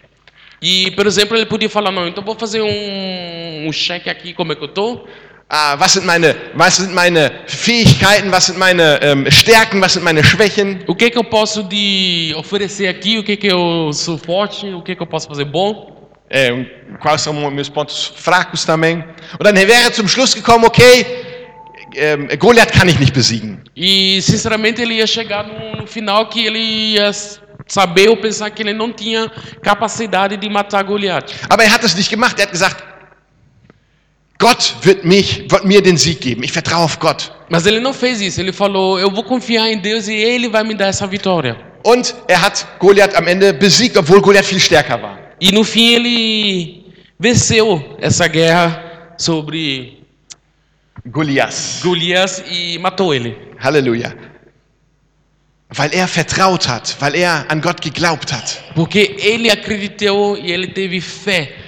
E, 0.61 0.91
por 0.91 1.07
exemplo, 1.07 1.37
ele 1.37 1.45
podia 1.45 1.69
falar: 1.69 1.91
não, 1.91 2.07
então 2.07 2.23
vou 2.23 2.35
fazer 2.35 2.61
um, 2.61 3.67
um 3.67 3.71
cheque 3.71 4.09
aqui, 4.09 4.33
como 4.33 4.51
é 4.51 4.55
que 4.55 4.63
eu 4.63 4.67
tô. 4.67 5.07
Ah, 5.47 5.79
was, 5.79 5.93
sind 5.93 6.05
meine, 6.07 6.35
was 6.55 6.77
sind 6.77 6.93
meine 6.93 7.31
Fähigkeiten, 7.45 8.31
was 8.31 8.47
sind 8.47 8.57
meine 8.57 8.99
ähm, 9.03 9.29
Stärken, 9.29 9.79
was 9.79 9.93
sind 9.93 10.03
meine 10.03 10.23
Schwächen? 10.23 10.83
O 10.87 10.95
que 10.95 11.11
que 11.11 11.17
eu 11.19 11.23
posso 11.23 11.61
de 11.61 12.33
oferecer 12.35 12.87
aqui? 12.87 13.19
O 13.19 13.23
que 13.23 13.37
que 13.37 13.47
eu 13.47 13.93
sou 13.93 14.17
forte? 14.17 14.73
O 14.73 14.81
que 14.81 14.95
que 14.95 15.01
eu 15.03 15.05
posso 15.05 15.27
fazer 15.27 15.45
bom? 15.45 16.09
É, 16.31 16.65
quais 16.99 17.21
são 17.21 17.51
meus 17.51 17.69
pontos 17.69 18.11
fracos 18.15 18.65
também. 18.65 19.03
Und 19.39 19.43
dann 19.43 19.55
wäre 19.55 19.91
zum 19.93 20.07
Schluss 20.07 20.33
gekommen, 20.33 20.65
okay, 20.65 21.05
ähm, 21.95 22.27
Goliath 22.39 22.71
kann 22.71 22.89
ich 22.89 22.99
nicht 22.99 23.13
besiegen. 23.13 23.61
E 23.75 24.19
sinceramente 24.23 24.81
ele 24.81 24.95
ia 24.95 25.05
chegar 25.05 25.45
no, 25.45 25.81
no 25.81 25.87
final 25.87 26.27
que 26.27 26.47
ele 26.47 26.57
ia 26.93 27.11
saber 27.67 28.09
ou 28.09 28.17
pensar 28.17 28.49
que 28.49 28.63
ele 28.63 28.73
não 28.73 28.91
tinha 28.91 29.31
capacidade 29.61 30.37
de 30.37 30.49
matar 30.49 30.83
Goliath. 30.83 31.31
Aber 31.49 31.63
er 31.63 31.71
hat 31.71 31.83
es 31.83 31.95
nicht 31.95 32.09
gemacht. 32.09 32.39
Er 32.39 32.47
hat 32.47 32.51
gesagt, 32.51 32.83
Gott 34.45 34.75
wird, 34.83 35.03
mich, 35.03 35.49
wird 35.49 35.65
mir 35.65 35.81
den 35.81 35.97
Sieg 35.97 36.21
geben. 36.21 36.43
Ich 36.43 36.51
vertraue 36.51 36.83
auf 36.83 36.99
Gott. 36.99 37.31
Mas 37.49 37.65
ele 37.65 37.79
não 37.79 37.93
fez 37.93 38.21
isso. 38.21 38.39
Ele 38.39 38.53
falou: 38.53 38.99
Eu 38.99 39.09
vou 39.09 39.23
confiar 39.23 39.67
em 39.71 39.79
Deus 39.79 40.07
e 40.07 40.13
Ele 40.13 40.47
vai 40.47 40.63
me 40.63 40.75
dar 40.75 40.85
essa 40.85 41.07
vitória. 41.07 41.57
Und 41.83 42.13
er 42.27 42.39
hat 42.43 42.63
Goliath 42.77 43.15
am 43.15 43.27
Ende 43.27 43.53
besiegt, 43.53 43.97
obwohl 43.97 44.21
Goliath 44.21 44.45
viel 44.45 44.59
stärker 44.59 45.01
war. 45.01 45.17
E 45.41 45.51
no 45.51 45.63
fim 45.63 45.95
ele 45.95 46.85
venceu 47.19 47.97
essa 47.99 48.27
guerra 48.27 49.15
sobre 49.17 49.97
Goliath. 51.07 51.81
Golias 51.81 52.43
e 52.47 52.77
matou 52.77 53.15
ele. 53.15 53.35
Halleluja. 53.59 54.13
Weil 55.69 55.91
er 55.91 56.07
vertraut 56.07 56.67
hat, 56.67 56.95
weil 56.99 57.15
er 57.15 57.45
an 57.49 57.61
Gott 57.61 57.81
geglaubt 57.81 58.31
hat. 58.31 58.63
Porque 58.75 59.15
ele 59.19 59.49
acreditou 59.49 60.37
e 60.37 60.51
ele 60.51 60.67
teve 60.67 61.01
fé. 61.01 61.64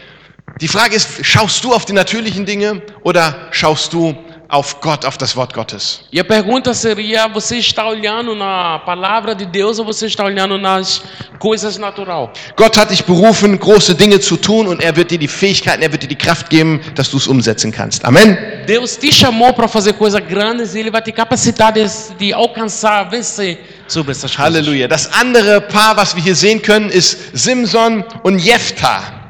Die 0.60 0.68
Frage 0.68 0.96
ist, 0.96 1.24
schaust 1.24 1.64
du 1.64 1.74
auf 1.74 1.86
die 1.86 1.94
natürlichen 1.94 2.46
Dinge 2.46 2.82
oder 3.04 3.48
schaust 3.52 3.94
du 3.94 4.16
auf 4.50 4.82
Gott, 4.82 5.06
auf 5.06 5.16
das 5.18 5.36
Wort 5.36 5.54
Gottes? 5.54 6.02
E 6.12 6.20
a 6.20 6.24
pergunta 6.24 6.74
seria: 6.74 7.28
você 7.28 7.58
está 7.58 7.88
olhando 7.88 8.34
na 8.34 8.80
palavra 8.80 9.36
de 9.36 9.46
Deus 9.46 9.78
ou 9.78 9.86
você 9.86 10.08
está 10.08 10.24
olhando 10.24 10.58
nas 10.58 11.04
coisas 11.38 11.78
natural? 11.78 12.32
Gott 12.56 12.76
hat 12.76 12.90
dich 12.90 13.04
berufen, 13.04 13.60
große 13.60 13.94
Dinge 13.94 14.20
zu 14.20 14.36
tun 14.36 14.68
und 14.68 14.82
er 14.82 14.96
wird 14.96 15.12
dir 15.12 15.20
die 15.20 15.28
Fähigkeiten, 15.28 15.84
er 15.84 15.92
wird 15.92 16.02
dir 16.04 16.08
die 16.08 16.16
Kraft 16.16 16.50
geben, 16.50 16.82
dass 16.96 17.12
du 17.12 17.18
es 17.18 17.28
umsetzen 17.28 17.72
kannst. 17.72 18.04
Amen. 18.04 18.38
Deus 18.66 18.98
te 18.98 19.12
chamou 19.12 19.54
para 19.54 19.68
fazer 19.68 19.94
coisas 19.94 20.22
grandes 20.28 20.74
e 20.74 20.80
Ele 20.80 20.90
vai 20.90 21.04
te 21.04 21.12
capacitar 21.12 21.72
de, 21.72 21.86
de 22.18 22.34
alcançar, 22.34 23.04
vencer 23.12 23.60
sobre 23.88 24.12
essas 24.12 24.36
coisas. 24.36 24.56
Halleluja. 24.56 24.88
Das 24.88 25.12
andere 25.14 25.62
Paar, 25.62 25.96
was 25.98 26.16
wir 26.16 26.24
hier 26.24 26.36
sehen 26.36 26.62
können, 26.64 26.90
ist 26.90 27.18
Simson 27.34 28.04
und 28.24 28.40
Jephthah. 28.40 29.27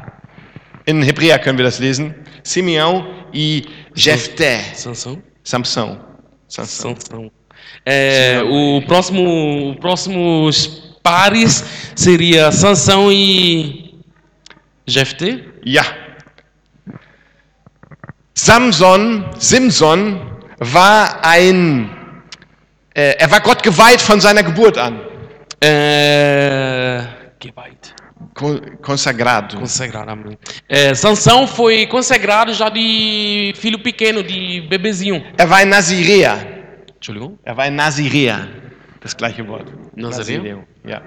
In 0.87 1.03
Hebräer 1.03 1.37
können 1.39 1.57
wir 1.57 1.65
das 1.65 1.79
lesen. 1.79 2.15
Simeão 2.43 3.05
e 3.33 3.63
Jephthé. 3.93 4.73
Sansão? 4.73 5.21
Samson. 5.43 5.99
Samson. 6.47 6.95
Sansão. 6.95 7.31
É, 7.85 8.41
o 8.41 8.81
próximo, 8.87 9.71
o 9.71 9.75
próximos 9.75 10.95
pares 11.03 11.63
seria 11.93 12.51
Sansão 12.53 13.11
e 13.11 13.99
Jefté. 14.87 15.43
Ja. 15.65 15.83
Samson, 18.33 19.25
Simson 19.37 20.21
war 20.59 21.19
ein, 21.25 21.89
äh, 22.95 23.15
er 23.19 23.29
war 23.29 23.41
Gott 23.41 23.61
geweiht 23.61 23.99
von 23.99 24.21
seiner 24.21 24.43
Geburt 24.43 24.77
an. 24.77 25.01
Vai. 27.53 27.71
Ko- 27.81 28.06
Consagrado. 28.81 29.57
Consagrado, 29.57 30.11
amém. 30.11 30.37
É, 30.69 30.93
Sansão 30.93 31.47
foi 31.47 31.87
consagrado 31.87 32.53
já 32.53 32.69
de 32.69 33.53
filho 33.55 33.79
pequeno, 33.79 34.21
de 34.23 34.61
bebezinho. 34.69 35.23
Er 35.37 35.47
war 35.49 35.59
ein 35.59 35.69
Naziräer. 35.69 36.35
Entschuldigung? 36.95 37.37
Er 37.43 37.55
war 37.57 37.65
ein 37.65 37.75
Naziräer. 37.75 38.47
Das 39.01 39.15
gleiche 39.15 39.47
Wort. 39.47 39.67
Nazireu? 39.95 40.37
Nazireu, 40.43 40.59
Ja. 40.85 41.01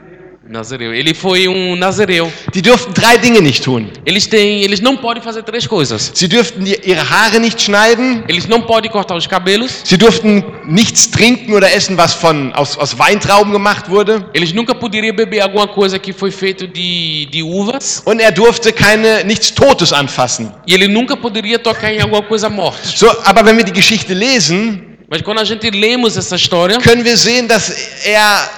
Nazireu. 0.48 0.92
Ele 0.94 1.12
foi 1.14 1.46
um 1.48 1.76
nazireu. 1.76 2.32
Die 2.54 2.62
durften 2.62 2.92
drei 2.94 3.18
Dinge 3.18 3.40
nicht 3.42 3.62
tun. 3.62 3.88
Eles 4.06 4.26
têm, 4.26 4.62
eles 4.62 4.80
não 4.80 4.96
podem 4.96 5.22
fazer 5.22 5.42
três 5.42 5.66
coisas. 5.66 6.10
Sie 6.14 6.26
dürften 6.28 6.64
die- 6.64 6.80
ihre 6.82 7.02
Haare 7.08 7.38
nicht 7.38 7.60
schneiden. 7.60 8.24
Eles 8.26 8.46
não 8.48 8.62
podem 8.62 8.90
cortar 8.90 9.16
os 9.16 9.26
cabelos. 9.26 9.70
Sie 9.84 9.98
durften 9.98 10.42
nichts 10.66 11.10
trinken 11.10 11.52
oder 11.52 11.70
essen, 11.70 11.96
was 11.96 12.14
von, 12.14 12.52
aus, 12.54 12.76
aus 12.78 12.98
Weintrauben 12.98 13.52
gemacht 13.52 13.88
wurde. 13.90 14.24
Eles 14.32 14.52
nunca 14.54 14.74
poderiam 14.74 15.14
beber 15.14 15.42
alguma 15.42 15.68
coisa 15.68 15.98
que 15.98 16.12
foi 16.12 16.30
feito 16.30 16.66
de, 16.66 17.26
de 17.26 17.42
uvas. 17.42 18.02
Und 18.06 18.20
er 18.20 18.32
durfte 18.32 18.72
keine, 18.72 19.22
nichts 19.24 19.50
Totes 19.52 19.92
anfassen. 19.92 20.50
E 20.66 20.72
ele 20.74 20.88
nunca 20.88 21.16
poderia 21.16 21.58
tocar 21.58 21.92
em 21.92 22.00
alguma 22.00 22.22
coisa 22.22 22.48
morta. 22.48 22.80
So, 22.88 23.06
aber 23.24 23.44
wenn 23.44 23.56
wir 23.58 23.64
die 23.64 23.72
Geschichte 23.72 24.14
lesen, 24.14 24.86
Mas 25.12 25.22
quando 25.22 25.40
a 25.40 25.44
gente 25.44 25.68
lemos 25.70 26.16
essa 26.16 26.36
história, 26.36 26.78
können 26.78 27.04
wir 27.04 27.16
sehen, 27.16 27.48
dass 27.48 27.68
er 28.04 28.48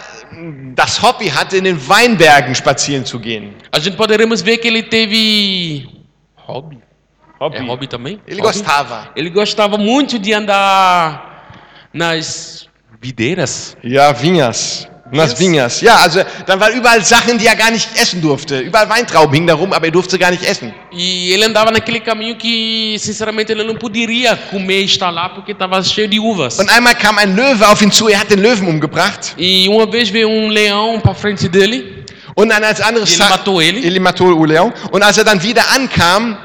das 0.74 1.02
Hobby 1.02 1.28
hatte, 1.28 1.56
in 1.56 1.64
den 1.64 1.78
Weinbergen 1.88 2.54
spazieren 2.54 3.04
zu 3.04 3.18
gehen. 3.18 3.54
a 3.72 3.78
gente 3.78 3.96
poderemos 3.96 4.42
ver 4.42 4.58
que 4.58 4.68
ele 4.68 4.82
teve 4.82 5.88
hobby. 6.36 6.78
Hobby. 7.40 7.56
É 7.56 7.62
hobby 7.62 7.86
também? 7.88 8.20
Ele 8.26 8.40
Hobby? 8.40 8.52
gostava. 8.58 9.10
Ele 9.16 9.30
gostava 9.30 9.76
muito 9.76 10.18
de 10.18 10.32
andar 10.32 11.48
nas 11.92 12.68
videiras. 13.00 13.76
Ja, 13.82 14.12
Vinhas. 14.12 14.88
Yes. 15.12 15.38
Vinhas. 15.38 15.80
Ja, 15.82 15.96
also 15.96 16.20
dann 16.46 16.58
waren 16.58 16.72
überall 16.74 17.04
Sachen, 17.04 17.36
die 17.38 17.46
er 17.46 17.54
gar 17.54 17.70
nicht 17.70 17.88
essen 17.96 18.22
durfte. 18.22 18.60
Überall 18.60 18.88
Weintrauben 18.88 19.34
hingen 19.34 19.46
da 19.46 19.54
rum, 19.54 19.72
aber 19.72 19.84
er 19.86 19.90
durfte 19.90 20.12
sie 20.12 20.18
gar 20.18 20.30
nicht 20.30 20.42
essen. 20.42 20.72
E 20.90 21.32
ele 21.32 21.44
andava 21.44 21.70
naquele 21.70 22.00
caminho 22.00 22.36
que, 22.36 22.96
sinceramente, 22.98 23.52
ele 23.52 23.64
não 23.64 23.74
poderia 23.74 24.36
comer 24.50 24.80
e 24.80 24.84
estar 24.84 25.10
lá 25.10 25.28
porque 25.28 25.52
estava 25.52 25.82
cheio 25.82 26.08
de 26.08 26.18
uvas. 26.18 26.58
Und 26.58 26.70
einmal 26.70 26.94
kam 26.94 27.18
ein 27.18 27.36
Löwe 27.36 27.68
auf 27.68 27.82
ihn 27.82 27.92
zu, 27.92 28.08
er 28.08 28.20
hat 28.20 28.30
den 28.30 28.40
Löwen 28.40 28.66
umgebracht. 28.66 29.34
E 29.36 29.68
uma 29.68 29.86
vez 29.86 30.08
veio 30.08 30.28
um 30.28 30.48
leão 30.48 30.98
para 31.00 31.14
frente 31.14 31.48
dele. 31.48 32.04
Und 32.34 32.48
dann 32.48 32.64
als 32.64 32.80
anderes 32.80 33.12
Ele 33.12 33.28
matou 33.28 33.60
ele. 33.60 33.86
Ele 33.86 34.00
matou 34.00 34.28
o 34.28 34.44
leão. 34.44 34.72
Und 34.90 35.02
als 35.02 35.18
er 35.18 35.24
dann 35.24 35.42
wieder 35.42 35.64
ankam, 35.74 36.38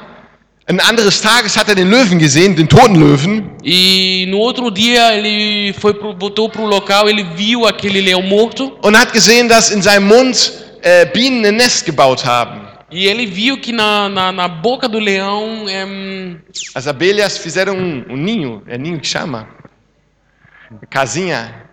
ein 0.68 0.80
anderes 0.82 1.22
Tages 1.22 1.57
hat 1.57 1.70
er 1.70 1.76
den 1.76 1.89
Löwen 1.89 2.20
gesehen, 2.20 2.55
den 2.55 2.68
toten 2.68 2.95
Löwen. 2.95 3.49
E 3.63 4.26
no 4.28 4.38
outro 4.39 4.70
dia 4.70 5.15
ele 5.15 5.74
foi 5.74 5.93
pro, 5.93 6.13
voltou 6.13 6.49
para 6.49 6.61
o 6.61 6.65
local, 6.65 7.09
ele 7.09 7.24
viu 7.24 7.65
aquele 7.65 8.01
leão 8.01 8.22
morto. 8.22 8.78
Und 8.84 8.95
hat 8.95 9.13
gesehen, 9.13 9.47
dass 9.47 9.72
in 9.72 9.82
seinem 9.82 10.07
Mund 10.07 10.53
äh, 10.82 11.05
Bienen 11.05 11.45
ein 11.45 11.55
Nest 11.55 11.86
gebaut 11.86 12.26
haben. 12.26 12.68
E 12.91 13.07
ele 13.07 13.26
viu 13.26 13.59
que 13.59 13.72
na, 13.72 14.07
na, 14.07 14.32
na 14.32 14.47
boca 14.47 14.88
do 14.88 14.99
leão 14.99 15.68
em, 15.68 16.39
As 16.76 16.88
abelhas 16.88 17.38
fizeram 17.38 17.76
um, 17.76 18.05
um 18.09 18.15
ninho, 18.15 18.61
é 18.68 18.78
ninho 18.78 18.99
que 18.99 19.07
chama? 19.07 19.47
Casinha. 20.89 21.65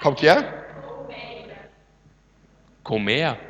Qual 0.00 0.14
que 0.14 0.26
é? 0.26 0.60
colmeia. 2.90 3.49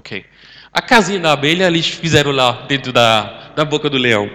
Ok. 0.00 0.24
A 0.72 0.80
casinha 0.80 1.20
da 1.20 1.32
abelha 1.32 1.66
eles 1.66 1.86
fizeram 1.86 2.30
lá 2.30 2.64
dentro 2.66 2.90
da, 2.90 3.52
da 3.54 3.66
boca 3.66 3.90
do 3.90 3.98
leão. 3.98 4.30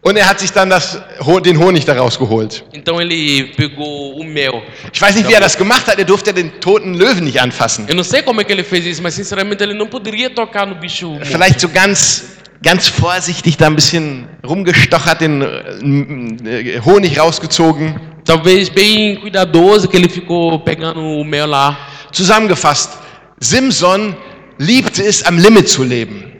Und 0.00 0.16
er 0.16 0.26
hat 0.26 0.40
sich 0.40 0.50
dann 0.52 0.70
das, 0.70 0.98
den 1.44 1.58
Honig 1.58 1.84
daraus 1.84 2.18
geholt. 2.18 2.64
Então 2.72 2.98
ele 2.98 3.52
pegou 3.56 4.18
o 4.18 4.24
mel. 4.24 4.62
Ich 4.90 5.02
weiß 5.02 5.16
nicht, 5.16 5.28
wie 5.28 5.34
er 5.34 5.40
das 5.40 5.54
gemacht 5.58 5.86
hat. 5.86 5.98
Er 5.98 6.06
durfte 6.06 6.32
den 6.32 6.50
toten 6.60 6.94
Löwen 6.94 7.24
nicht 7.24 7.38
anfassen. 7.38 7.86
Eu 7.88 7.94
não 7.94 8.04
sei 8.04 8.22
como 8.22 8.40
é 8.40 8.44
que 8.44 8.52
ele 8.52 8.62
fez 8.64 8.86
isso, 8.86 9.02
mas 9.02 9.12
sinceramente 9.12 9.62
ele 9.62 9.74
não 9.74 9.86
poderia 9.86 10.30
tocar 10.30 10.66
no 10.66 10.76
bicho. 10.76 11.08
morto. 11.10 11.26
Vielleicht 11.26 11.60
so 11.60 11.68
ganz, 11.68 12.38
ganz 12.62 12.88
vorsichtig 12.88 13.58
da 13.58 13.66
ein 13.66 13.74
bisschen 13.74 14.26
rumgestochert, 14.46 15.20
den 15.20 15.42
äh, 15.42 16.80
Honig 16.86 17.18
rausgezogen. 17.18 18.00
Talvez 18.24 18.70
bem 18.70 19.16
cuidadoso 19.16 19.88
que 19.88 19.96
ele 19.96 20.08
ficou 20.08 20.58
pegando 20.60 21.00
o 21.02 21.22
mel 21.22 21.48
lá. 21.48 21.76
Zusammengefasst, 22.12 22.92
Simson 23.40 24.14
liebte 24.58 25.02
es, 25.02 25.22
am 25.22 25.38
Limit 25.38 25.68
zu 25.68 25.82
leben. 25.82 26.32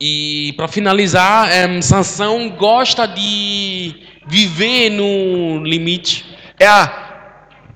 E 0.00 0.52
para 0.56 0.68
finalizar, 0.68 1.50
em, 1.52 1.80
Sansão 1.80 2.50
gosta 2.50 3.06
de 3.06 3.94
viver 4.26 4.90
no 4.90 5.62
limite. 5.62 6.24
Er, 6.58 6.90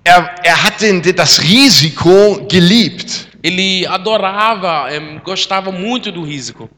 er, 0.05 0.35
er 0.45 0.65
hat 0.65 0.81
den, 0.81 1.01
das 1.01 1.41
Risiko 1.41 2.47
geliebt. 2.51 3.29
Ele 3.43 3.87
adorava, 3.87 4.93
em, 4.93 5.21
gostava 5.25 5.71
muito 5.71 6.11
do 6.11 6.23
risco. 6.23 6.69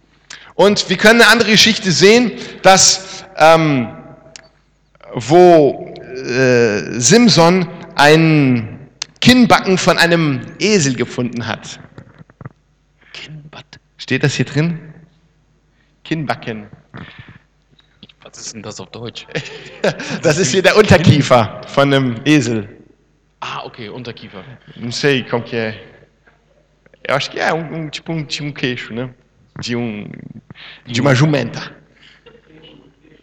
Und 0.54 0.88
wir 0.90 0.98
können 0.98 1.22
eine 1.22 1.30
andere 1.30 1.50
Geschichte 1.52 1.90
sehen, 1.90 2.32
dass 2.62 3.24
ähm, 3.38 3.88
wo 5.14 5.94
äh, 6.28 7.00
Simson 7.00 7.66
ein 7.94 8.78
Kinnbacken 9.20 9.78
von 9.78 9.98
einem 9.98 10.40
Esel 10.58 10.94
gefunden 10.94 11.46
hat. 11.46 11.80
Steht 14.00 14.24
das 14.24 14.34
hier 14.34 14.46
drin? 14.46 14.80
Kinnbacken. 16.04 16.68
Was 18.22 18.38
ist 18.38 18.54
denn 18.54 18.62
das 18.62 18.80
auf 18.80 18.90
Deutsch? 18.90 19.26
Das 20.22 20.38
ist 20.38 20.52
hier 20.52 20.62
der 20.62 20.74
Unterkiefer 20.74 21.60
von 21.66 21.92
einem 21.92 22.16
Esel. 22.24 22.66
Ah, 23.40 23.60
ok, 23.64 23.90
Unterkiefer. 23.90 24.42
Não 24.76 24.90
sei 24.90 25.22
como 25.22 25.44
que 25.44 25.54
é. 25.54 25.84
Eu 27.06 27.14
acho 27.14 27.30
que 27.30 27.38
é 27.38 27.52
um, 27.52 27.74
um 27.74 27.90
tipo 27.90 28.12
um, 28.12 28.24
de 28.24 28.42
um 28.42 28.50
queixo, 28.52 28.94
né? 28.94 29.10
De 29.60 29.76
um 29.76 30.10
de 30.86 31.00
uma 31.02 31.14
jumenta. 31.14 31.76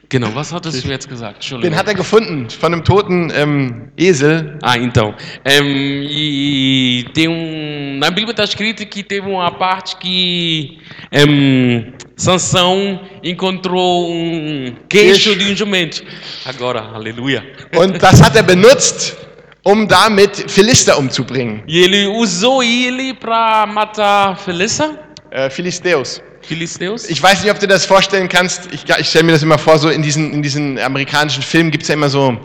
Genau, 0.09 0.33
was 0.33 0.53
hattest 0.53 0.85
du 0.85 0.89
jetzt 0.89 1.09
gesagt? 1.09 1.37
Entschuldigung. 1.37 1.71
Den 1.71 1.77
hat 1.77 1.87
er 1.87 1.93
gefunden 1.93 2.49
von 2.49 2.73
einem 2.73 2.83
toten 2.83 3.31
ähm, 3.35 3.91
Esel. 3.97 4.57
Ah, 4.61 4.77
então. 4.77 5.13
E 5.45 7.05
tem 7.13 7.27
um 7.27 7.99
na 7.99 8.11
Bíblia 8.11 8.31
está 8.31 8.43
escrito 8.43 8.85
que 8.85 9.03
teve 9.03 9.27
uma 9.27 9.51
parte 9.51 9.97
que 9.97 10.77
em, 11.11 11.93
Sansão 12.15 13.01
encontrou 13.23 14.11
um 14.11 14.75
queixo 14.87 15.35
de 15.35 15.51
um 15.51 15.55
jumento. 15.55 16.03
Agora, 16.45 16.81
aleluia. 16.93 17.43
Und 17.75 17.99
das 17.99 18.21
hat 18.21 18.35
er 18.35 18.43
benutzt, 18.43 19.17
um 19.65 19.85
damit 19.85 20.49
Philister 20.49 20.97
umzubringen. 20.97 21.63
E 21.67 21.79
ele 21.79 22.07
usou 22.07 22.63
ele 22.63 23.13
para 23.13 23.65
matar 23.65 24.37
Felissa, 24.37 24.97
Äh, 25.37 25.51
Philistäus. 25.51 26.19
Ich 26.49 27.21
weiß 27.21 27.43
nicht, 27.43 27.51
ob 27.51 27.59
du 27.59 27.67
das 27.67 27.85
vorstellen 27.85 28.27
kannst. 28.27 28.73
Ich, 28.73 28.85
ich 28.89 29.07
stelle 29.07 29.25
mir 29.25 29.33
das 29.33 29.43
immer 29.43 29.59
vor, 29.59 29.77
so 29.77 29.89
in 29.89 30.01
diesen, 30.01 30.33
in 30.33 30.41
diesen 30.41 30.79
amerikanischen 30.79 31.43
Filmen 31.43 31.69
gibt 31.69 31.83
es 31.83 31.89
ja 31.89 31.93
immer 31.93 32.09
so, 32.09 32.35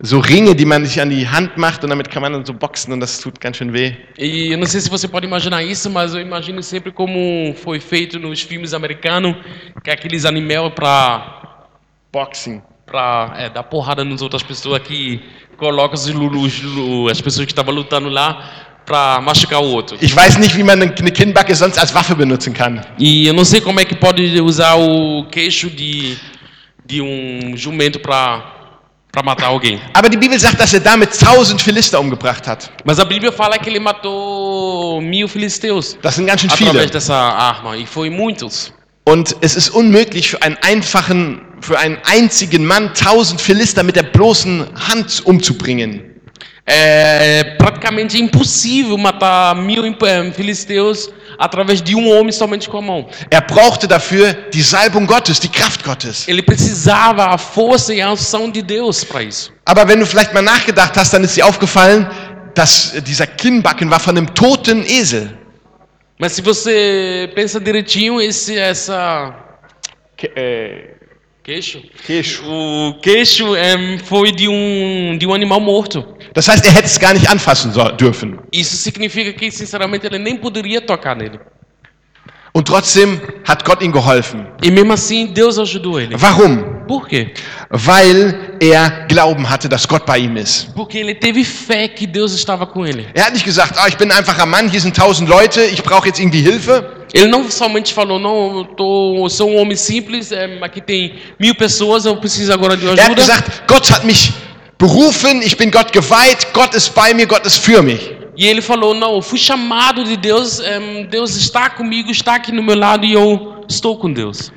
so 0.00 0.18
Ringe, 0.18 0.54
die 0.54 0.66
man 0.66 0.84
sich 0.84 1.00
an 1.00 1.08
die 1.08 1.26
Hand 1.26 1.56
macht 1.56 1.82
und 1.82 1.88
damit 1.88 2.10
kann 2.10 2.20
man 2.20 2.34
dann 2.34 2.44
so 2.44 2.52
boxen 2.52 2.92
und 2.92 3.00
das 3.00 3.20
tut 3.20 3.40
ganz 3.40 3.56
schön 3.56 3.72
weh. 3.72 3.94
E 4.18 4.52
eu 4.52 4.58
não 4.58 4.66
sei 4.66 4.80
se 4.80 4.90
você 4.90 5.08
pode 5.08 5.26
imaginar 5.26 5.62
isso, 5.62 5.88
mas 5.88 6.14
eu 6.14 6.20
imagino 6.20 6.62
sempre 6.62 6.92
como 6.92 7.54
foi 7.54 7.80
feito 7.80 8.18
nos 8.18 8.42
filmes 8.42 8.74
americanos, 8.74 9.34
que 9.82 9.88
é 9.88 9.94
aqueles 9.94 10.26
animais 10.26 10.72
para 10.74 11.68
Boxen. 12.12 12.60
para 12.84 13.32
é, 13.38 13.48
dar 13.48 13.62
porrada 13.62 14.04
nas 14.04 14.20
outras 14.20 14.42
pessoas 14.42 14.82
que 14.82 15.22
colocam 15.56 15.94
os, 15.94 16.06
os 16.06 17.10
as 17.10 17.20
pessoas 17.22 17.46
que 17.46 17.52
estavam 17.52 17.72
lutando 17.72 18.10
lá 18.10 18.71
Ich 20.00 20.14
weiß 20.16 20.38
nicht, 20.38 20.56
wie 20.56 20.62
man 20.62 20.82
eine 20.82 21.12
Kinnbacke 21.12 21.54
sonst 21.54 21.78
als 21.78 21.94
Waffe 21.94 22.14
benutzen 22.14 22.52
kann. 22.52 22.84
E 22.98 23.26
eu 23.26 23.32
não 23.32 23.44
sei 23.44 23.60
como 23.60 23.80
é 23.80 23.84
que 23.84 23.94
pode 23.94 24.40
usar 24.40 24.74
o 24.76 25.24
queixo 25.30 25.70
de, 25.70 26.16
de 26.84 27.00
um 27.00 27.56
jumento 27.56 27.98
para 28.00 28.52
para 29.12 29.22
matar 29.22 29.48
alguém. 29.48 29.78
Aber 29.92 30.08
die 30.08 30.16
Bibel 30.16 30.38
sagt, 30.40 30.58
dass 30.58 30.72
er 30.72 30.80
damit 30.80 31.10
tausend 31.20 31.60
Philister 31.60 32.00
umgebracht 32.00 32.48
hat. 32.48 32.70
Mas 32.82 32.98
a 32.98 33.04
Bíblia 33.04 33.30
fala 33.30 33.58
que 33.58 33.68
ele 33.68 33.78
matou 33.78 35.02
mil 35.02 35.28
filisteus 35.28 35.98
Das 36.00 36.14
sind 36.16 36.26
ganz 36.26 36.40
schön 36.40 36.50
através 36.50 36.72
viele. 36.72 36.86
dessa 36.90 37.14
arma 37.14 37.76
e 37.76 37.84
foi 37.84 38.08
muitos. 38.08 38.72
Und 39.04 39.36
es 39.42 39.54
ist 39.56 39.68
unmöglich 39.70 40.30
für 40.30 40.40
einen 40.42 40.56
einfachen, 40.62 41.42
für 41.60 41.78
einen 41.78 41.98
einzigen 42.04 42.64
Mann 42.64 42.94
tausend 42.94 43.40
Philister 43.40 43.82
mit 43.82 43.96
der 43.96 44.04
bloßen 44.04 44.66
Hand 44.88 45.20
umzubringen. 45.26 46.11
É 46.64 47.42
praticamente 47.58 48.20
impossível 48.20 48.96
matar 48.96 49.56
mil 49.56 49.82
filisteus 50.32 51.10
através 51.36 51.82
de 51.82 51.96
um 51.96 52.08
homem 52.08 52.30
somente 52.30 52.68
com 52.68 52.78
a 52.78 52.82
mão. 52.82 53.08
Er 53.30 53.40
brauchte 53.40 53.86
dafür 53.88 54.32
die 54.52 54.62
Salbung 54.62 55.04
Gottes, 55.04 55.40
die 55.40 55.48
Kraft 55.48 55.82
Gottes. 55.82 56.28
Ele 56.28 56.40
precisava 56.42 57.26
a 57.26 57.38
força 57.38 57.92
e 57.92 58.00
a 58.00 58.12
unção 58.12 58.48
de 58.48 58.62
Deus 58.62 59.02
para 59.02 59.24
isso. 59.24 59.52
Aber 59.66 59.88
wenn 59.88 59.98
du 59.98 60.06
vielleicht 60.06 60.32
mal 60.32 60.42
nachgedacht 60.42 60.96
hast, 60.96 61.12
dann 61.12 61.24
ist 61.24 61.36
dir 61.36 61.44
aufgefallen, 61.44 62.08
dass 62.54 62.92
dieser 63.04 63.26
Kinnbacken 63.26 63.90
war 63.90 63.98
von 63.98 64.16
einem 64.16 64.32
toten 64.32 64.84
Esel. 64.84 65.36
Mas 66.18 66.34
se 66.34 66.42
você 66.42 67.28
pensa 67.34 67.58
direitinho, 67.58 68.20
esse 68.20 68.56
essa 68.56 69.34
Ke 70.16 70.30
äh, 70.36 70.94
queixo, 71.42 71.82
Queixo. 72.06 72.44
o 72.46 73.00
queixo 73.02 73.56
eh, 73.56 73.98
foi 74.04 74.30
de 74.30 74.46
um 74.46 75.16
de 75.18 75.26
um 75.26 75.34
animal 75.34 75.58
morto. 75.58 76.06
Das 76.34 76.48
heißt, 76.48 76.64
er 76.64 76.72
hätte 76.72 76.86
es 76.86 76.98
gar 76.98 77.12
nicht 77.12 77.28
anfassen 77.28 77.72
dürfen. 77.98 78.38
Isso 78.50 78.76
significa 78.76 79.32
que 79.32 79.50
sinceramente 79.50 80.06
ele 80.06 80.18
nem 80.18 80.36
poderia 80.38 80.80
tocar 80.80 81.14
nele. 81.14 81.40
Und 82.54 82.66
trotzdem 82.68 83.18
hat 83.48 83.64
Gott 83.64 83.80
ihm 83.82 83.92
geholfen. 83.92 84.46
E 84.62 84.70
mesmo 84.70 84.92
assim 84.92 85.26
Deus 85.32 85.58
ajudou 85.58 85.98
ele. 85.98 86.14
Warum? 86.20 86.84
Por 86.86 87.08
quê? 87.08 87.32
Weil 87.70 88.56
er 88.60 89.06
Glauben 89.08 89.48
hatte, 89.48 89.70
dass 89.70 89.88
Gott 89.88 90.04
bei 90.04 90.18
ihm 90.18 90.36
ist. 90.36 90.74
Porque 90.74 90.98
ele 90.98 91.14
teve 91.14 91.44
fé 91.44 91.88
que 91.88 92.06
Deus 92.06 92.34
estava 92.34 92.66
com 92.66 92.84
ele. 92.84 93.06
Er 93.14 93.24
hat 93.24 93.32
nicht 93.32 93.46
gesagt, 93.46 93.76
ah, 93.78 93.88
ich 93.88 93.96
bin 93.96 94.10
ein 94.10 94.18
einfacher 94.18 94.44
Mann, 94.44 94.68
hier 94.68 94.82
sind 94.82 94.94
tausend 94.94 95.30
Leute, 95.30 95.62
ich 95.64 95.82
brauche 95.82 96.08
jetzt 96.08 96.20
irgendwie 96.20 96.42
Hilfe. 96.42 96.84
Ele 97.14 97.26
não 97.26 97.50
somente 97.50 97.92
falou, 97.94 98.18
não, 98.18 98.58
eu 98.58 98.64
tô, 98.64 99.24
eu 99.24 99.30
sou 99.30 99.50
um 99.50 99.56
homem 99.56 99.76
simples, 99.76 100.30
é, 100.32 100.58
aqui 100.60 100.80
tem 100.82 101.14
mil 101.38 101.54
pessoas, 101.54 102.04
eu 102.04 102.16
preciso 102.16 102.52
agora 102.52 102.76
de 102.76 102.86
Er 102.86 102.92
hat 102.92 103.00
ajuda. 103.00 103.14
gesagt, 103.22 103.62
Gott 103.66 103.90
hat 103.90 104.04
mich 104.04 104.30
berufen, 104.82 105.42
ich 105.42 105.56
bin 105.56 105.70
Gott 105.70 105.92
geweiht, 105.92 106.40
Gott 106.52 106.74
ist 106.74 106.88
bei 107.00 107.14
mir, 107.14 107.26
Gott 107.26 107.46
ist 107.46 107.58
für 107.58 107.82
mich. 107.82 108.02
E 108.36 108.46
ele 108.46 108.62
falou, 108.62 108.92
não, 108.94 109.14
eu 109.14 109.22
fui 109.22 109.38
chamado 109.38 110.02
de 110.02 110.16
Deus, 110.16 110.58
é, 110.58 111.04
Deus 111.04 111.36
está 111.36 111.70
comigo, 111.70 112.10
está 112.10 112.34
aqui 112.34 112.50
no 112.50 112.62
meu 112.62 112.74
lado 112.74 113.04
e 113.04 113.12
eu 113.12 113.64
estou 113.68 113.96
com 113.96 114.12
Deus. 114.12 114.50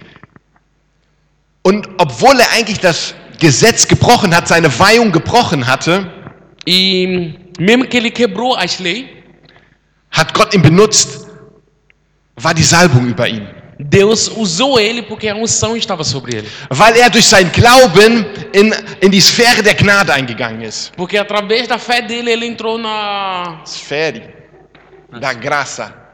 Und 1.62 1.88
obwohl 2.00 2.40
er 2.40 2.50
eigentlich 2.54 2.80
das 2.80 3.14
Gesetz 3.40 3.88
gebrochen 3.88 4.36
hat, 4.36 4.48
seine 4.48 4.70
Weihung 4.80 5.12
gebrochen 5.12 5.68
hatte, 5.68 5.94
E 6.66 7.36
mesmo 7.60 7.86
que 7.86 7.98
ele 7.98 8.10
quebrou 8.10 8.56
as 8.56 8.80
leis, 8.80 9.06
hat 10.10 10.34
Gott 10.34 10.56
ihn 10.56 10.64
benutzt, 10.64 11.28
war 12.36 12.56
die 12.56 12.64
Salbung 12.64 13.08
über 13.08 13.28
ihn. 13.28 13.48
Deus 13.78 14.30
usou 14.30 14.80
ele 14.80 15.02
porque 15.02 15.28
a 15.28 15.36
unção 15.36 15.76
estava 15.76 16.04
sobre 16.04 16.38
ele. 16.38 16.50
Weil 16.70 16.98
er 16.98 17.10
durch 17.10 17.26
seinen 17.26 17.52
Glauben 17.52 18.26
in, 18.54 18.74
in 19.02 19.12
die 19.12 19.22
Sphäre 19.22 19.62
der 19.62 19.76
Gnade 19.76 20.14
eingegangen 20.14 20.62
ist. 20.62 20.94
Porque 20.96 21.18
através 21.18 21.68
da 21.68 21.78
fé 21.78 22.02
dele, 22.02 22.32
ele 22.32 22.46
entrou 22.46 22.78
na, 22.78 23.62
Sphäre 23.66 24.34
da 25.20 25.34
Graça. 25.34 26.06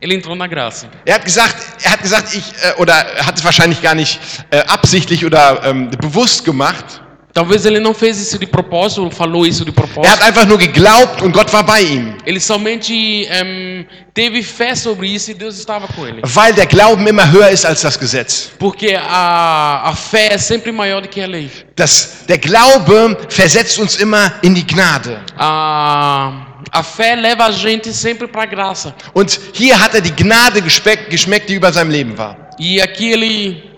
ele 0.00 0.14
entrou 0.14 0.34
na 0.34 0.46
graça. 0.46 0.88
Er 1.04 1.14
hat 1.14 1.24
gesagt, 1.24 1.56
er 1.84 1.92
hat 1.92 2.02
gesagt, 2.02 2.34
ich, 2.34 2.44
äh, 2.62 2.80
oder 2.80 2.94
er 2.94 3.26
hat 3.26 3.36
es 3.36 3.44
wahrscheinlich 3.44 3.82
gar 3.82 3.94
nicht 3.94 4.18
äh, 4.50 4.60
absichtlich 4.60 5.24
oder 5.24 5.62
ähm, 5.64 5.90
bewusst 5.90 6.44
gemacht. 6.44 7.02
Talvez 7.32 7.64
ele 7.64 7.78
não 7.78 7.94
fez 7.94 8.18
isso 8.18 8.38
de 8.38 8.46
propósito, 8.46 9.04
ou 9.04 9.10
falou 9.10 9.46
isso 9.46 9.64
de 9.64 9.70
Er 9.70 9.78
hat 9.78 9.92
propósito. 9.92 10.22
einfach 10.24 10.46
nur 10.46 10.58
geglaubt 10.58 11.22
und 11.22 11.32
Gott 11.32 11.52
war 11.52 11.62
bei 11.62 11.80
ihm. 11.82 12.14
Ele 12.26 12.40
somente 12.40 12.92
em, 12.92 13.86
teve 14.12 14.42
fé 14.42 14.74
sobre 14.74 15.06
isso 15.06 15.30
e 15.30 15.34
Deus 15.34 15.56
estava 15.58 15.86
com 15.86 16.06
ele. 16.06 16.22
Weil 16.24 16.52
der 16.54 16.66
Glauben 16.66 17.06
immer 17.06 17.30
höher 17.30 17.50
ist 17.50 17.64
als 17.64 17.82
das 17.82 17.96
Gesetz. 17.96 18.50
Porque 18.58 18.96
a, 18.96 19.90
a 19.90 19.94
fé 19.94 20.30
é 20.32 20.38
sempre 20.38 20.72
maior 20.72 21.02
do 21.02 21.08
que 21.08 21.20
a 21.20 21.26
lei. 21.26 21.48
Das, 21.76 22.24
der 22.26 22.38
Glaube 22.38 23.16
versetzt 23.28 23.78
uns 23.78 23.96
immer 23.96 24.32
in 24.42 24.54
die 24.54 24.66
Gnade. 24.66 25.20
A, 25.38 26.46
a 26.72 26.82
fé 26.82 27.14
leva 27.14 27.46
a 27.46 27.52
gente 27.52 27.92
sempre 27.92 28.26
para 28.26 28.42
a 28.42 28.46
graça. 28.46 28.92
Und 29.14 29.38
hier 29.52 29.78
hat 29.80 29.94
er 29.94 30.00
die 30.00 30.12
Gnade 30.12 30.60
gespeckt, 30.60 31.10
geschmeckt, 31.10 31.48
die 31.48 31.54
über 31.54 31.72
seinem 31.72 31.90
Leben 31.90 32.18
war. 32.18 32.36
E 32.58 32.80
aqui 32.82 33.12
ele 33.12 33.69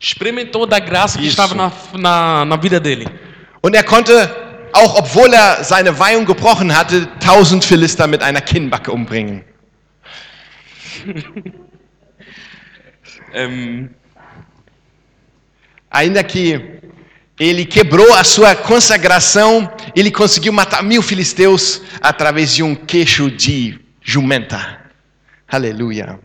experimentou 0.00 0.66
da 0.66 0.78
graça 0.78 1.18
que 1.18 1.24
Isso. 1.26 1.40
estava 1.40 1.54
na, 1.54 1.72
na, 1.94 2.44
na 2.44 2.56
vida 2.56 2.78
dele. 2.80 3.06
Und 3.60 3.74
er 3.74 3.84
konnte, 3.84 4.12
auch 4.72 4.98
obwohl 4.98 5.32
er 5.32 5.64
seine 5.64 5.98
Weihung 5.98 6.24
gebrochen 6.24 6.76
hatte, 6.76 7.08
tausend 7.20 7.64
Philister 7.64 8.06
mit 8.06 8.22
einer 8.22 8.40
Kinnbacke 8.40 8.92
umbringen. 8.92 9.44
Em, 13.34 13.90
Ainda 15.90 16.22
que 16.22 16.80
ele 17.38 17.64
quebrou 17.64 18.12
a 18.14 18.24
sua 18.24 18.54
consagração, 18.54 19.70
ele 19.96 20.10
conseguiu 20.10 20.52
matar 20.52 20.82
mil 20.82 21.02
filisteus 21.02 21.80
através 22.00 22.54
de 22.54 22.62
um 22.62 22.74
queixo 22.74 23.30
de 23.30 23.78
jumenta. 24.02 24.78
Aleluia. 25.48 26.20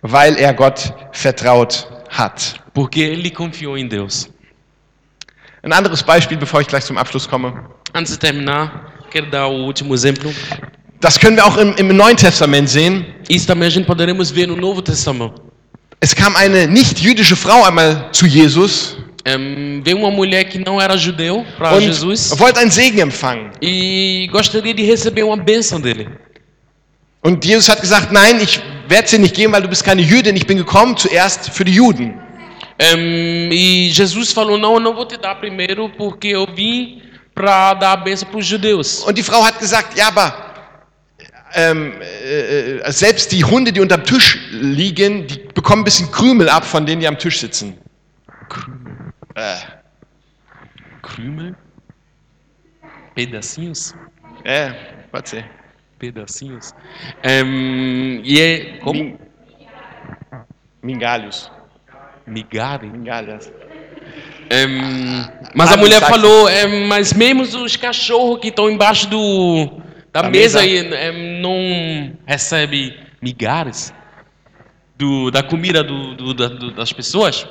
Weil 0.00 0.36
er 0.38 0.52
Gott 0.54 0.92
vertraut 1.12 1.88
hat. 2.08 2.63
Porque 2.74 3.00
ele 3.00 3.30
confiou 3.30 3.78
em 3.78 3.86
Deus. 3.88 4.28
Ein 5.62 5.72
anderes 5.72 6.02
Beispiel, 6.02 6.36
bevor 6.36 6.60
ich 6.60 6.66
gleich 6.68 6.84
zum 6.84 6.98
Abschluss 6.98 7.26
komme. 7.26 7.54
Antes 7.94 8.12
de 8.12 8.18
terminar, 8.18 8.92
quero 9.10 9.30
dar 9.30 9.48
o 9.48 9.64
último 9.64 9.94
exemplo. 9.94 10.30
Das 11.00 11.18
können 11.18 11.36
wir 11.36 11.46
auch 11.46 11.56
im, 11.56 11.74
im 11.76 11.96
Neuen 11.96 12.16
Testament 12.16 12.68
sehen. 12.68 13.06
Isso 13.28 13.46
também 13.46 13.68
a 13.68 13.70
gente 13.70 13.86
poderemos 13.86 14.30
ver 14.30 14.46
no 14.46 14.56
Novo 14.56 14.82
Testamento. 14.82 15.40
Es 16.00 16.14
kam 16.14 16.36
eine 16.36 16.66
nicht-jüdische 16.66 17.36
Frau 17.36 17.64
einmal 17.64 18.10
zu 18.12 18.26
Jesus 18.26 18.98
Em, 19.26 19.80
veio 19.82 19.96
uma 19.96 20.10
mulher 20.10 20.44
que 20.44 20.58
não 20.58 20.78
era 20.78 20.98
judeu 20.98 21.46
para 21.56 21.78
Jesus 21.80 22.38
wollte 22.38 22.58
einen 22.58 22.70
Segen 22.70 23.00
empfangen. 23.00 23.50
e 23.62 24.28
gostaria 24.30 24.74
de 24.74 24.84
receber 24.84 25.22
uma 25.24 25.36
bênção 25.36 25.80
dele. 25.80 26.08
Und 27.22 27.42
Jesus 27.42 27.70
hat 27.70 27.80
gesagt, 27.80 28.12
nein, 28.12 28.38
ich 28.42 28.60
werde 28.86 29.04
es 29.04 29.10
dir 29.12 29.18
nicht 29.18 29.34
geben, 29.34 29.54
weil 29.54 29.62
du 29.62 29.68
bist 29.68 29.82
keine 29.82 30.02
Jüdin. 30.02 30.36
Ich 30.36 30.46
bin 30.46 30.58
gekommen 30.58 30.94
zuerst 30.94 31.48
für 31.48 31.64
die 31.64 31.72
Juden. 31.72 32.20
Em, 32.78 33.50
e 33.52 33.90
Jesus 33.90 34.32
falou: 34.32 34.58
Não, 34.58 34.74
eu 34.74 34.80
não 34.80 34.94
vou 34.94 35.06
te 35.06 35.16
dar 35.16 35.36
primeiro, 35.36 35.88
porque 35.90 36.28
eu 36.28 36.46
vim 36.46 37.02
para 37.34 37.74
dar 37.74 37.92
a 37.92 37.96
bênção 37.96 38.28
para 38.28 38.38
os 38.38 38.46
judeus. 38.46 39.04
Und 39.06 39.14
die 39.14 39.22
Frau 39.22 39.42
hat 39.44 39.58
gesagt, 39.58 39.96
ja, 39.96 40.08
aber 40.08 40.54
ähm, 41.54 41.92
äh, 42.00 42.78
äh, 42.78 42.92
selbst 42.92 43.30
die 43.32 43.44
Hunde, 43.44 43.72
die 43.72 43.80
unterm 43.80 44.04
Tisch 44.04 44.38
liegen, 44.52 45.26
die 45.26 45.38
bekommen 45.54 45.82
ein 45.82 45.84
bisschen 45.84 46.10
Krümel 46.10 46.48
ab 46.48 46.64
von 46.64 46.84
denen, 46.86 47.00
die 47.00 47.06
am 47.06 47.18
Tisch 47.18 47.38
sitzen. 47.40 47.76
Äh, 49.34 49.56
Krümel? 51.02 51.54
Pedacinhos? 53.14 53.94
äh, 54.44 54.70
warte. 55.12 55.44
Pedacinhos. 55.98 56.74
Em, 57.22 58.20
e 58.24 58.40
é. 58.40 58.78
Como? 58.78 58.92
Min- 59.00 59.18
Mingalhos. 60.82 61.50
Migalha? 62.26 62.84
Mingalhas. 62.88 63.52
Em, 64.50 65.24
mas 65.54 65.70
Ah, 65.70 65.74
a 65.74 65.76
mulher 65.76 66.00
falou: 66.02 66.48
em, 66.48 66.86
Mas 66.86 67.12
mesmo 67.12 67.42
os 67.42 67.76
cachorros 67.76 68.40
que 68.40 68.48
estão 68.48 68.70
embaixo 68.70 69.06
do, 69.08 69.70
da, 70.12 70.22
Da 70.22 70.30
mesa, 70.30 70.60
mesa. 70.62 70.96
em, 70.96 71.40
não 71.40 72.12
recebe 72.26 72.94
migalhas 73.22 73.92
do, 74.98 75.30
da 75.30 75.42
comida 75.42 75.82
do, 75.82 76.14
do- 76.14 76.34
da- 76.34 76.48
do- 76.48 76.70
das 76.72 76.92
pessoas. 76.92 77.46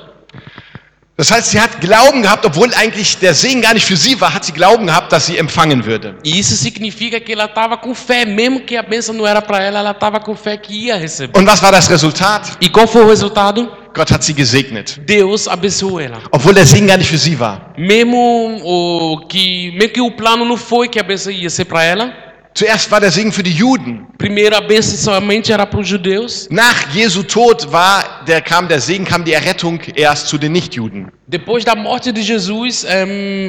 Das 1.16 1.30
heißt, 1.30 1.46
sie 1.50 1.60
hat 1.60 1.80
Glauben 1.80 2.22
gehabt, 2.22 2.44
obwohl 2.44 2.72
eigentlich 2.74 3.16
der 3.18 3.34
Segen 3.34 3.60
gar 3.60 3.72
nicht 3.74 3.86
für 3.86 3.96
sie 3.96 4.20
war, 4.20 4.34
hat 4.34 4.44
sie 4.44 4.50
Glauben 4.52 4.86
gehabt, 4.86 5.12
dass 5.12 5.26
sie 5.26 5.36
empfangen 5.38 5.84
würde. 5.84 6.16
E 6.24 6.40
isso 6.40 6.56
significa 6.56 7.20
que 7.20 7.32
ela 7.32 7.44
estava 7.44 7.76
com 7.76 7.94
fé, 7.94 8.24
mesmo 8.24 8.60
que 8.60 8.76
a 8.76 8.82
bênção 8.82 9.14
não 9.14 9.24
era 9.24 9.40
para 9.40 9.62
ela, 9.62 9.78
ela 9.78 9.90
estava 9.92 10.18
com 10.18 10.34
fé 10.34 10.56
que 10.56 10.86
ia 10.86 10.96
receber. 10.96 11.38
Und 11.38 11.46
was 11.48 11.62
war 11.62 11.70
das 11.70 11.86
Resultat? 11.88 12.56
E 12.60 12.68
qual 12.68 12.88
foi 12.88 13.04
o 13.04 13.08
resultado? 13.08 13.70
Gott 13.94 14.10
hat 14.10 14.22
sie 14.24 14.34
gesegnet, 14.34 15.00
Deus 15.06 15.46
abençoou 15.48 16.00
ela. 16.00 16.20
obwohl 16.32 16.52
der 16.54 16.66
Segen 16.66 16.86
gar 16.86 16.96
nicht 16.98 17.08
für 17.10 17.18
sie 17.18 17.38
war. 17.38 17.72
Mesmo 17.78 18.60
o 18.64 19.26
que, 19.28 19.70
mesmo 19.72 19.92
que 19.92 20.00
o 20.00 20.10
plano 20.10 20.44
não 20.44 20.56
foi 20.56 20.88
que 20.88 20.98
a 20.98 21.02
bênção 21.02 21.30
ia 21.32 21.48
ser 21.50 21.64
para 21.66 21.82
ela, 21.84 22.12
Zuerst 22.56 22.88
war 22.92 23.00
der 23.00 23.10
Segen 23.10 23.32
für 23.32 23.42
die 23.42 23.50
Juden. 23.52 24.06
primeiro 24.16 24.54
a 24.56 24.60
bênção 24.60 24.96
somente 24.96 25.50
era 25.52 25.66
para 25.66 25.80
os 25.80 25.88
judeus. 25.88 26.46
Nach 26.52 26.88
Jesu 26.94 27.24
Tod 27.24 27.66
war, 27.72 28.22
der 28.24 28.40
kam 28.42 28.68
der 28.68 28.80
Segen, 28.80 29.04
kam 29.04 29.24
die 29.24 29.32
Errettung 29.32 29.80
erst 29.96 30.28
zu 30.28 30.38
den 30.38 30.52
Nichtjuden. 30.52 31.08
Depois 31.26 31.64
da 31.64 31.74
morte 31.74 32.12
de 32.12 32.22
Jesus, 32.22 32.86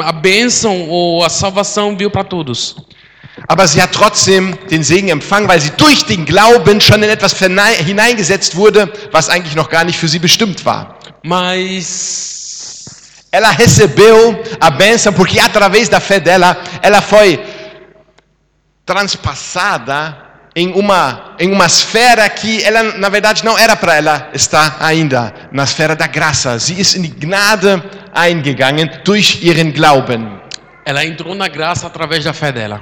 a 0.04 0.12
bênção 0.12 0.90
ou 0.90 1.24
a 1.24 1.30
salvação 1.30 1.96
veio 1.96 2.10
para 2.10 2.24
todos. 2.24 2.76
Aber 3.48 3.68
sie 3.68 3.82
hat 3.82 3.92
trotzdem 3.92 4.58
den 4.70 4.84
Segen 4.84 5.10
empfangen, 5.10 5.48
weil 5.48 5.60
sie 5.60 5.72
durch 5.72 6.06
den 6.06 6.26
Glauben 6.26 6.80
schon 6.80 7.04
in 7.04 7.10
etwas 7.10 7.38
hineingesetzt 7.38 8.56
wurde, 8.56 8.92
was 9.12 9.30
eigentlich 9.30 9.56
noch 9.56 9.70
gar 9.70 9.84
nicht 9.84 10.00
für 10.00 10.08
sie 10.08 10.20
bestimmt 10.20 10.66
war. 10.66 10.98
Mas 11.24 12.46
Ela 13.32 13.50
recebeu 13.50 14.42
a 14.62 14.70
bênção 14.70 15.12
porque 15.12 15.42
através 15.42 15.90
da 15.90 16.00
fé 16.00 16.22
dela, 16.22 16.56
ela 16.82 17.02
foi 17.02 17.38
transpassada 18.86 20.16
em 20.56 20.72
uma 20.72 21.36
em 21.38 21.52
uma 21.52 21.66
esfera 21.66 22.30
que 22.30 22.64
ela 22.64 22.82
na 22.98 23.10
verdade 23.10 23.44
não 23.44 23.58
era 23.58 23.76
para 23.76 23.96
ela 23.96 24.30
estar 24.34 24.78
ainda, 24.80 25.34
na 25.52 25.66
esfera 25.66 25.98
da 25.98 26.08
graça. 26.08 26.58
Sie 26.60 26.80
ist 26.80 26.96
in 26.96 27.02
die 27.02 27.10
Gnade 27.10 27.84
eingegangen 28.14 28.90
durch 29.04 29.44
ihren 29.44 29.74
Glauben 29.74 30.40
ela 30.86 31.04
entrou 31.04 31.34
na 31.34 31.48
graça 31.48 31.88
através 31.88 32.24
da 32.24 32.32
fé 32.32 32.52
dela. 32.52 32.80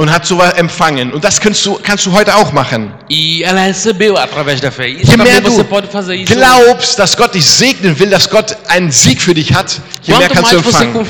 Und 0.00 0.10
hat 0.10 0.24
so 0.24 0.40
empfangen. 0.40 1.12
Und 1.12 1.22
das 1.22 1.38
kannst 1.38 1.66
du 1.66 1.78
kannst 1.82 2.06
du 2.06 2.12
heute 2.12 2.34
auch 2.34 2.52
machen. 2.52 2.90
E 3.10 3.42
ela 3.42 3.64
recebeu 3.64 4.16
através 4.16 4.58
da 4.58 4.70
fé. 4.70 4.88
Isso 4.88 5.12
Je 5.12 5.18
mehr 5.18 5.42
du 5.42 6.24
glaubst, 6.24 6.98
dass 6.98 7.14
Gott 7.14 7.34
dich 7.34 7.44
segnen 7.44 7.98
will, 7.98 8.08
dass 8.08 8.30
Gott 8.30 8.56
einen 8.66 8.90
Sieg 8.90 9.20
für 9.20 9.34
dich 9.34 9.52
hat, 9.52 9.78
je 10.02 10.16
mehr 10.16 10.30
kannst 10.30 10.52
du 10.52 10.56
empfangen. 10.56 11.06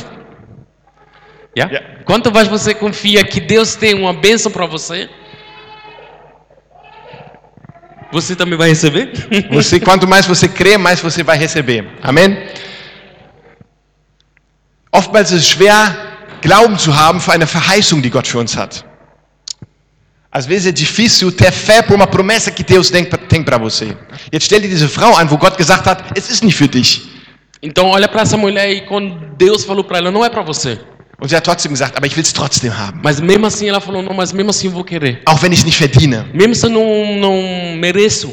yeah? 1.56 1.70
Yeah. 1.70 1.84
Quanto 2.04 2.32
mais 2.32 2.48
você 2.48 2.74
confia 2.74 3.22
que 3.22 3.38
Deus 3.40 3.76
tem 3.76 3.94
uma 3.94 4.12
bênção 4.12 4.50
para 4.50 4.66
você, 4.66 5.08
você 8.10 8.34
também 8.34 8.58
vai 8.58 8.70
receber. 8.70 9.12
Você, 9.52 9.78
quanto 9.78 10.08
mais 10.08 10.26
você 10.26 10.48
crê, 10.48 10.76
mais 10.76 10.98
você 10.98 11.22
vai 11.22 11.38
receber. 11.38 11.86
Amen. 12.02 12.36
Oftmals 14.90 15.30
ist 15.30 15.42
es 15.42 15.48
schwer, 15.48 16.09
Glauben 16.40 16.78
zu 16.78 16.96
haben 16.96 17.20
für 17.20 17.32
eine 17.32 17.46
Verheißung, 17.46 18.02
die 18.02 18.10
Gott 18.10 18.26
für 18.26 18.38
uns 18.38 18.56
hat. 18.56 18.84
Às 20.32 20.46
vezes 20.46 20.66
é 20.66 20.72
difícil 20.72 21.32
ter 21.32 21.50
fé 21.50 21.82
por 21.82 21.96
uma 21.96 22.06
promessa 22.06 22.52
que 22.52 22.62
Deus 22.62 22.88
tem, 22.88 23.04
tem 23.04 23.42
para 23.42 23.58
você. 23.58 23.96
Jetzt 24.32 24.44
stell 24.44 24.60
dir 24.60 24.68
diese 24.68 24.88
Frau 24.88 25.16
an, 25.16 25.28
wo 25.28 25.36
Gott 25.36 25.56
gesagt 25.56 25.86
hat, 25.86 26.04
es 26.16 26.30
ist 26.30 26.44
nicht 26.44 26.56
für 26.56 26.68
dich. 26.68 27.02
Então 27.60 27.88
olha 27.88 28.06
para 28.06 28.22
essa 28.22 28.36
mulher 28.36 28.70
e 28.70 28.82
quando 28.82 29.18
Deus 29.36 29.64
falou 29.64 29.82
para 29.82 29.98
ela, 29.98 30.10
não 30.10 30.24
é 30.24 30.30
para 30.30 30.42
você. 30.42 30.78
Und 31.20 31.28
sie 31.28 31.36
hat 31.36 31.44
trotzdem 31.44 31.72
gesagt, 31.72 31.96
aber 31.96 32.06
ich 32.06 32.16
will 32.16 32.22
es 32.22 32.32
trotzdem 32.32 32.70
haben. 32.70 33.00
Mas 33.02 33.20
mesmo 33.20 33.44
assim 33.46 33.68
ela 33.68 33.80
falou, 33.80 34.02
não, 34.02 34.14
mas 34.14 34.32
mesmo 34.32 34.50
assim 34.50 34.68
eu 34.68 34.72
vou 34.72 34.84
querer. 34.84 35.20
Auch 35.26 35.42
wenn 35.42 35.52
ich 35.52 35.60
es 35.60 35.64
nicht 35.64 35.78
verdiene. 35.78 36.24
Mesmo 36.32 36.54
se 36.54 36.64
eu 36.64 36.70
não, 36.70 37.16
não 37.18 37.76
mereço. 37.76 38.32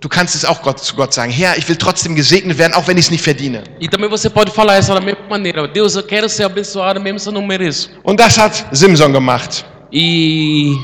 Du 0.00 0.08
kannst 0.08 0.34
es 0.34 0.44
auch 0.44 0.60
Gott, 0.62 0.78
zu 0.78 0.94
Gott 0.94 1.14
sagen, 1.14 1.32
Herr, 1.32 1.56
ich 1.56 1.68
will 1.68 1.76
trotzdem 1.76 2.14
gesegnet 2.14 2.58
werden, 2.58 2.74
auch 2.74 2.86
wenn 2.86 2.98
ich 2.98 3.06
es 3.06 3.10
nicht 3.10 3.24
verdiene. 3.24 3.64
E 3.80 3.88
também 3.88 4.10
você 4.10 4.28
pode 4.28 4.50
falar 4.52 4.76
essa 4.76 4.94
da 4.94 5.00
mesma 5.00 5.26
maneira. 5.28 5.66
Deus, 5.66 5.96
eu 5.96 6.02
quero 6.02 6.28
ser 6.28 6.44
abençoado 6.44 7.00
mesmo 7.00 7.18
se 7.18 7.28
eu 7.28 7.32
não 7.32 7.42
mereço. 7.46 7.90
Und 8.04 8.20
das 8.20 8.38
hat 8.38 8.66
Simson 8.72 9.12
gemacht. 9.12 9.64
E 9.90 10.74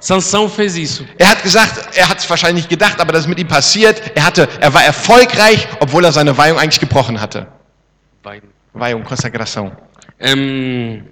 Sansão 0.00 0.48
fez 0.48 0.76
isso. 0.76 1.04
Er 1.18 1.28
hat 1.28 1.42
gesagt, 1.42 1.96
er 1.96 2.08
hat 2.08 2.18
es 2.18 2.30
wahrscheinlich 2.30 2.64
nicht 2.64 2.70
gedacht, 2.70 3.00
aber 3.00 3.12
das 3.12 3.22
ist 3.22 3.28
mit 3.28 3.38
ihm 3.38 3.48
passiert. 3.48 4.00
Er, 4.14 4.24
hatte, 4.24 4.48
er 4.60 4.72
war 4.72 4.84
erfolgreich, 4.84 5.66
obwohl 5.80 6.04
er 6.04 6.12
seine 6.12 6.36
Weihung 6.38 6.58
eigentlich 6.58 6.80
gebrochen 6.80 7.20
hatte. 7.20 7.46
Vai. 8.22 8.40
Weihung, 8.72 9.02
Konsekração. 9.04 9.72
Em, 10.20 11.02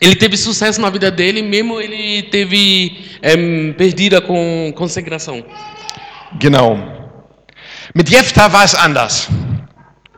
ele 0.00 0.16
teve 0.16 0.36
sucesso 0.36 0.80
na 0.80 0.90
vida 0.90 1.10
dele, 1.10 1.42
mesmo 1.42 1.80
ele 1.80 2.24
teve 2.24 2.98
em, 3.22 3.72
perdida 3.74 4.20
com 4.20 4.72
consagração. 4.74 5.44
Genau. 6.38 6.78
Mit 7.92 8.08
Jephthah 8.08 8.52
war 8.52 8.64
es 8.64 8.74
anders. 8.74 9.28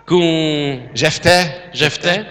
Com 0.07 0.89
Jephthah, 0.95 1.47
Jefté, 1.73 2.25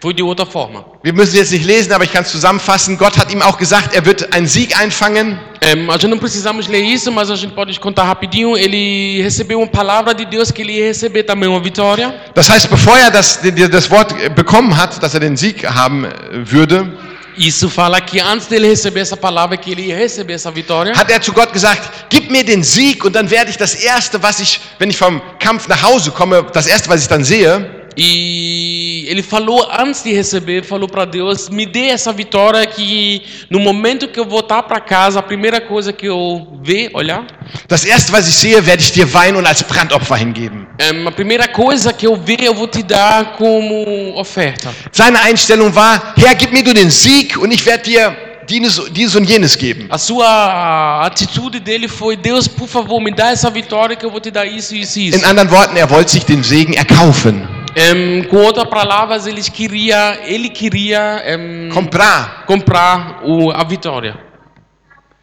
foi 0.00 0.12
de 0.12 0.22
outra 0.22 0.44
forma. 0.44 0.84
wir 1.02 1.12
müssen 1.12 1.36
jetzt 1.36 1.52
nicht 1.52 1.64
lesen, 1.64 1.92
aber 1.92 2.04
ich 2.04 2.12
kann 2.12 2.24
es 2.24 2.30
zusammenfassen. 2.30 2.98
Gott 2.98 3.16
hat 3.16 3.32
ihm 3.32 3.40
auch 3.40 3.56
gesagt, 3.56 3.94
er 3.94 4.04
wird 4.04 4.34
einen 4.34 4.46
Sieg 4.46 4.78
einfangen. 4.78 5.38
Em, 5.60 5.88
a 5.90 5.94
gente 5.94 6.08
não 6.08 6.18
precisamos 6.18 6.68
ler 6.68 6.82
isso, 6.82 7.10
mas 7.12 7.30
a 7.30 7.36
gente 7.36 7.54
pode 7.54 7.78
contar 7.78 8.04
rapidinho. 8.04 8.56
Ele 8.56 9.22
recebeu 9.22 9.58
uma 9.58 9.68
palavra 9.68 10.12
de 10.12 10.24
Deus 10.24 10.50
que 10.50 10.62
ele 10.62 10.72
ia 10.72 10.86
receber 10.86 11.22
também 11.22 11.48
uma 11.48 11.60
vitória. 11.60 12.14
Das 12.34 12.50
heißt, 12.50 12.68
bevor 12.68 12.98
er 12.98 13.10
das, 13.10 13.40
das 13.70 13.90
Wort 13.90 14.12
bekommen 14.34 14.76
hat, 14.76 15.02
dass 15.02 15.14
er 15.14 15.20
den 15.20 15.36
Sieg 15.36 15.64
haben 15.64 16.04
äh, 16.04 16.10
würde, 16.32 16.92
Isso 17.38 17.70
fala 17.70 18.00
que 18.00 18.20
antes 18.20 18.48
dele 18.48 18.68
receber 18.68 19.00
essa 19.00 19.16
palavra, 19.16 19.56
que 19.56 19.70
ele 19.70 19.82
ia 19.82 19.96
receber 19.96 20.34
essa 20.34 20.50
vitória. 20.50 20.92
hat 20.96 21.08
er 21.08 21.20
zu 21.20 21.32
Gott 21.32 21.52
gesagt, 21.52 22.10
gib 22.10 22.32
mir 22.32 22.44
den 22.44 22.64
Sieg 22.64 23.04
und 23.04 23.14
dann 23.14 23.30
werde 23.30 23.50
ich 23.50 23.56
das 23.56 23.76
Erste, 23.76 24.20
was 24.20 24.40
ich, 24.40 24.60
wenn 24.78 24.90
ich 24.90 24.96
vom 24.96 25.22
Kampf 25.38 25.68
nach 25.68 25.82
Hause 25.82 26.10
komme, 26.10 26.44
das 26.52 26.66
Erste, 26.66 26.88
was 26.88 27.00
ich 27.02 27.08
dann 27.08 27.22
sehe, 27.22 27.77
E 28.00 29.04
ele 29.08 29.24
falou, 29.24 29.68
antes 29.76 30.04
de 30.04 30.12
receber, 30.12 30.62
falou 30.62 30.88
para 30.88 31.04
Deus: 31.04 31.48
me 31.48 31.66
dê 31.66 31.88
essa 31.88 32.12
vitória 32.12 32.64
que 32.64 33.22
no 33.50 33.58
momento 33.58 34.06
que 34.06 34.20
eu 34.20 34.24
voltar 34.24 34.62
para 34.62 34.78
casa, 34.78 35.18
a 35.18 35.22
primeira 35.22 35.60
coisa 35.60 35.92
que 35.92 36.06
eu 36.06 36.60
ver, 36.62 36.90
olhar, 36.94 37.26
das 37.66 37.84
Erste, 37.84 38.12
was 38.12 38.28
ich 38.28 38.36
sehe, 38.36 38.64
werde 38.64 38.84
ich 38.84 38.92
dir 38.92 39.12
Wein 39.12 39.34
und 39.34 39.44
als 39.48 39.62
Brandopfer 39.64 40.16
hingeben. 40.16 40.68
em, 40.78 41.08
a 41.08 41.10
primeira 41.10 41.48
coisa 41.48 41.92
que 41.92 42.06
eu 42.06 42.14
ver, 42.14 42.40
eu 42.40 42.54
vou 42.54 42.68
te 42.68 42.84
dar 42.84 43.32
como 43.36 44.16
oferta. 44.16 44.72
Seine 44.92 45.20
Einstellung 45.22 45.74
war, 45.74 46.14
Herr, 46.16 46.36
gib 46.36 46.52
mir 46.52 46.62
du 46.62 46.72
den 46.72 46.92
Sieg 46.92 47.36
und 47.36 47.50
ich 47.52 47.66
werde 47.66 47.82
dir 47.82 48.16
dieses, 48.48 49.16
und 49.16 49.24
jenes 49.24 49.58
geben. 49.58 49.88
A 49.90 49.98
sua 49.98 51.04
atitude 51.04 51.58
dele 51.58 51.88
foi: 51.88 52.16
Deus, 52.16 52.46
por 52.46 52.68
favor, 52.68 53.00
me 53.00 53.10
dá 53.10 53.30
essa 53.32 53.50
vitória 53.50 53.96
que 53.96 54.06
eu 54.06 54.10
vou 54.10 54.20
te 54.20 54.30
dar 54.30 54.46
isso, 54.46 54.76
isso 54.76 55.00
e 55.00 55.08
In 55.08 55.14
isso. 55.14 55.26
anderen 55.26 55.50
Worten, 55.50 55.76
er 55.76 55.90
wollte 55.90 56.12
sich 56.12 56.24
den 56.24 56.44
Segen 56.44 56.74
erkaufen. 56.74 57.58
Em, 57.78 58.24
com 58.24 58.38
outras 58.38 58.68
palavras, 58.68 59.24
ele 59.28 59.40
queria, 59.40 60.18
ele 60.24 60.48
queria 60.48 61.22
em, 61.24 61.68
Comprar. 61.68 62.44
comprar 62.44 63.20
o, 63.24 63.52
a 63.52 63.62
vitória. 63.62 64.18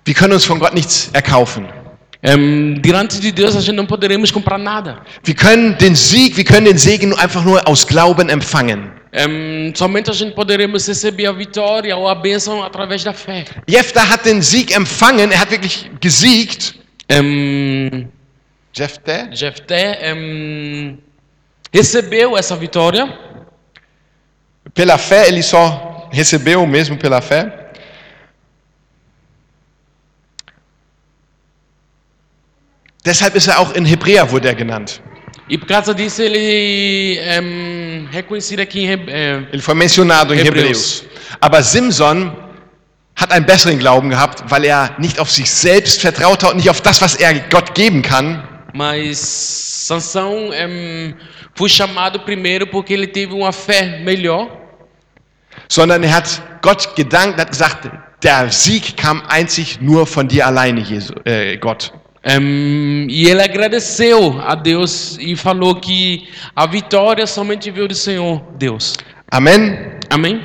Wir 0.06 0.16
können 0.16 0.36
uns 0.36 0.46
von 0.46 0.58
Gott 0.58 0.74
nichts 0.74 1.10
erkaufen. 1.14 1.68
Em, 2.24 2.76
diante 2.82 3.20
de 3.20 3.32
Deus, 3.34 3.58
a 3.58 3.60
gente 3.60 3.76
não 3.76 3.86
poderemos 3.86 4.32
comprar 4.32 4.58
nada. 4.58 5.02
Wir 5.26 5.36
können 5.36 5.78
den 5.78 5.96
Sieg, 5.96 6.38
wir 6.38 6.46
können 6.46 6.66
den 6.66 6.78
Segen 6.78 7.14
einfach 7.20 7.44
nur 7.44 7.68
aus 7.68 7.86
Glauben 7.86 8.30
empfangen. 8.30 8.90
Em, 9.12 9.74
somente 9.76 10.10
a 10.10 10.14
gente 10.14 10.34
poderemos 10.34 10.88
receber 10.88 11.26
a 11.26 11.34
vitória 11.34 11.96
ou 11.98 12.08
a 12.08 12.16
bênção 12.16 12.64
através 12.64 13.04
da 13.04 13.12
fé. 13.12 13.44
Jephthah 13.68 14.14
hat 14.14 14.24
den 14.24 14.42
Sieg 14.42 14.74
empfangen, 14.74 15.30
er 15.30 15.42
hat 15.42 15.52
wirklich 15.52 15.90
gesiegt. 16.00 16.76
Em, 17.10 18.08
Jephthah? 18.74 19.30
Recebeu 21.78 22.38
essa 22.38 22.56
vitória 22.56 23.04
Pela 24.74 24.98
fé, 24.98 25.28
ele 25.28 25.44
só 25.44 26.10
recebeu 26.12 26.66
mesmo 26.66 26.98
pela 26.98 27.22
fé. 27.22 27.40
Deshalb 33.06 33.36
ist 33.36 33.48
er 33.48 33.60
auch 33.60 33.74
in 33.76 33.86
Hebräer 33.86 34.32
wurde 34.32 34.48
er 34.48 34.56
genannt. 34.56 35.02
e 35.48 35.58
por 35.60 35.68
causa 35.68 35.94
disso 35.94 36.24
ele 36.24 37.18
é 37.20 37.40
reconhecido 38.12 38.62
aqui 38.62 38.80
em 38.80 38.88
Heb- 38.88 39.10
é, 39.10 39.44
Ele 39.52 39.62
foi 39.62 39.76
mencionado 39.76 40.34
em 40.34 40.40
Hebreus. 40.40 41.02
Hebreus. 41.04 41.06
Aber 41.40 41.62
Simson 41.62 42.36
hat 43.16 43.32
einen 43.32 43.46
besseren 43.46 43.78
Glauben 43.78 44.10
gehabt, 44.10 44.44
weil 44.50 44.66
er 44.66 44.96
nicht 44.98 45.20
auf 45.20 45.30
sich 45.32 45.50
selbst 45.52 46.02
vertraut 46.02 46.44
hat 46.44 46.52
und 46.52 46.58
nicht 46.58 46.70
auf 46.70 46.82
das, 46.82 47.00
was 47.02 47.16
er 47.16 47.34
Gott 47.50 47.76
geben 47.76 48.02
kann, 48.02 48.44
mas 48.74 49.86
Sansão 49.88 50.52
em, 50.52 51.14
foi 51.56 51.70
chamado 51.70 52.20
primeiro 52.20 52.68
porque 52.68 52.94
ele 52.94 53.08
teve 53.08 53.34
uma 53.34 53.52
fé 53.52 54.00
melhor 54.04 54.66
sondern 55.68 56.04
er 56.04 56.14
hat 56.14 56.42
Gott 56.62 56.96
gedankt, 56.96 57.40
hat 57.40 57.52
gesagt, 57.52 57.90
der 58.24 58.52
Sieg 58.52 58.98
kam 58.98 59.24
einzig 59.28 59.80
nur 59.82 60.06
von 60.06 60.28
dir 60.28 60.46
alleine, 60.48 60.82
Jesu, 60.82 61.14
äh, 61.26 61.58
Gott. 61.58 61.92
Em, 62.24 63.08
e 63.08 63.30
ele 63.30 63.42
agradeceu 63.42 64.42
a 64.44 64.56
Deus 64.56 65.18
e 65.20 65.36
falou 65.36 65.76
que 65.76 66.28
a 66.56 66.66
vitória 66.66 67.28
somente 67.28 67.70
veio 67.70 67.88
do 67.88 67.94
Senhor 67.94 68.42
Deus. 68.58 68.94
Amen. 69.30 70.00
Amém? 70.10 70.42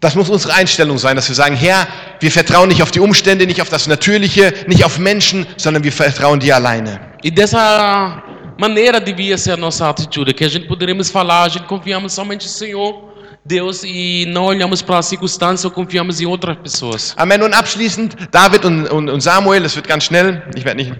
Das 0.00 0.16
muss 0.16 0.28
unsere 0.28 0.54
Einstellung 0.54 0.98
sein, 0.98 1.14
dass 1.14 1.28
wir 1.28 1.36
sagen, 1.36 1.54
Herr, 1.54 1.86
wir 2.18 2.32
vertrauen 2.32 2.68
nicht 2.68 2.82
auf 2.82 2.90
die 2.90 2.98
Umstände, 2.98 3.46
nicht 3.46 3.62
auf 3.62 3.68
das 3.68 3.86
Natürliche, 3.86 4.52
nicht 4.66 4.84
auf 4.84 4.98
Menschen, 4.98 5.46
sondern 5.56 5.84
wir 5.84 5.92
vertrauen 5.92 6.40
dir 6.40 6.56
alleine. 6.56 6.98
E 7.22 7.30
dessa 7.30 8.20
maneira 8.62 9.00
devia 9.00 9.36
ser 9.36 9.52
a 9.52 9.56
nossa 9.56 9.88
atitude, 9.90 10.32
que 10.32 10.44
a 10.44 10.48
gente 10.48 10.68
poderíamos 10.68 11.10
falar, 11.10 11.42
a 11.42 11.48
gente 11.48 11.64
confiamos 11.66 12.12
somente 12.12 12.44
no 12.44 12.48
Senhor, 12.48 13.12
Deus, 13.44 13.82
e 13.82 14.24
não 14.28 14.44
olhamos 14.44 14.80
para 14.82 14.98
as 14.98 15.06
circunstâncias 15.06 15.64
ou 15.64 15.70
confiamos 15.72 16.20
em 16.20 16.26
outras 16.26 16.56
pessoas. 16.58 17.12
Amen. 17.16 17.42
Und 17.42 17.54
abschließend, 17.54 18.14
David 18.30 18.64
und, 18.64 18.86
und, 18.92 19.10
und 19.10 19.20
Samuel, 19.20 19.64
das 19.64 19.74
wird 19.74 19.88
ganz 19.88 20.04
schnell, 20.04 20.42
ich 20.54 20.64
werde 20.64 20.84
nicht 20.84 20.92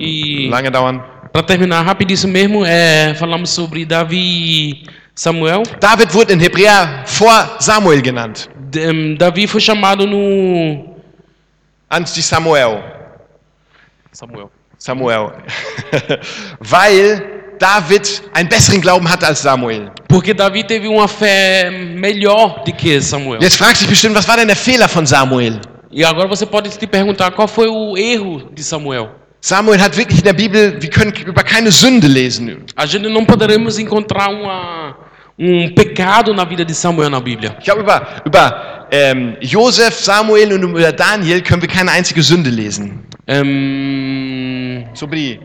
E 0.00 0.48
lange 0.48 0.72
dauern. 0.72 1.00
para 1.32 1.42
terminar 1.44 1.84
rapidíssimo 1.86 2.32
mesmo, 2.32 2.64
é, 2.66 3.14
falamos 3.14 3.50
sobre 3.50 3.84
Davi 3.84 4.16
e 4.18 4.86
Samuel. 5.14 5.62
David 5.80 6.12
wurde 6.12 6.32
in 6.32 6.40
Hebräer 6.40 7.04
vor 7.06 7.56
Samuel 7.60 8.02
genannt, 8.02 8.48
Davi 9.18 9.46
foi 9.46 9.60
chamado 9.60 10.04
no 10.04 10.96
antes 11.88 12.12
de 12.12 12.22
Samuel. 12.24 12.82
Samuel. 14.12 14.50
Samuel. 14.84 15.32
Weil 16.60 17.22
David 17.58 18.22
einen 18.34 18.50
besseren 18.50 18.82
Glauben 18.82 19.10
hatte 19.10 19.26
als 19.26 19.40
Samuel. 19.40 19.90
Porque 20.06 20.34
Davi 20.34 20.62
teve 20.62 20.86
uma 20.88 21.08
fé 21.08 21.70
melhor 21.70 22.62
do 22.66 22.72
que 22.72 23.00
Samuel. 23.00 23.40
Jetzt 23.40 23.56
fragt 23.56 23.78
sich 23.78 23.88
bestimmt, 23.88 24.14
was 24.14 24.28
war 24.28 24.36
denn 24.36 24.46
der 24.46 24.56
Fehler 24.56 24.86
von 24.86 25.06
Samuel? 25.06 25.58
E 25.90 26.04
agora 26.04 26.28
você 26.28 26.44
pode 26.44 26.68
se 26.70 26.86
perguntar 26.86 27.30
qual 27.30 27.48
foi 27.48 27.66
o 27.66 27.96
erro 27.96 28.50
de 28.52 28.62
Samuel. 28.62 29.08
Samuel 29.40 29.80
hat 29.80 29.96
wirklich 29.96 30.18
in 30.18 30.24
der 30.24 30.34
Bibel, 30.34 30.76
wir 30.78 30.90
können 30.90 31.14
über 31.26 31.42
keine 31.42 31.70
Sünde 31.70 32.06
lesen. 32.06 32.64
A 32.76 32.84
gente 32.84 33.08
não 33.08 33.24
poderemos 33.24 33.78
encontrar 33.78 34.28
uma, 34.28 34.96
um 35.38 35.74
pecado 35.74 36.34
na 36.34 36.44
vida 36.44 36.62
de 36.62 36.74
Samuel 36.74 37.08
na 37.08 37.20
Bíblia. 37.20 37.56
Ich 37.58 37.64
glaube, 37.64 37.80
über, 37.80 38.06
über 38.26 38.86
ähm, 38.90 39.36
Josef, 39.40 39.94
Samuel 39.94 40.52
und 40.52 40.62
über 40.62 40.92
Daniel 40.92 41.40
können 41.40 41.62
wir 41.62 41.70
keine 41.70 41.90
einzige 41.90 42.22
Sünde 42.22 42.50
lesen. 42.50 43.06
Sobre 44.94 45.40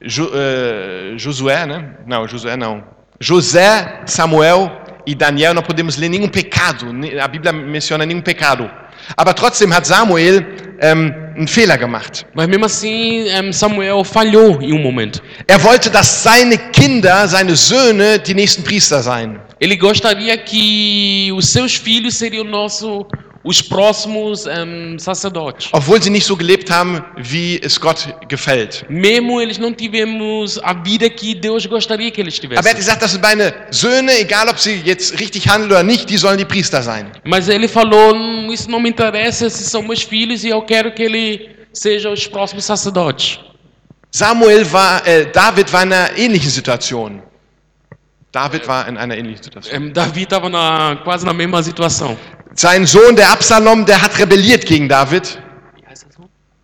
jo, 0.00 0.30
äh, 0.34 1.18
Josué, 1.18 1.66
né? 1.66 1.96
Não, 2.06 2.26
Josué 2.26 2.56
não. 2.56 2.82
José, 3.20 4.02
Samuel 4.06 4.70
e 5.06 5.14
Daniel 5.14 5.54
não 5.54 5.62
podemos 5.62 5.96
ler 5.96 6.08
nenhum 6.08 6.28
pecado. 6.28 6.86
A 7.20 7.28
Bíblia 7.28 7.52
menciona 7.52 8.06
nenhum 8.06 8.22
pecado. 8.22 8.70
Aber 9.16 9.34
trotzdem 9.34 9.72
hat 9.72 9.86
Samuel 9.86 10.44
ähm, 10.80 11.12
einen 11.36 11.48
Fehler 11.48 11.78
gemacht. 11.78 12.26
mas 12.34 12.46
mesmo 12.48 12.64
assim, 12.64 13.28
em, 13.28 13.52
Samuel 13.52 14.04
falhou 14.04 14.60
em 14.62 14.72
um 14.72 14.78
momento. 14.78 15.22
Er 15.46 15.62
wollte, 15.62 15.90
dass 15.90 16.22
seine 16.22 16.56
Kinder, 16.56 17.26
seine 17.28 17.56
Söhne 17.56 18.18
die 18.18 18.34
nächsten 18.34 18.62
Priester 18.62 19.02
seien. 19.02 19.40
Ele 19.60 19.76
gostaria 19.76 20.36
que 20.38 21.30
os 21.34 21.48
seus 21.48 21.74
filhos 21.74 22.14
seriam 22.14 22.44
nosso, 22.44 23.06
os 23.42 23.62
próximos 23.62 24.46
em, 24.46 24.98
sacerdotes. 24.98 25.70
Obwohl 25.72 26.00
sie 26.02 26.10
nicht 26.10 26.26
so 26.26 26.36
gelebt 26.36 26.70
haben, 26.70 27.02
wie 27.16 27.58
es 27.62 27.80
Gott 27.80 28.14
gefällt. 28.28 28.84
Mesmo 28.90 29.40
eles 29.40 29.56
não 29.58 29.72
tivemos 29.72 30.58
a 30.62 30.74
vida 30.74 31.08
que 31.08 31.34
Deus 31.34 31.64
gostaria 31.66 32.10
que 32.10 32.20
eles 32.20 32.38
Aber 32.38 32.52
er 32.54 32.58
hat 32.58 32.64
tivessem. 32.64 32.76
gesagt, 32.76 33.02
das 33.02 33.12
sind 33.12 33.22
meine 33.22 33.54
Söhne, 33.70 34.12
egal 34.18 34.48
ob 34.48 34.58
sie 34.58 34.82
jetzt 34.84 35.18
richtig 35.18 35.48
handeln 35.48 35.70
oder 35.70 35.82
nicht, 35.82 36.08
die 36.10 36.18
sollen 36.18 36.36
die 36.38 36.44
Priester 36.44 36.82
sein. 36.82 37.10
Mas 37.24 37.48
ele 37.48 37.66
falou: 37.68 38.14
"Hum, 38.14 38.52
Isso 38.52 38.70
não 38.70 38.78
me 38.80 38.90
interessa, 38.90 39.46
esses 39.46 39.66
são 39.70 39.82
meus 39.82 40.02
filhos 40.02 40.44
e 40.44 40.48
eu 40.48 40.60
quero 40.62 40.92
que 40.92 41.02
ele 41.02 41.50
sejam 41.72 42.12
os 42.12 42.26
próximos 42.26 42.64
sacerdotes. 42.64 43.38
Samuel 44.10 44.64
war, 44.72 45.06
äh, 45.06 45.24
David 45.32 45.72
war 45.72 45.84
in 45.84 45.92
einer 45.92 46.18
ähnlichen 46.18 46.50
Situation. 46.50 47.22
David 48.32 48.66
war 48.68 48.88
in 48.88 48.96
einer 48.96 49.16
ähnlichen 49.16 49.42
Situation. 49.42 49.74
Em, 49.74 49.92
Davi 49.92 50.22
estava 50.24 50.48
na, 50.48 50.96
quase 51.04 51.24
na 51.24 51.32
mesma 51.32 51.62
situação. 51.62 52.16
Sein 52.54 52.84
Sohn, 52.86 53.14
der 53.16 53.30
Absalom, 53.30 53.84
der 53.86 54.02
hat 54.02 54.18
rebelliert 54.18 54.66
gegen 54.66 54.88
David. 54.88 55.38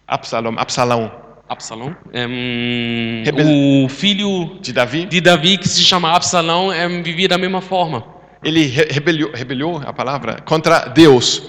Absalom, 0.09 0.59
Absalom, 0.59 1.11
Absalão. 1.49 1.97
Em, 2.13 3.23
Rebel- 3.25 3.85
o 3.85 3.89
filho 3.89 4.59
de 4.61 4.73
Davi. 4.73 5.07
de 5.07 5.21
Davi, 5.21 5.59
que 5.59 5.69
se 5.69 5.83
chama 5.83 6.13
Absalão, 6.15 6.73
em, 6.73 7.03
vivia 7.03 7.29
da 7.29 7.39
mesma 7.39 7.61
forma. 7.61 8.05
Ele 8.45 8.67
re- 8.67 8.89
rebelliou, 8.91 9.31
rebelliou, 9.33 9.83
a 9.85 9.93
palavra, 9.93 10.41
contra 10.45 10.87
Deus. 10.89 11.43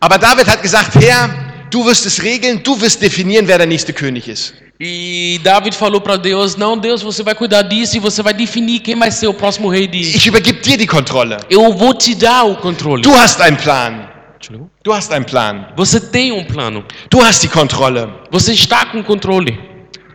Aber 0.00 0.18
David 0.18 0.48
hat 0.48 0.62
gesagt, 0.62 0.94
Herr, 0.94 1.28
du 1.70 1.86
wirst 1.86 2.06
es 2.06 2.22
regeln, 2.22 2.62
du 2.62 2.80
wirst 2.80 3.00
definieren, 3.00 3.46
wer 3.46 3.58
der 3.58 3.66
nächste 3.66 3.92
König 3.92 4.28
ist. 4.28 4.54
E 4.82 5.38
David 5.42 5.74
falou 5.74 6.00
para 6.00 6.16
Deus: 6.16 6.56
Não, 6.56 6.76
Deus, 6.76 7.02
você 7.02 7.22
vai 7.22 7.34
cuidar 7.34 7.62
disso 7.62 7.96
e 7.96 8.00
você 8.00 8.22
vai 8.22 8.32
definir 8.32 8.80
quem 8.80 8.98
vai 8.98 9.10
ser 9.10 9.26
o 9.26 9.34
próximo 9.34 9.68
rei 9.68 9.86
de. 9.86 10.00
Ich 10.16 10.26
übergebe 10.26 10.60
dir 10.60 10.78
die 10.78 10.86
Kontrolle. 10.86 11.36
Eu 11.50 11.72
vou 11.74 11.92
te 11.92 12.14
dar 12.14 12.44
o 12.44 12.56
controle. 12.56 13.02
Du 13.02 13.14
hast 13.14 13.40
einen 13.42 13.58
Plan. 13.58 14.08
Du 14.82 14.94
hast 14.94 15.12
einen 15.12 15.26
Plan. 15.26 15.66
Você 15.76 16.00
tem 16.00 16.32
um 16.32 16.44
plano. 16.44 16.82
Du 17.10 17.22
hast 17.22 17.42
die 17.42 17.48
Kontrolle. 17.48 18.08
Você 18.30 18.54
está 18.54 18.86
com 18.86 19.02
controle. 19.02 19.58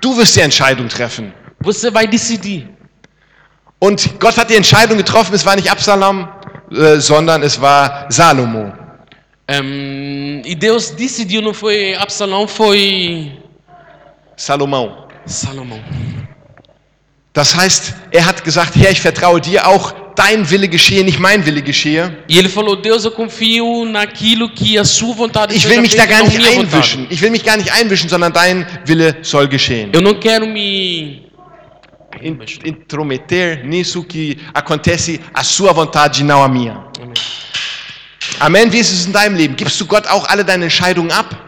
Du 0.01 0.17
wirst 0.17 0.35
die 0.35 0.41
Entscheidung 0.41 0.87
treffen. 0.87 1.31
Você 1.61 1.91
vai 1.91 2.07
decidir. 2.07 2.67
Und 3.79 4.19
Gott 4.19 4.35
hat 4.37 4.49
die 4.49 4.55
Entscheidung 4.55 4.97
getroffen, 4.97 5.35
es 5.35 5.45
war 5.45 5.55
nicht 5.55 5.69
Absalom, 5.69 6.27
äh, 6.71 6.99
sondern 6.99 7.43
es 7.43 7.61
war 7.61 8.07
Salomo. 8.09 8.73
Em, 9.47 10.41
e 10.45 10.55
Deus 10.55 10.89
decidiu, 10.91 11.41
não 11.41 11.53
foi 11.53 11.93
Absalão, 11.95 12.47
foi 12.47 13.31
Salomon. 14.35 15.07
Salomão. 15.25 15.79
Das 17.33 17.53
heißt, 17.55 17.93
er 18.11 18.25
hat 18.25 18.43
gesagt, 18.43 18.75
Herr, 18.75 18.91
ich 18.91 19.01
vertraue 19.01 19.41
dir 19.41 19.67
auch, 19.67 19.91
dein 20.15 20.49
Wille 20.49 20.67
geschehe, 20.69 21.03
nicht 21.03 21.19
mein 21.19 21.45
Wille 21.45 21.61
geschehe. 21.61 22.17
E 22.29 22.37
ele 22.39 22.47
falou: 22.49 22.75
Deus, 22.77 23.03
eu 23.05 23.11
confio 23.11 23.85
naquilo 23.85 24.49
que 24.49 24.77
a 24.79 24.85
sua 24.85 25.13
vontade 25.13 25.53
Ich 25.53 25.67
will 25.69 25.81
mich 25.81 25.95
da 25.95 26.05
gar 26.05 26.23
nicht 26.23 26.37
vontade. 26.37 26.59
einwischen. 26.61 27.07
Ich 27.09 27.21
will 27.21 27.29
mich 27.31 27.43
gar 27.43 27.57
nicht 27.57 27.71
einwischen, 27.73 28.07
sondern 28.09 28.31
dein 28.33 28.65
Wille 28.85 29.17
soll 29.21 29.47
geschehen. 29.47 29.91
Eu 29.93 30.01
não 30.01 30.15
quero 30.19 30.47
me. 30.47 31.23
In- 32.21 32.39
Intrometer 32.63 33.65
nisso 33.65 34.01
que 34.03 34.37
acontece 34.53 35.19
a 35.33 35.43
sua 35.43 35.73
vontade, 35.73 36.23
não 36.23 36.41
a 36.41 36.47
minha. 36.47 36.85
Amém. 37.01 37.13
Amen. 38.39 38.71
Wie 38.71 38.79
ist 38.79 38.91
es 38.91 39.05
in 39.05 39.13
deinem 39.13 39.35
Leben? 39.35 39.55
Gibst 39.55 39.79
du 39.79 39.85
Gott 39.85 40.07
auch 40.07 40.27
alle 40.27 40.43
deine 40.43 40.65
Entscheidungen 40.65 41.11
ab? 41.11 41.45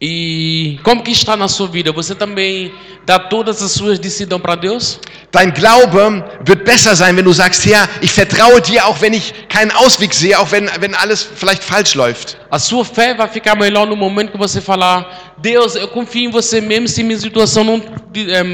E 0.00 0.78
como 0.82 1.02
que 1.02 1.12
está 1.12 1.36
na 1.36 1.48
sua 1.48 1.68
vida? 1.68 1.92
Você 1.92 2.14
também 2.14 2.74
dá 3.06 3.18
todas 3.18 3.62
as 3.62 3.72
suas 3.72 3.98
decisões 3.98 4.42
para 4.42 4.54
Deus? 4.54 5.00
Dein 5.30 5.52
Glaube 5.54 6.24
wird 6.44 6.64
besser 6.64 6.96
sein, 6.96 7.16
wenn 7.16 7.24
du 7.24 7.32
sagst, 7.32 7.64
Herr, 7.64 7.88
ich 8.00 8.12
vertraue 8.12 8.60
dir, 8.60 8.86
auch 8.86 9.00
wenn 9.00 9.14
ich 9.14 9.32
keinen 9.48 9.70
Ausweg 9.70 10.12
sehe, 10.12 10.38
auch 10.38 10.50
wenn, 10.50 10.68
wenn 10.80 10.94
alles 10.94 11.22
vielleicht 11.22 11.62
falsch 11.62 11.94
läuft. 11.94 12.36
A 12.50 12.58
sua 12.58 12.84
fé 12.84 13.16
vai 13.16 13.28
ficar 13.28 13.56
melhor 13.56 13.86
no 13.86 13.96
momento 13.96 14.32
que 14.32 14.38
você 14.38 14.60
falar: 14.60 15.06
Deus, 15.38 15.74
eu 15.74 15.88
confio 15.88 16.28
em 16.28 16.30
você 16.30 16.60
mesmo 16.60 16.88
se 16.88 17.02
minha 17.02 17.18
situação 17.18 17.64
não 17.64 17.82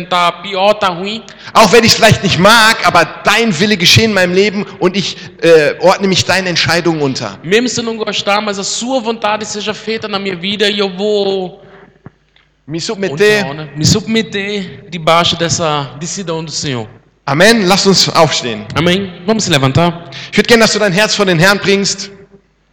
está 0.03 0.33
pior, 0.33 0.73
está 0.73 0.89
ruim. 0.89 1.23
Auch 1.53 1.71
wenn 1.73 1.85
ich 1.85 1.93
es 1.93 1.95
vielleicht 1.95 2.23
nicht 2.23 2.39
mag, 2.39 2.85
aber 2.85 3.05
dein 3.25 3.59
Wille 3.59 3.77
geschehen 3.77 4.11
in 4.11 4.15
meinem 4.15 4.33
Leben 4.33 4.65
und 4.79 4.97
ich 4.97 5.17
äh, 5.43 5.77
ordne 5.81 6.09
mich 6.09 6.25
deinen 6.25 6.47
Entscheidungen 6.47 7.03
unter. 7.03 7.39
Mesmo 7.43 7.69
se 7.69 7.81
eu 7.81 7.85
não 7.85 7.97
gostar, 7.97 8.41
mas 8.41 8.59
a 8.59 8.65
sua 8.65 9.01
vontade 9.01 9.45
seja 9.45 9.75
feita 9.75 10.09
na 10.09 10.19
minha 10.19 10.37
vida 10.37 10.69
e 10.69 10.79
eu 10.79 10.89
vou 10.97 11.63
Me 12.67 12.81
submeter. 12.81 13.45
né? 13.55 13.69
me 13.77 13.85
submeter 13.85 14.87
debaixo 14.89 15.37
dessa 15.37 15.91
decisão 15.99 16.45
do 16.45 16.51
Senhor. 16.51 16.89
Amen. 17.27 17.67
Lass 17.67 17.87
uns 17.87 18.09
aufstehen. 18.09 18.67
Amém? 18.75 19.23
Vamos 19.27 19.45
se 19.45 19.51
levantar? 19.51 20.11
Ich 20.33 20.39
würde 20.39 20.49
gerne, 20.49 20.63
dass 20.63 20.73
du 20.73 20.79
dein 20.79 20.93
Herz 20.93 21.15
vor 21.15 21.27
den 21.27 21.39
Herrn 21.39 21.59
bringst 21.59 22.11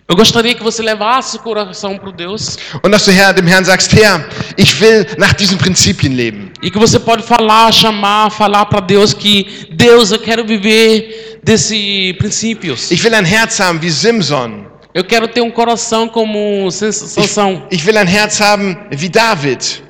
Eu 0.09 0.15
gostaria 0.15 0.55
que 0.55 0.63
você 0.63 0.81
levasse 0.81 1.35
o 1.35 1.39
coração 1.41 1.97
para 1.97 2.11
Deus 2.11 2.57
und 2.81 2.91
dass 2.91 3.03
du 3.03 3.11
Herr, 3.11 3.33
dem 3.33 3.45
Herrn 3.45 3.65
sagst, 3.65 3.91
Herr, 3.93 4.25
ich 4.55 4.79
will 4.79 5.05
nach 5.17 5.33
diesen 5.33 5.57
Prinzipien 5.57 6.13
leben. 6.15 6.49
e 6.61 6.71
que 6.71 6.79
você 6.79 6.97
pode 6.97 7.23
falar, 7.23 7.73
chamar, 7.73 8.31
falar 8.31 8.65
para 8.67 8.79
Deus 8.79 9.13
que 9.13 9.67
Deus, 9.69 10.13
eu 10.13 10.19
quero 10.19 10.45
viver 10.45 11.39
desses 11.43 12.13
princípios. 12.17 12.89
Ich 12.89 13.03
will 13.03 13.13
ein 13.13 13.25
Herz 13.25 13.59
haben 13.59 13.81
wie 13.81 13.91
Simson. 13.91 14.65
Eu 14.93 15.03
quero 15.03 15.27
ter 15.27 15.41
um 15.41 15.51
coração 15.51 16.07
como 16.07 16.71
sensação. 16.71 17.67
Ich 17.69 17.85
will 17.85 17.97
ein 17.97 18.07
Herz 18.07 18.39
haben 18.39 18.77
wie 18.91 19.09
David. 19.09 19.83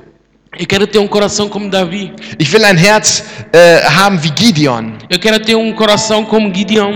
Eu 0.59 0.65
quero 0.65 0.87
ter 0.87 0.97
um 0.97 1.07
coração 1.07 1.47
como 1.47 1.69
Davi. 1.69 2.11
Ich 2.39 2.51
will 2.51 2.65
ein 2.65 2.77
Herz 2.77 3.23
äh, 3.53 3.81
haben 3.85 4.17
wie 4.23 4.33
Gideon. 4.35 4.93
Eu 5.11 5.19
quero 5.19 5.39
ter 5.39 5.55
um 5.55 5.71
coração 5.73 6.25
como 6.25 6.51
Gideão. 6.51 6.95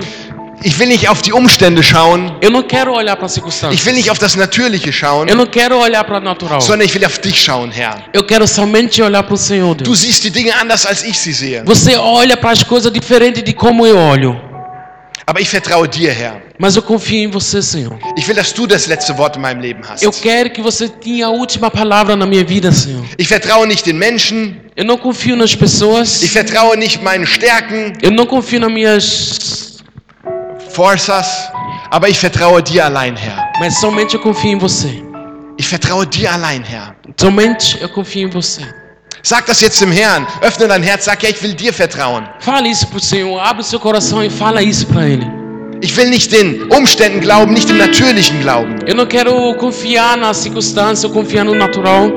Ich 0.64 0.78
will 0.80 0.88
nicht 0.88 1.10
auf 1.10 1.22
die 1.22 1.34
Umstände 1.34 1.82
schauen. 1.82 2.32
Eu 2.42 2.52
não 2.52 2.62
quero 2.62 2.94
olhar 2.94 3.16
para 3.16 3.28
Ich 3.72 3.86
will 3.86 3.94
nicht 3.94 4.10
auf 4.12 4.20
das 4.20 4.36
Natürliche 4.36 4.92
schauen, 4.94 5.28
Eu 5.28 5.36
não 5.36 5.46
quero 5.48 5.78
olhar 5.80 6.04
para 6.04 6.20
natural. 6.20 6.62
sondern 6.62 6.86
ich 6.88 6.94
will 6.94 7.04
auf 7.06 7.18
dich 7.20 7.42
schauen, 7.42 7.72
Herr. 7.72 8.04
Eu 8.14 8.24
quero 8.24 8.48
somente 8.48 9.02
olhar 9.02 9.24
para 9.24 9.34
o 9.34 9.38
Senhor, 9.38 9.74
Du 9.76 9.84
Deus. 9.86 10.00
siehst 10.02 10.24
die 10.24 10.30
Dinge 10.32 10.54
anders, 10.54 10.86
als 10.86 11.04
ich 11.04 11.18
sie 11.18 11.34
sehe. 11.34 11.64
Você 11.66 11.96
olha 11.98 12.38
para 12.38 12.52
as 12.52 12.64
coisas 12.64 12.92
diferente 12.92 13.42
de 13.42 13.54
como 13.54 13.86
eu 13.88 13.98
olho. 13.98 14.40
Aber 15.26 15.40
ich 15.40 15.50
vertraue 15.50 15.88
dir, 15.88 16.10
Herr. 16.12 16.42
Mas 16.60 16.76
eu 16.76 16.82
confio 16.84 17.24
em 17.24 17.28
você, 17.32 17.62
Senhor. 17.62 17.98
Ich 18.18 18.28
will, 18.28 18.36
dass 18.36 18.54
du 18.54 18.68
das 18.68 18.86
letzte 18.86 19.18
Wort 19.18 19.38
in 19.38 19.42
meinem 19.42 19.62
Leben 19.62 19.82
hast. 19.88 20.04
Eu 20.04 20.12
quero 20.12 20.50
que 20.52 20.62
você 20.62 20.90
tenha 20.90 21.28
a 21.28 21.30
última 21.30 21.72
palavra 21.72 22.16
na 22.16 22.26
minha 22.26 22.44
vida, 22.44 22.72
Senhor. 22.72 23.04
Ich 23.18 23.28
vertraue 23.28 23.66
nicht 23.66 23.84
den 23.86 23.98
Menschen. 23.98 24.58
Eu 24.76 24.84
não 24.86 24.98
confio 24.98 25.36
nas 25.36 25.56
pessoas. 25.56 26.22
Ich 26.22 26.32
vertraue 26.32 26.76
nicht 26.78 27.02
meinen 27.02 27.26
Stärken, 27.26 27.94
Eu 28.02 28.12
não 28.12 28.26
confio 28.26 28.60
nas 28.60 28.72
minhas. 28.72 29.71
Forças. 30.74 31.28
Aber 31.90 32.08
ich 32.10 32.18
vertraue 32.20 32.62
dir 32.64 32.86
allein, 32.86 33.16
Herr. 33.16 33.52
Mas 33.60 33.80
somente 33.80 34.16
eu 34.16 34.22
confio 34.22 34.52
em 34.52 34.58
você. 34.58 35.04
Ich 35.58 35.68
vertraue 35.68 36.06
dir 36.06 36.28
allein, 36.28 36.64
Herr. 36.64 36.96
Somente 37.20 37.78
eu 37.82 37.90
confio 37.90 38.28
em 38.28 38.30
você. 38.32 38.62
Sag 39.24 39.46
das 39.46 39.60
jetzt 39.62 39.80
dem 39.82 39.92
Herrn. 39.92 40.26
Öffne 40.42 40.68
dein 40.68 40.82
Herz. 40.82 41.04
Sag, 41.06 41.22
ja, 41.24 41.30
ich 41.30 41.42
will 41.44 41.54
dir 41.54 41.72
vertrauen. 41.74 42.24
Fale 42.40 42.70
isso 42.70 42.88
pro 42.88 43.00
Senhor. 43.00 43.40
Abre 43.40 43.64
seu 43.64 43.80
coração 43.80 44.24
e 44.24 44.30
fala 44.30 44.64
isso 44.64 44.88
para 44.88 45.08
Ele. 45.08 45.28
Ich 45.84 45.96
will 45.98 46.10
nicht 46.10 46.32
den 46.32 46.72
Umständen 46.72 47.20
glauben, 47.22 47.54
nicht 47.54 47.68
dem 47.68 47.78
natürlichen 47.78 48.40
Glauben, 48.42 48.76
Eu 48.86 48.96
não 48.96 49.06
quero 49.08 49.54
confiar 49.56 50.16
na 50.16 50.32
circunstância 50.34 51.10
confiar 51.10 51.44
no 51.44 51.54
natural. 51.56 52.12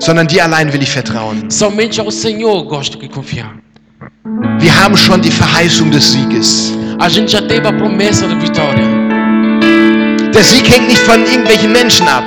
sondern 0.00 0.26
dir 0.26 0.40
allein 0.42 0.72
will 0.72 0.82
ich 0.82 0.90
vertrauen. 0.90 1.48
Somente 1.50 2.00
ao 2.00 2.10
Senhor 2.10 2.64
gosto 2.64 2.98
de 2.98 3.08
confiar. 3.08 3.54
Wir 4.58 4.72
haben 4.82 4.96
schon 4.96 5.20
die 5.20 5.30
Verheißung 5.30 5.90
des 5.90 6.12
Sieges. 6.12 6.72
A 6.98 7.08
gente 7.08 7.32
já 7.32 7.40
teve 7.42 7.66
a 7.66 7.72
promessa 7.72 8.26
da 8.26 8.34
vitória. 8.40 8.86
Der 10.34 10.42
Sieg 10.44 10.68
hängt 10.68 10.88
nicht 10.88 11.00
von 11.02 11.24
irgendwelchen 11.24 11.72
Menschen 11.72 12.06
ab, 12.08 12.24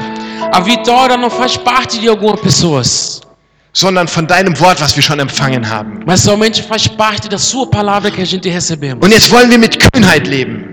A 0.52 0.60
vitória 0.60 1.18
não 1.18 1.30
faz 1.32 1.58
parte 1.58 2.00
de 2.00 2.08
algumas 2.08 2.40
pessoas, 2.40 3.22
sondern 3.72 4.08
von 4.08 4.28
deinem 4.28 4.60
Wort, 4.60 4.80
was 4.82 4.96
wir 4.96 5.02
schon 5.02 5.20
empfangen 5.20 5.68
haben. 5.68 6.02
mas 6.06 6.22
somente 6.22 6.62
faz 6.62 6.88
parte 6.88 7.28
da 7.28 7.38
sua 7.40 7.66
palavra 7.66 8.12
que 8.12 8.22
a 8.22 8.26
gente 8.26 8.50
recebemos. 8.50 9.04
Und 9.04 9.12
jetzt 9.12 9.32
wollen 9.32 9.50
wir 9.50 9.58
mit 9.58 9.80
Kühnheit 9.80 10.28
leben. 10.28 10.70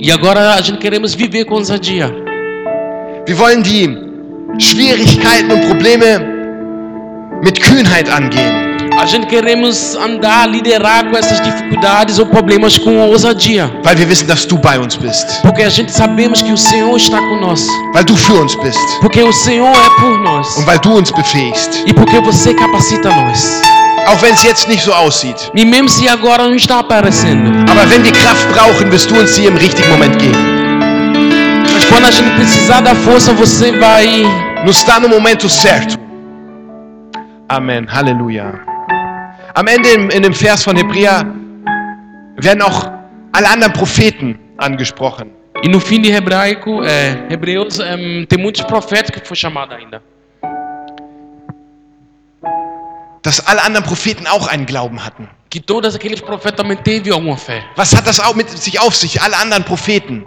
E 0.00 0.10
agora 0.10 0.54
a 0.54 0.60
gente 0.60 0.78
queremos 0.78 1.14
viver 1.14 1.44
com 1.44 1.56
ousadia. 1.56 2.10
Wir 3.26 3.38
wollen 3.38 3.62
die 3.62 3.96
Schwierigkeiten 4.58 5.50
und 5.52 5.66
Probleme 5.66 6.35
mit 7.42 7.60
Kühnheit 7.60 8.08
angehen. 8.10 8.76
A 8.98 9.04
gente 9.04 9.26
queremos 9.26 9.94
andar, 9.94 10.48
liderar 10.48 11.04
com 11.10 11.18
essas 11.18 11.38
dificuldades 11.42 12.18
ou 12.18 12.24
problemas 12.24 12.78
com 12.78 12.98
ousadia. 12.98 13.70
Weil 13.84 13.98
wir 13.98 14.08
wissen, 14.08 14.26
dass 14.26 14.46
du 14.46 14.56
bei 14.56 14.78
uns 14.78 14.96
bist. 14.96 15.26
Porque 15.42 15.62
a 15.62 15.68
gente 15.68 15.92
sabemos 15.92 16.40
que 16.40 16.50
o 16.50 16.56
Senhor 16.56 16.96
está 16.96 17.18
conosco. 17.18 17.70
Weil 17.92 18.04
du 18.04 18.16
für 18.16 18.42
uns 18.42 18.54
bist. 18.56 18.80
Porque 19.02 19.22
o 19.22 19.32
Senhor 19.32 19.68
é 19.68 20.00
por 20.00 20.18
nós. 20.20 20.56
Und 20.56 20.66
weil 20.66 20.78
du 20.78 20.96
uns 20.96 21.10
befähigst. 21.10 21.84
E 21.86 21.92
porque 21.92 22.18
você 22.20 22.54
capacita 22.54 23.10
nós. 23.10 23.60
Auch 24.06 24.22
wenn 24.22 24.32
es 24.32 24.42
jetzt 24.42 24.66
nicht 24.66 24.82
so 24.82 24.94
aussieht. 24.94 25.50
E 25.54 25.64
mesmo 25.66 25.90
se 25.90 26.08
agora 26.08 26.44
não 26.44 26.54
está 26.54 26.78
aparecendo. 26.78 27.50
Aber 27.70 27.86
wenn 27.90 28.02
wir 28.02 28.12
Kraft 28.12 28.48
brauchen, 28.54 28.90
wirst 28.90 29.10
du 29.10 29.20
uns 29.20 29.34
sie 29.34 29.44
im 29.44 29.56
richtigen 29.56 29.90
Moment 29.90 30.18
geben. 30.18 30.38
Mas 31.74 31.84
quando 31.84 32.06
a 32.06 32.10
gente 32.10 32.30
precisar 32.30 32.80
da 32.80 32.94
força, 32.94 33.34
você 33.34 33.72
vai. 33.72 34.24
Nos 34.64 34.82
dá 34.84 34.98
no 34.98 35.08
momento 35.08 35.50
certo. 35.50 36.05
Amen. 37.48 37.86
Halleluja. 37.92 38.54
Am 39.54 39.66
Ende 39.66 39.88
in, 39.90 40.10
in 40.10 40.22
dem 40.22 40.34
Vers 40.34 40.64
von 40.64 40.76
Hebräer 40.76 41.24
werden 42.36 42.62
auch 42.62 42.90
alle 43.32 43.48
anderen 43.48 43.72
Propheten 43.72 44.38
angesprochen. 44.56 45.30
E 45.62 45.68
no 45.68 45.80
fim 45.80 46.02
de 46.02 46.12
hebraico, 46.12 46.82
é, 46.82 47.26
Hebreus, 47.28 47.78
é, 47.78 47.96
tem 48.26 48.38
muitos 48.38 48.62
profetas 48.62 49.10
que 49.10 49.26
foi 49.26 49.36
chamado 49.36 49.74
ainda. 49.74 50.02
Dass 53.22 53.40
alle 53.46 53.62
anderen 53.62 53.84
Propheten 53.86 54.26
auch 54.26 54.46
einen 54.48 54.66
Glauben 54.66 55.02
hatten. 55.04 55.28
Que 55.48 55.60
todos 55.60 55.94
aqueles 55.94 56.20
profetas 56.20 56.56
também 56.56 56.76
teve 56.82 57.12
alguma 57.12 57.36
fé. 57.36 57.62
Was 57.76 57.96
hat 57.96 58.06
das 58.06 58.20
auch 58.20 58.34
mit 58.34 58.50
sich 58.50 58.78
auf 58.78 58.94
sich, 58.94 59.22
alle 59.22 59.36
anderen 59.36 59.64
Propheten? 59.64 60.26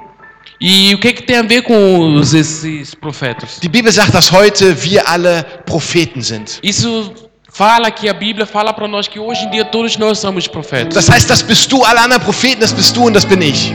E 0.61 0.93
o 0.93 0.99
que, 0.99 1.13
que 1.13 1.23
tem 1.23 1.37
a 1.37 1.41
ver 1.41 1.61
com 1.61 2.15
os, 2.15 2.33
esses 2.33 2.93
profetas? 2.93 3.59
Die 3.61 3.69
Bibel 3.69 3.91
sagt, 3.93 4.11
dass 4.11 4.29
heute 4.29 4.75
wir 4.83 5.07
alle 5.07 5.45
Propheten 5.65 6.21
sind. 6.21 6.59
Isso 6.61 7.13
fala 7.49 7.89
que 7.91 8.09
a 8.09 8.13
Bíblia 8.13 8.45
fala 8.45 8.73
para 8.73 8.87
nós 8.87 9.07
que 9.07 9.19
hoje 9.19 9.45
em 9.45 9.49
dia 9.51 9.63
todos 9.63 9.95
nós 9.95 10.19
somos 10.19 10.47
profetas. 10.47 10.93
Das 10.93 11.09
heißt, 11.09 11.29
das 11.29 11.41
bist 11.41 11.71
du, 11.71 11.83
alle 11.85 12.01
anderen 12.01 12.21
Propheten, 12.21 12.59
das 12.59 12.73
bist 12.73 12.93
du 12.95 13.05
und 13.05 13.13
das 13.13 13.23
bin 13.23 13.41
ich. 13.41 13.73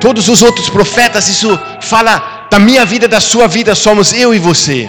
Todos 0.00 0.28
os 0.28 0.42
outros 0.42 0.70
profetas, 0.70 1.28
isso 1.28 1.58
fala 1.80 2.46
da 2.48 2.60
minha 2.60 2.84
vida, 2.84 3.08
da 3.08 3.20
sua 3.20 3.48
vida, 3.48 3.74
somos 3.74 4.12
eu 4.12 4.32
e 4.32 4.38
você. 4.38 4.88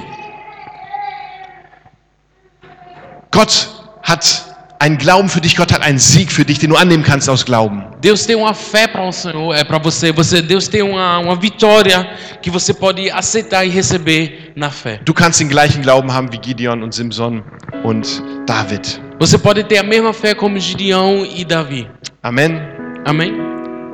Gott 3.32 3.70
hat 4.04 4.53
einen 4.84 4.97
Glauben 4.97 5.29
für 5.29 5.39
dich, 5.39 5.55
Gott 5.55 5.71
hat 5.71 5.81
einen 5.81 5.97
Sieg 5.97 6.29
für 6.29 6.43
dich, 6.43 6.59
den 6.59 6.69
du 6.71 6.75
annehmen 6.75 7.05
kannst 7.05 7.29
aus 7.29 7.45
Glauben. 7.45 7.86
Deus 8.01 8.25
tem 8.25 8.36
uma 8.36 8.53
fé 8.53 8.86
para 8.86 9.07
o 9.07 9.13
Senhor, 9.13 9.55
é 9.55 9.63
para 9.63 9.77
você. 9.77 10.11
Você, 10.11 10.41
Deus 10.41 10.67
tem 10.67 10.81
uma, 10.81 11.19
uma 11.19 11.38
vitória 11.38 12.05
que 12.41 12.49
você 12.49 12.73
pode 12.73 13.09
aceitar 13.09 13.65
e 13.65 13.69
receber 13.69 14.51
na 14.57 14.69
fé. 14.69 14.99
Du 15.05 15.13
kannst 15.13 15.39
den 15.39 15.47
gleichen 15.47 15.81
Glauben 15.81 16.13
haben 16.13 16.34
wie 16.34 16.38
Gideon 16.38 16.84
und 16.84 16.93
Simson 16.93 17.41
und 17.86 18.21
David. 18.45 18.99
Você 19.19 19.38
pode 19.38 19.63
ter 19.63 19.77
a 19.77 19.84
mesma 19.84 20.11
fé 20.11 20.36
como 20.36 20.59
Gideão 20.59 21.25
e 21.25 21.45
Davi. 21.45 21.88
Amen. 22.21 22.59
Amém? 23.05 23.34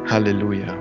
Halleluja. 0.09 0.75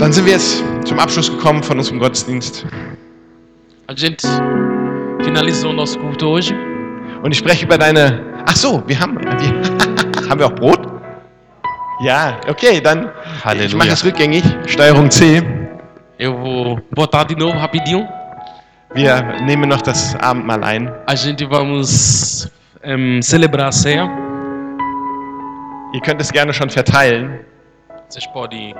Dann 0.00 0.12
sind 0.12 0.26
wir 0.26 0.32
jetzt 0.32 0.64
zum 0.84 0.98
Abschluss 0.98 1.30
gekommen 1.30 1.62
von 1.62 1.78
unserem 1.78 2.00
Gottesdienst. 2.00 2.66
A 3.86 3.94
gente 3.94 4.26
finalizou 5.22 5.72
nosso 5.72 5.96
culto 6.00 6.26
hoje. 6.26 6.71
Und 7.22 7.32
ich 7.32 7.38
spreche 7.38 7.64
über 7.64 7.78
deine. 7.78 8.20
Ach 8.46 8.56
so, 8.56 8.82
wir 8.86 8.98
haben. 8.98 9.18
Wir, 9.18 10.28
haben 10.30 10.38
wir 10.40 10.46
auch 10.46 10.54
Brot? 10.54 10.80
Ja, 12.04 12.40
okay, 12.48 12.80
dann. 12.80 13.10
Ich 13.38 13.44
Halleluja. 13.44 13.76
mache 13.76 13.90
es 13.90 14.04
rückgängig. 14.04 14.42
Steuerung 14.66 15.10
C. 15.10 15.42
Eu 16.18 16.32
vou 16.38 16.80
botar 16.90 17.24
de 17.24 17.36
novo 17.36 17.56
rapidinho. 17.58 18.06
Wir 18.94 19.22
nehmen 19.44 19.68
noch 19.68 19.82
das 19.82 20.14
Abendmahl 20.16 20.62
ein. 20.64 20.90
A 21.06 21.14
gente 21.14 21.48
vamos 21.48 22.50
em, 22.82 23.22
celebrar 23.22 23.68
a 23.68 23.72
ceia. 23.72 24.04
Ihr 25.94 26.00
könnt 26.00 26.20
es 26.20 26.30
gerne 26.32 26.52
schon 26.52 26.70
verteilen. 26.70 27.40
Vocês 28.08 28.26
podem 28.32 28.74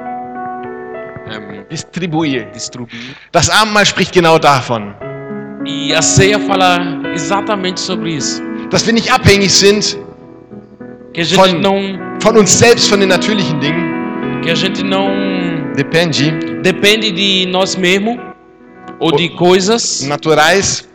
em, 1.31 1.67
Distribuieren. 1.71 2.53
distribuir. 2.53 3.15
Das 3.33 3.49
Abendmahl 3.49 3.87
spricht 3.87 4.13
genau 4.13 4.39
davon, 4.39 4.95
E 5.67 5.95
a 5.95 6.03
ceia 6.03 6.39
fala 6.41 7.01
exatamente 7.15 7.81
sobre 7.81 8.11
isso. 8.17 8.43
dass 8.71 8.87
wir 8.87 8.93
nicht 8.95 9.11
abhängig 9.13 9.51
sind 9.53 9.99
Von- 11.35 11.61
não 11.61 11.99
von 12.21 12.37
uns 12.39 12.59
selbst, 12.59 12.89
von 12.89 13.01
den 13.01 13.09
natürlichen 13.11 13.61
Dingen. 13.61 14.41
que 14.43 14.51
a 14.51 14.55
gente 14.55 14.83
não 14.83 15.09
Depende. 15.77 16.33
depende 16.63 17.13
de 17.13 17.47
nós 17.47 17.77
mesmos 17.77 18.19
ou 18.99 19.13
de 19.13 19.29
coisas, 19.31 20.03
Naturais, 20.07 20.89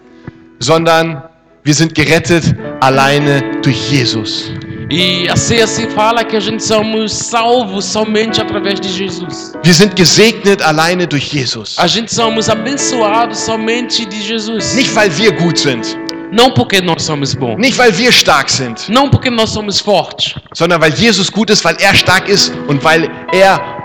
sondern 0.59 1.22
wir 1.63 1.74
sind 1.74 1.93
gerettet 1.95 2.55
alleine 2.82 3.41
durch 3.61 3.78
Jesus. 3.91 4.51
E 4.89 5.27
a 5.29 5.35
ceia 5.35 5.67
se 5.67 5.88
fala 5.89 6.23
que 6.23 6.35
a 6.35 6.39
gente 6.39 6.63
somos 6.63 7.11
salvos 7.11 7.85
somente 7.85 8.39
através 8.39 8.79
de 8.79 8.88
Jesus. 8.88 9.53
Wir 9.63 9.73
sind 9.73 9.93
gesegnet 9.97 10.61
alleine 10.61 11.05
durch 11.05 11.25
Jesus. 11.25 11.75
A 11.77 11.88
gente 11.88 12.13
somos 12.13 12.49
abençoados 12.49 13.39
somente 13.39 14.05
de 14.05 14.21
Jesus. 14.21 14.75
Nicht, 14.75 14.95
weil 14.95 15.09
wir 15.17 15.33
gut 15.33 15.59
sind, 15.59 15.85
Não 16.31 16.51
porque 16.51 16.81
nós 16.81 17.03
somos 17.03 17.33
bons, 17.33 17.57
nicht, 17.57 17.77
weil 17.77 17.97
wir 17.97 18.11
stark 18.11 18.51
sind, 18.51 18.89
não 18.89 19.09
porque 19.09 19.29
nós 19.29 19.49
somos 19.49 19.79
fortes, 19.79 20.35
sondern 20.53 20.81
weil 20.81 20.93
Jesus 20.93 21.29
gut 21.29 21.49
ist, 21.49 21.63
weil 21.63 21.77
er 21.79 21.95
stark 21.95 22.29
ist 22.29 22.53
und 22.67 22.83
weil 22.83 23.09
er 23.31 23.76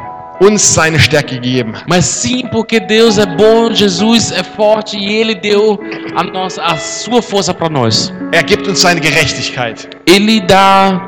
uns 0.43 0.61
seine 0.61 0.99
Stärke 0.99 1.35
gegeben 1.37 1.73
mas 1.89 2.05
sim 2.05 2.47
porque 2.51 2.81
Deus 2.81 3.17
é 3.19 3.27
bom, 3.27 3.73
Jesus 3.73 4.33
é 4.33 4.43
forte 4.43 4.97
e 4.99 5.13
Ele 5.21 5.35
deu 5.35 5.79
a 6.17 6.23
nossa, 6.23 6.63
a 6.63 6.77
sua 6.77 7.23
força 7.23 7.55
para 7.55 7.69
nós. 7.69 8.13
Er 8.33 8.43
gibt 8.45 8.69
uns 8.69 8.81
seine 8.81 9.01
Gerechtigkeit. 9.03 9.89
Ele 10.07 10.41
dá 10.41 11.01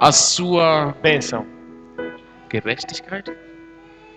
a 0.00 0.12
sua 0.12 0.94
Bênção. 1.02 1.44
gerechtigkeit, 2.52 3.24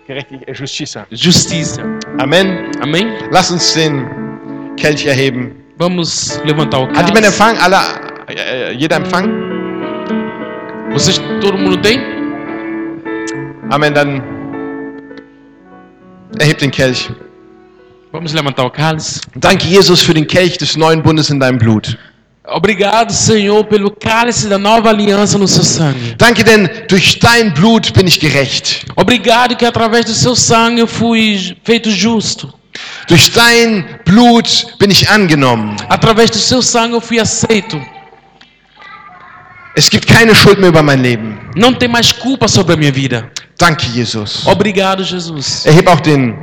Gerechtigkeit, 0.08 0.54
Justiça. 0.58 1.06
justiça. 1.10 1.82
Amen. 2.18 2.70
Amém? 2.80 3.06
Lass 3.30 3.50
uns 3.50 3.74
den 3.74 4.04
Kelch 4.76 5.06
erheben. 5.06 5.52
Vamos 5.78 6.40
levantar 6.44 6.80
o 6.80 6.84
Hat 6.84 7.06
jemand 7.06 7.22
cálice. 7.22 7.28
Empfang? 7.28 7.56
Alle, 7.60 7.76
äh, 8.28 8.74
jeder 8.78 8.98
Empfang? 9.00 9.28
Vocês, 10.92 11.18
todo 11.40 11.56
mundo 11.58 11.76
tem? 11.78 12.21
Amen. 13.72 13.94
Dann 13.94 14.22
erheb 16.38 16.58
den 16.58 16.70
Kelch. 16.70 17.10
Vamos 18.12 18.34
levantar 18.34 18.66
o 18.66 18.70
cálice. 18.70 19.22
Danke, 19.34 19.66
Jesus, 19.66 20.02
für 20.02 20.12
den 20.12 20.26
Kelch 20.26 20.58
des 20.58 20.76
neuen 20.76 21.02
Bundes 21.02 21.30
in 21.30 21.40
deinem 21.40 21.58
Blut. 21.58 21.96
Obrigado, 22.44 23.10
Senhor, 23.14 23.64
pelo 23.64 23.90
cálice 23.90 24.46
da 24.46 24.58
nova 24.58 24.90
aliança 24.90 25.38
no 25.38 25.48
seu 25.48 25.64
sangue. 25.64 26.14
Danke, 26.18 26.44
denn 26.44 26.68
durch 26.86 27.18
dein 27.18 27.54
Blut 27.54 27.94
bin 27.94 28.06
ich 28.06 28.20
gerecht. 28.20 28.84
Obrigado 28.94 29.56
que 29.56 29.64
através 29.64 30.04
do 30.04 30.12
seu 30.12 30.36
sangue 30.36 30.80
eu 30.80 30.86
fui 30.86 31.56
feito 31.64 31.88
justo. 31.88 32.52
Durch 33.08 33.32
dein 33.32 33.86
Blut 34.04 34.66
bin 34.78 34.90
ich 34.90 35.08
angenommen. 35.08 35.76
Através 35.88 36.30
do 36.30 36.36
seu 36.36 36.60
sangue 36.60 36.96
eu 36.96 37.00
fui 37.00 37.18
aceito. 37.18 37.80
Es 39.74 39.88
gibt 39.88 40.06
keine 40.06 40.34
Schuld 40.34 40.58
mehr 40.58 40.68
über 40.68 40.82
mein 40.82 41.00
Leben. 41.02 41.38
Não 41.56 41.72
tem 41.72 41.88
mais 41.88 42.12
culpa 42.12 42.46
sobre 42.48 42.74
a 42.74 42.76
minha 42.76 42.92
vida. 42.92 43.30
Danke, 43.58 43.86
Jesus. 43.86 44.46
Obrigado, 44.46 45.02
Jesus. 45.02 45.64
Erheb 45.64 45.88
auch 45.88 46.00
den, 46.00 46.36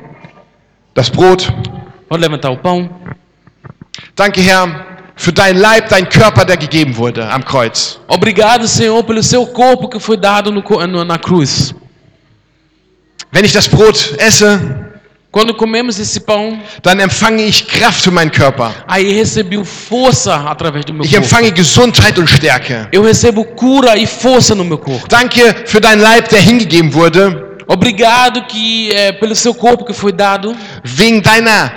das 0.95 1.09
Brot. 1.09 1.51
Pode 2.07 2.21
levantar 2.21 2.51
o 2.51 2.57
pão. 2.57 2.89
Danke, 4.15 4.41
Herr, 4.41 4.85
für 5.15 5.31
dein 5.31 5.57
Leib, 5.57 5.89
dein 5.89 6.07
Körper, 6.09 6.43
der 6.45 6.57
gegeben 6.57 6.95
wurde 6.97 7.29
am 7.29 7.43
Kreuz. 7.45 7.99
Obrigado, 8.07 8.67
Senhor, 8.67 9.03
pelo 9.03 9.21
seu 9.21 9.45
corpo 9.45 9.87
que 9.89 9.99
foi 9.99 10.17
dado 10.17 10.51
no- 10.51 11.03
na 11.03 11.17
cruz. 11.19 11.75
Wenn 13.31 13.45
ich 13.45 13.53
das 13.53 13.67
Brot 13.67 14.15
esse, 14.17 14.59
Quando 15.31 15.53
comemos 15.53 15.99
esse 15.99 16.21
pão, 16.21 16.59
dann 16.81 16.99
empfange 16.99 17.43
ich 17.43 17.67
Kraft 17.67 18.01
für 18.03 18.09
meinen 18.11 18.31
Körper. 18.31 18.71
aí 18.87 19.13
recebo 19.13 19.63
força 19.63 20.35
através 20.49 20.83
do 20.85 20.93
meu 20.93 21.03
Ich 21.05 21.11
corpo. 21.11 21.23
empfange 21.23 21.51
Gesundheit 21.51 22.17
und 22.17 22.27
Stärke. 22.27 22.87
Eu 22.91 23.03
recebo 23.03 23.45
cura 23.45 23.95
e 23.95 24.07
força 24.07 24.55
no 24.55 24.63
meu 24.65 24.79
corpo. 24.79 25.07
Danke 25.07 25.41
für 25.67 25.79
deinen 25.79 26.01
Leib, 26.01 26.27
der 26.29 26.41
hingegeben 26.41 26.91
wurde, 26.93 27.45
Obrigado 27.67 28.41
que 28.47 28.89
é, 28.91 29.11
pelo 29.11 29.35
seu 29.35 29.53
corpo 29.53 29.85
que 29.85 29.93
foi 29.93 30.11
dado. 30.11 30.55
wegen 30.83 31.21
deiner 31.21 31.71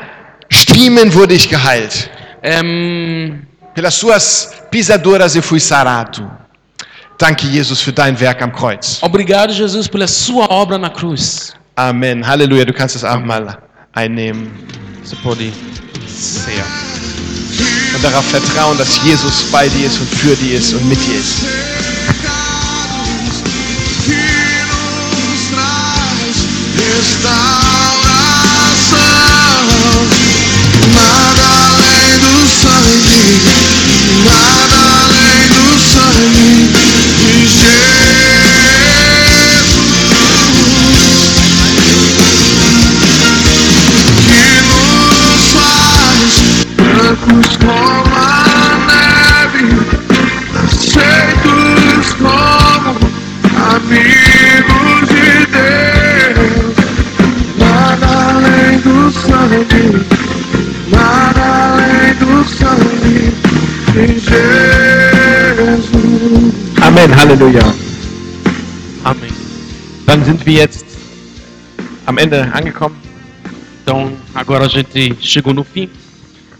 Striemen 0.50 1.12
wurde 1.12 1.34
ich 1.34 1.46
geheilt. 1.50 2.08
Ehm, 2.42 3.42
Pelas 3.74 3.94
suas 3.94 4.52
pisaduras 4.70 5.34
eu 5.36 5.42
fui 5.42 5.60
sarado. 5.60 6.30
Danke, 7.18 7.46
Jesus, 7.46 7.80
für 7.82 7.92
dein 7.92 8.18
Werk 8.18 8.42
am 8.42 8.50
Kreuz. 8.52 8.98
obrigado, 9.02 9.52
Jesus, 9.52 9.86
pela 9.88 10.06
sua 10.06 10.46
obra 10.50 10.78
na 10.78 10.88
cruz. 10.90 11.52
Amen. 11.76 12.26
Halleluja. 12.26 12.64
Du 12.64 12.72
kannst 12.72 12.94
das 12.94 13.04
Abendmahl 13.04 13.58
einnehmen. 13.92 14.50
Você 15.02 15.16
pode. 15.16 15.52
Sehr. 16.06 16.64
Und 17.94 18.04
darauf 18.04 18.24
vertrauen, 18.26 18.76
dass 18.78 19.02
Jesus 19.04 19.44
bei 19.50 19.68
dir 19.68 19.86
ist 19.86 19.98
und 19.98 20.08
für 20.08 20.36
dir 20.36 20.58
ist 20.58 20.74
und 20.74 20.88
mit 20.88 20.98
dir 21.06 21.18
ist. 21.18 21.42
Nada 30.94 31.48
além 31.68 32.20
do 32.20 32.46
sangue, 32.46 33.40
nada 34.24 34.80
além 35.00 35.48
do 35.48 35.78
sangue 35.78 36.81
Amen. 66.80 67.16
Halleluja. 67.16 67.74
Amém. 69.04 69.32
Dann 70.06 70.24
sind 70.24 70.44
wir 70.44 70.54
jetzt 70.54 70.84
am 72.06 72.18
Ende 72.18 72.52
angekommen 72.52 72.96
Então, 73.82 74.12
agora 74.34 74.66
a 74.66 74.68
gente 74.68 75.16
chegou 75.20 75.52
no 75.52 75.64
fim. 75.64 75.88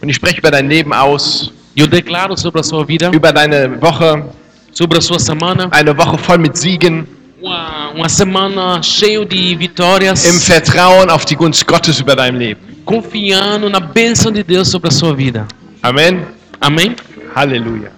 Und 0.03 0.09
ich 0.09 0.17
spreche 0.17 0.39
über 0.39 0.51
dein 0.51 0.69
Leben 0.69 0.93
aus, 0.93 1.53
eu 1.77 1.87
declaro 1.87 2.37
sobre 2.37 2.61
a 2.61 2.63
sua 2.63 2.85
vida, 2.87 3.11
über 3.15 3.33
deine 3.33 3.81
Woche, 3.81 4.25
sobre 4.73 4.99
a 4.99 5.01
sua 5.01 5.19
semana, 5.19 5.69
eine 5.71 5.97
Woche 5.97 6.19
voll 6.19 6.39
mit 6.39 6.57
Siegen, 6.57 7.07
uma, 7.41 7.91
uma 7.91 8.09
semana 8.09 8.83
cheia 8.83 9.25
de 9.25 9.57
vitórias, 9.57 10.25
im 10.27 10.41
Vertrauen 10.41 11.09
auf 11.09 11.25
die 11.25 11.37
Gunst 11.37 11.67
Gottes 11.67 12.01
über 12.01 12.17
dein 12.17 12.37
Leben. 12.37 12.61
confiando 12.85 13.71
na 13.71 13.81
bênção 13.81 14.33
de 14.33 14.43
Deus 14.43 14.69
sobre 14.69 14.89
a 14.89 14.93
sua 14.93 15.15
vida. 15.15 15.47
Amen. 15.83 16.27
Amém? 16.61 16.97
Halleluja. 17.35 17.93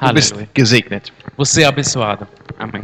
Du 0.00 0.12
bist 0.14 0.34
gesegnet. 0.56 1.12
Você 1.36 1.62
é 1.62 1.66
abençoado. 1.66 2.26
Amém. 2.58 2.82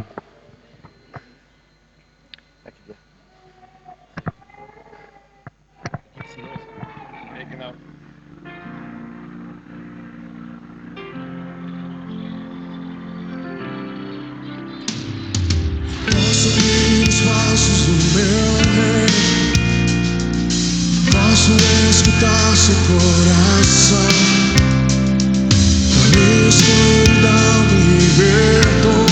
subir 16.33 17.07
os 17.07 17.21
passos 17.21 17.85
do 17.85 17.93
meu 18.15 18.47
rei. 18.75 19.07
Posso 21.11 21.51
escutar 21.89 22.55
seu 22.55 22.75
coração. 22.87 24.07
Da 25.93 26.17
minha 26.17 26.49
e 26.49 27.83
me 27.83 27.97
libertou. 27.99 29.06